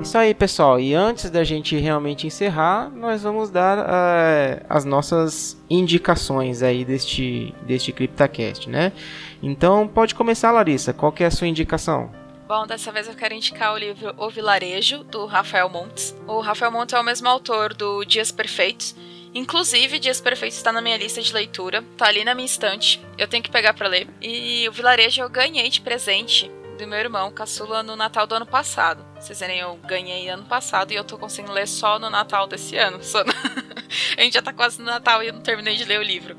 Isso 0.01 0.17
aí, 0.17 0.33
pessoal. 0.33 0.79
E 0.79 0.93
antes 0.93 1.29
da 1.29 1.43
gente 1.43 1.75
realmente 1.75 2.27
encerrar, 2.27 2.89
nós 2.89 3.23
vamos 3.23 3.49
dar 3.49 3.79
uh, 3.79 4.65
as 4.69 4.85
nossas 4.85 5.61
indicações 5.69 6.61
aí 6.61 6.85
deste, 6.85 7.53
deste 7.63 7.91
CryptaCast, 7.91 8.69
né? 8.69 8.93
Então, 9.41 9.87
pode 9.87 10.15
começar, 10.15 10.51
Larissa. 10.51 10.93
Qual 10.93 11.11
que 11.11 11.23
é 11.23 11.27
a 11.27 11.31
sua 11.31 11.47
indicação? 11.47 12.11
Bom, 12.47 12.65
dessa 12.65 12.93
vez 12.93 13.07
eu 13.07 13.13
quero 13.13 13.33
indicar 13.33 13.73
o 13.73 13.77
livro 13.77 14.13
O 14.17 14.29
Vilarejo, 14.29 15.03
do 15.03 15.25
Rafael 15.25 15.67
Montes. 15.67 16.15
O 16.25 16.39
Rafael 16.39 16.71
Montes 16.71 16.93
é 16.93 16.99
o 16.99 17.03
mesmo 17.03 17.27
autor 17.27 17.73
do 17.73 18.05
Dias 18.05 18.31
Perfeitos. 18.31 18.95
Inclusive, 19.33 19.99
Dias 19.99 20.21
Perfeitos 20.21 20.57
está 20.57 20.71
na 20.71 20.81
minha 20.81 20.97
lista 20.97 21.21
de 21.21 21.33
leitura, 21.33 21.83
tá 21.97 22.07
ali 22.07 22.23
na 22.23 22.33
minha 22.33 22.45
estante. 22.45 23.03
Eu 23.17 23.27
tenho 23.27 23.43
que 23.43 23.51
pegar 23.51 23.73
para 23.73 23.89
ler. 23.89 24.07
E 24.21 24.67
o 24.69 24.71
Vilarejo 24.71 25.21
eu 25.21 25.29
ganhei 25.29 25.69
de 25.69 25.81
presente 25.81 26.49
do 26.77 26.87
meu 26.87 26.99
irmão 26.99 27.31
caçula 27.31 27.81
no 27.81 27.95
Natal 27.95 28.27
do 28.27 28.35
ano 28.35 28.45
passado. 28.45 29.03
vocês 29.19 29.39
verem, 29.39 29.59
eu 29.59 29.75
ganhei 29.77 30.29
ano 30.29 30.45
passado 30.45 30.91
e 30.91 30.95
eu 30.95 31.03
tô 31.03 31.17
conseguindo 31.17 31.53
ler 31.53 31.67
só 31.67 31.97
no 31.97 32.09
Natal 32.09 32.47
desse 32.47 32.77
ano. 32.77 32.97
No... 32.97 33.03
a 34.17 34.21
gente 34.21 34.33
já 34.33 34.41
tá 34.41 34.53
quase 34.53 34.79
no 34.79 34.85
Natal 34.85 35.23
e 35.23 35.27
eu 35.27 35.33
não 35.33 35.41
terminei 35.41 35.75
de 35.75 35.83
ler 35.83 35.99
o 35.99 36.03
livro. 36.03 36.37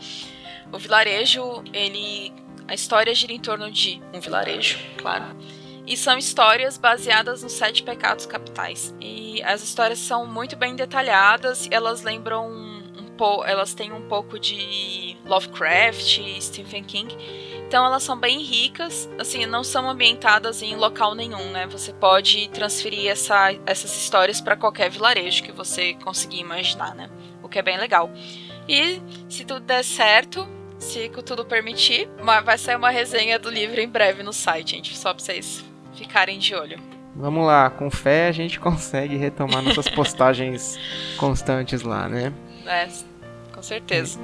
O 0.72 0.78
vilarejo, 0.78 1.64
ele. 1.72 2.32
A 2.66 2.74
história 2.74 3.14
gira 3.14 3.32
em 3.32 3.40
torno 3.40 3.70
de 3.70 4.00
um 4.12 4.20
vilarejo, 4.20 4.78
claro. 4.98 5.24
E 5.86 5.96
são 5.96 6.18
histórias 6.18 6.76
baseadas 6.76 7.42
nos 7.42 7.52
sete 7.52 7.82
pecados 7.82 8.26
capitais. 8.26 8.94
E 9.00 9.42
as 9.42 9.62
histórias 9.62 9.98
são 9.98 10.26
muito 10.26 10.54
bem 10.54 10.76
detalhadas, 10.76 11.66
elas 11.70 12.02
lembram 12.02 12.46
um 12.50 13.06
pouco. 13.16 13.44
Elas 13.44 13.74
têm 13.74 13.90
um 13.92 14.06
pouco 14.06 14.38
de 14.38 15.16
Lovecraft, 15.24 16.20
Stephen 16.40 16.84
King. 16.84 17.16
Então 17.68 17.84
elas 17.84 18.02
são 18.02 18.18
bem 18.18 18.42
ricas, 18.42 19.10
assim, 19.18 19.44
não 19.44 19.62
são 19.62 19.90
ambientadas 19.90 20.62
em 20.62 20.74
local 20.74 21.14
nenhum, 21.14 21.50
né? 21.50 21.66
Você 21.66 21.92
pode 21.92 22.48
transferir 22.48 23.10
essa, 23.10 23.52
essas 23.66 23.94
histórias 23.94 24.40
para 24.40 24.56
qualquer 24.56 24.90
vilarejo 24.90 25.42
que 25.42 25.52
você 25.52 25.92
conseguir 26.02 26.40
imaginar, 26.40 26.94
né? 26.94 27.10
O 27.42 27.48
que 27.48 27.58
é 27.58 27.62
bem 27.62 27.76
legal. 27.76 28.10
E 28.66 29.02
se 29.28 29.44
tudo 29.44 29.60
der 29.60 29.84
certo, 29.84 30.48
se 30.78 31.10
tudo 31.26 31.44
permitir, 31.44 32.08
vai 32.42 32.56
sair 32.56 32.76
uma 32.76 32.88
resenha 32.88 33.38
do 33.38 33.50
livro 33.50 33.78
em 33.78 33.88
breve 33.88 34.22
no 34.22 34.32
site, 34.32 34.70
gente, 34.70 34.96
só 34.96 35.12
pra 35.12 35.22
vocês 35.22 35.62
ficarem 35.94 36.38
de 36.38 36.54
olho. 36.54 36.80
Vamos 37.14 37.46
lá, 37.46 37.68
com 37.68 37.90
fé 37.90 38.28
a 38.28 38.32
gente 38.32 38.58
consegue 38.60 39.16
retomar 39.16 39.60
nossas 39.60 39.90
postagens 39.90 40.78
constantes 41.18 41.82
lá, 41.82 42.08
né? 42.08 42.32
É, 42.64 42.88
com 43.52 43.62
certeza. 43.62 44.18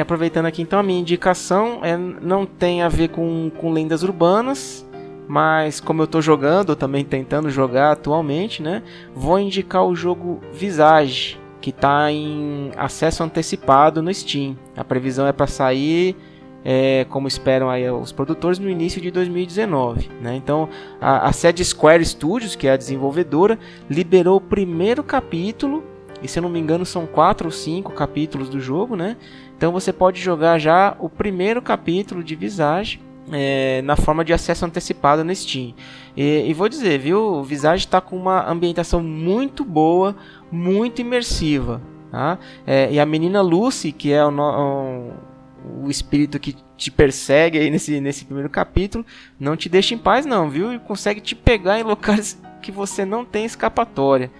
Aproveitando 0.00 0.46
aqui 0.46 0.62
então 0.62 0.78
a 0.78 0.82
minha 0.82 1.00
indicação 1.00 1.80
é, 1.82 1.96
não 1.96 2.46
tem 2.46 2.82
a 2.82 2.88
ver 2.88 3.08
com, 3.08 3.50
com 3.58 3.72
lendas 3.72 4.02
urbanas, 4.02 4.86
mas 5.28 5.80
como 5.80 6.02
eu 6.02 6.06
estou 6.06 6.22
jogando, 6.22 6.74
também 6.74 7.04
tentando 7.04 7.50
jogar 7.50 7.92
atualmente, 7.92 8.62
né? 8.62 8.82
Vou 9.14 9.38
indicar 9.38 9.84
o 9.84 9.94
jogo 9.94 10.40
Visage, 10.52 11.38
que 11.60 11.70
está 11.70 12.10
em 12.10 12.70
acesso 12.76 13.22
antecipado 13.22 14.02
no 14.02 14.12
Steam. 14.12 14.56
A 14.76 14.82
previsão 14.82 15.26
é 15.26 15.32
para 15.32 15.46
sair, 15.46 16.16
é, 16.64 17.06
como 17.10 17.28
esperam 17.28 17.68
aí 17.68 17.88
os 17.90 18.12
produtores, 18.12 18.58
no 18.58 18.70
início 18.70 19.00
de 19.00 19.10
2019. 19.10 20.10
Né? 20.20 20.36
Então 20.36 20.68
a, 21.00 21.28
a 21.28 21.32
sede 21.32 21.64
Square 21.64 22.04
Studios, 22.04 22.56
que 22.56 22.66
é 22.66 22.72
a 22.72 22.76
desenvolvedora, 22.76 23.58
liberou 23.88 24.36
o 24.36 24.40
primeiro 24.40 25.02
capítulo. 25.02 25.84
E 26.22 26.28
se 26.28 26.38
eu 26.38 26.42
não 26.42 26.50
me 26.50 26.58
engano, 26.58 26.84
são 26.84 27.06
quatro 27.06 27.48
ou 27.48 27.52
cinco 27.52 27.92
capítulos 27.92 28.48
do 28.48 28.60
jogo, 28.60 28.96
né? 28.96 29.16
Então 29.56 29.72
você 29.72 29.92
pode 29.92 30.20
jogar 30.20 30.58
já 30.58 30.96
o 30.98 31.08
primeiro 31.08 31.62
capítulo 31.62 32.22
de 32.22 32.34
Visage 32.34 33.00
é, 33.32 33.82
na 33.82 33.96
forma 33.96 34.24
de 34.24 34.32
acesso 34.32 34.64
antecipado 34.64 35.24
no 35.24 35.34
Steam. 35.34 35.74
E, 36.16 36.44
e 36.48 36.54
vou 36.54 36.68
dizer, 36.68 36.98
viu, 36.98 37.20
o 37.20 37.44
Visage 37.44 37.84
está 37.84 38.00
com 38.00 38.16
uma 38.16 38.48
ambientação 38.48 39.02
muito 39.02 39.64
boa, 39.64 40.16
muito 40.50 41.00
imersiva. 41.00 41.80
Tá? 42.10 42.38
É, 42.66 42.90
e 42.90 42.98
a 42.98 43.06
menina 43.06 43.40
Lucy, 43.42 43.92
que 43.92 44.12
é 44.12 44.24
o, 44.24 44.30
o, 44.30 45.84
o, 45.84 45.90
espírito 45.90 46.38
que 46.38 46.56
te 46.76 46.90
persegue 46.90 47.58
aí 47.58 47.70
nesse, 47.70 48.00
nesse 48.00 48.24
primeiro 48.24 48.48
capítulo, 48.48 49.04
não 49.38 49.56
te 49.56 49.68
deixa 49.68 49.94
em 49.94 49.98
paz 49.98 50.24
não, 50.24 50.48
viu? 50.48 50.72
E 50.72 50.78
consegue 50.78 51.20
te 51.20 51.34
pegar 51.34 51.78
em 51.78 51.82
locais 51.82 52.40
que 52.62 52.72
você 52.72 53.04
não 53.04 53.24
tem 53.24 53.44
escapatória. 53.44 54.30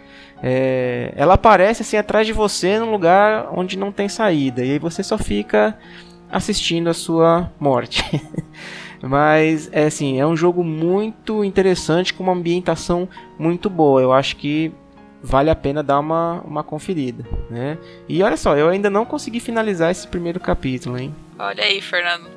É, 0.43 1.13
ela 1.17 1.35
aparece 1.35 1.83
assim 1.83 1.97
atrás 1.97 2.27
de 2.27 2.33
você 2.33 2.79
num 2.79 2.91
lugar 2.91 3.49
onde 3.53 3.77
não 3.77 3.91
tem 3.91 4.09
saída 4.09 4.65
e 4.65 4.73
aí 4.73 4.79
você 4.79 5.03
só 5.03 5.19
fica 5.19 5.77
assistindo 6.31 6.89
a 6.89 6.95
sua 6.95 7.51
morte. 7.59 8.05
Mas 9.03 9.69
é 9.73 9.85
assim, 9.85 10.21
é 10.21 10.27
um 10.27 10.37
jogo 10.37 10.65
muito 10.65 11.45
interessante 11.45 12.13
com 12.13 12.25
uma 12.25 12.33
ambientação 12.33 13.09
muito 13.39 13.71
boa. 13.71 14.01
Eu 14.01 14.13
acho 14.13 14.37
que 14.37 14.73
vale 15.23 15.51
a 15.51 15.55
pena 15.55 15.83
dar 15.83 16.01
uma, 16.01 16.41
uma 16.45 16.65
conferida, 16.65 17.25
né? 17.49 17.79
E 18.09 18.23
olha 18.23 18.37
só, 18.37 18.57
eu 18.57 18.69
ainda 18.69 18.91
não 18.91 19.05
consegui 19.05 19.41
finalizar 19.41 19.91
esse 19.91 20.07
primeiro 20.07 20.41
capítulo, 20.41 20.99
hein? 20.99 21.15
Olha 21.39 21.63
aí, 21.63 21.81
Fernando. 21.81 22.29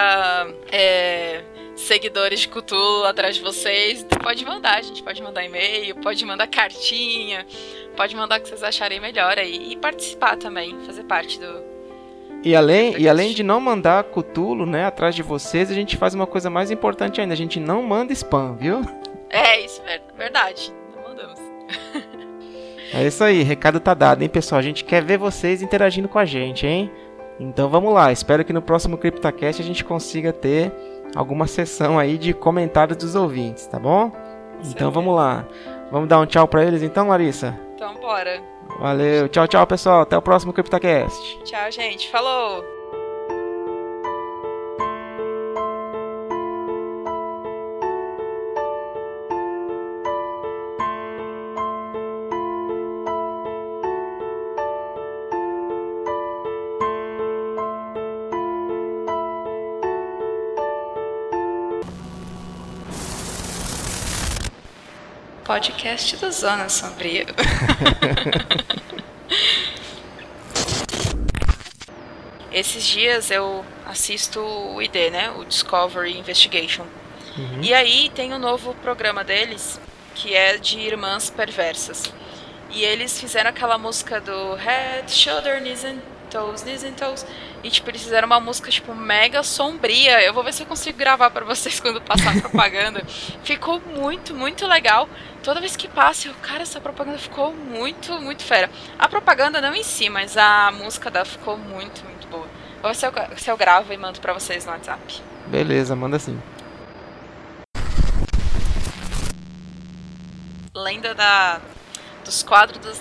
é, 0.70 1.42
seguidores 1.76 2.40
de 2.40 2.48
Cthulhu 2.48 3.04
atrás 3.04 3.36
de 3.36 3.42
vocês. 3.42 4.06
Pode 4.22 4.44
mandar, 4.44 4.78
a 4.78 4.82
gente 4.82 5.02
pode 5.02 5.22
mandar 5.22 5.44
e-mail, 5.44 5.96
pode 5.96 6.24
mandar 6.24 6.46
cartinha, 6.46 7.46
pode 7.96 8.14
mandar 8.14 8.38
o 8.38 8.42
que 8.42 8.48
vocês 8.48 8.62
acharem 8.62 9.00
melhor 9.00 9.38
aí. 9.38 9.72
E 9.72 9.76
participar 9.76 10.36
também, 10.36 10.78
fazer 10.86 11.04
parte 11.04 11.40
do, 11.40 11.69
e 12.42 12.56
além, 12.56 12.98
e 12.98 13.08
além 13.08 13.32
de 13.32 13.42
não 13.42 13.60
mandar 13.60 14.04
cutulo, 14.04 14.64
né, 14.64 14.84
atrás 14.84 15.14
de 15.14 15.22
vocês, 15.22 15.70
a 15.70 15.74
gente 15.74 15.96
faz 15.96 16.14
uma 16.14 16.26
coisa 16.26 16.48
mais 16.48 16.70
importante 16.70 17.20
ainda, 17.20 17.34
a 17.34 17.36
gente 17.36 17.60
não 17.60 17.82
manda 17.82 18.12
spam, 18.12 18.56
viu? 18.56 18.80
É, 19.28 19.60
isso 19.60 19.82
é 19.86 20.00
verdade. 20.16 20.72
Não 20.94 21.08
mandamos. 21.08 21.40
É 22.92 23.06
isso 23.06 23.22
aí, 23.22 23.44
recado 23.44 23.78
tá 23.78 23.94
dado, 23.94 24.20
hein, 24.20 24.28
pessoal? 24.28 24.58
A 24.58 24.62
gente 24.62 24.82
quer 24.82 25.00
ver 25.00 25.16
vocês 25.16 25.62
interagindo 25.62 26.08
com 26.08 26.18
a 26.18 26.24
gente, 26.24 26.66
hein? 26.66 26.90
Então 27.38 27.68
vamos 27.68 27.94
lá, 27.94 28.10
espero 28.10 28.44
que 28.44 28.52
no 28.52 28.60
próximo 28.60 28.98
CryptoCast 28.98 29.62
a 29.62 29.64
gente 29.64 29.84
consiga 29.84 30.32
ter 30.32 30.72
alguma 31.14 31.46
sessão 31.46 32.00
aí 32.00 32.18
de 32.18 32.34
comentários 32.34 32.98
dos 32.98 33.14
ouvintes, 33.14 33.64
tá 33.66 33.78
bom? 33.78 34.10
Então 34.64 34.90
vamos 34.90 35.14
lá. 35.14 35.46
Vamos 35.90 36.08
dar 36.08 36.18
um 36.18 36.26
tchau 36.26 36.46
para 36.46 36.64
eles 36.64 36.82
então, 36.82 37.08
Larissa? 37.08 37.58
Então 37.74 37.94
bora. 37.94 38.42
Valeu, 38.78 39.28
tchau, 39.28 39.46
tchau, 39.46 39.66
pessoal. 39.66 40.02
Até 40.02 40.16
o 40.16 40.22
próximo 40.22 40.52
CryptoCast. 40.52 41.40
Tchau, 41.44 41.70
gente. 41.70 42.08
Falou! 42.10 42.79
Podcast 65.50 66.16
do 66.18 66.30
Zona 66.30 66.68
Sombria. 66.68 67.26
Esses 72.52 72.84
dias 72.84 73.32
eu 73.32 73.64
assisto 73.84 74.38
o 74.38 74.80
ID, 74.80 75.10
né? 75.10 75.28
O 75.30 75.44
Discovery 75.44 76.16
Investigation. 76.16 76.86
Uhum. 77.36 77.62
E 77.62 77.74
aí 77.74 78.12
tem 78.14 78.32
um 78.32 78.38
novo 78.38 78.76
programa 78.76 79.24
deles, 79.24 79.80
que 80.14 80.36
é 80.36 80.56
de 80.56 80.78
irmãs 80.78 81.30
perversas. 81.30 82.14
E 82.70 82.84
eles 82.84 83.20
fizeram 83.20 83.50
aquela 83.50 83.76
música 83.76 84.20
do 84.20 84.54
Head, 84.54 85.10
Shoulder, 85.10 85.60
Knees 85.60 85.84
and 85.84 85.98
Toes, 86.30 86.62
Knees 86.62 86.84
and 86.84 86.92
Toes. 86.92 87.26
E, 87.62 87.70
tipo, 87.70 87.90
eles 87.90 88.02
fizeram 88.02 88.26
uma 88.26 88.40
música, 88.40 88.70
tipo, 88.70 88.94
mega 88.94 89.42
sombria. 89.42 90.22
Eu 90.22 90.32
vou 90.32 90.42
ver 90.42 90.52
se 90.52 90.62
eu 90.62 90.66
consigo 90.66 90.96
gravar 90.96 91.30
para 91.30 91.44
vocês 91.44 91.78
quando 91.80 92.00
passar 92.00 92.36
a 92.36 92.40
propaganda. 92.40 93.04
ficou 93.44 93.80
muito, 93.80 94.34
muito 94.34 94.66
legal. 94.66 95.08
Toda 95.42 95.60
vez 95.60 95.76
que 95.76 95.88
passa, 95.88 96.28
eu, 96.28 96.34
cara, 96.42 96.62
essa 96.62 96.80
propaganda 96.80 97.18
ficou 97.18 97.52
muito, 97.52 98.12
muito 98.20 98.42
fera. 98.42 98.70
A 98.98 99.08
propaganda 99.08 99.60
não 99.60 99.74
em 99.74 99.82
si, 99.82 100.08
mas 100.08 100.36
a 100.36 100.70
música 100.70 101.10
da 101.10 101.24
ficou 101.24 101.56
muito, 101.56 102.04
muito 102.04 102.26
boa. 102.28 102.46
Vou 102.80 102.90
ver 102.90 102.94
se 102.94 103.06
eu, 103.06 103.12
se 103.36 103.50
eu 103.50 103.56
gravo 103.56 103.92
e 103.92 103.96
mando 103.96 104.20
pra 104.20 104.32
vocês 104.32 104.64
no 104.64 104.72
WhatsApp. 104.72 105.22
Beleza, 105.46 105.94
manda 105.94 106.18
sim. 106.18 106.40
Lenda 110.74 111.14
da 111.14 111.60
dos 112.24 112.42
quadros 112.42 112.78
dos 112.78 113.00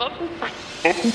En 0.00 0.94
die 1.02 1.12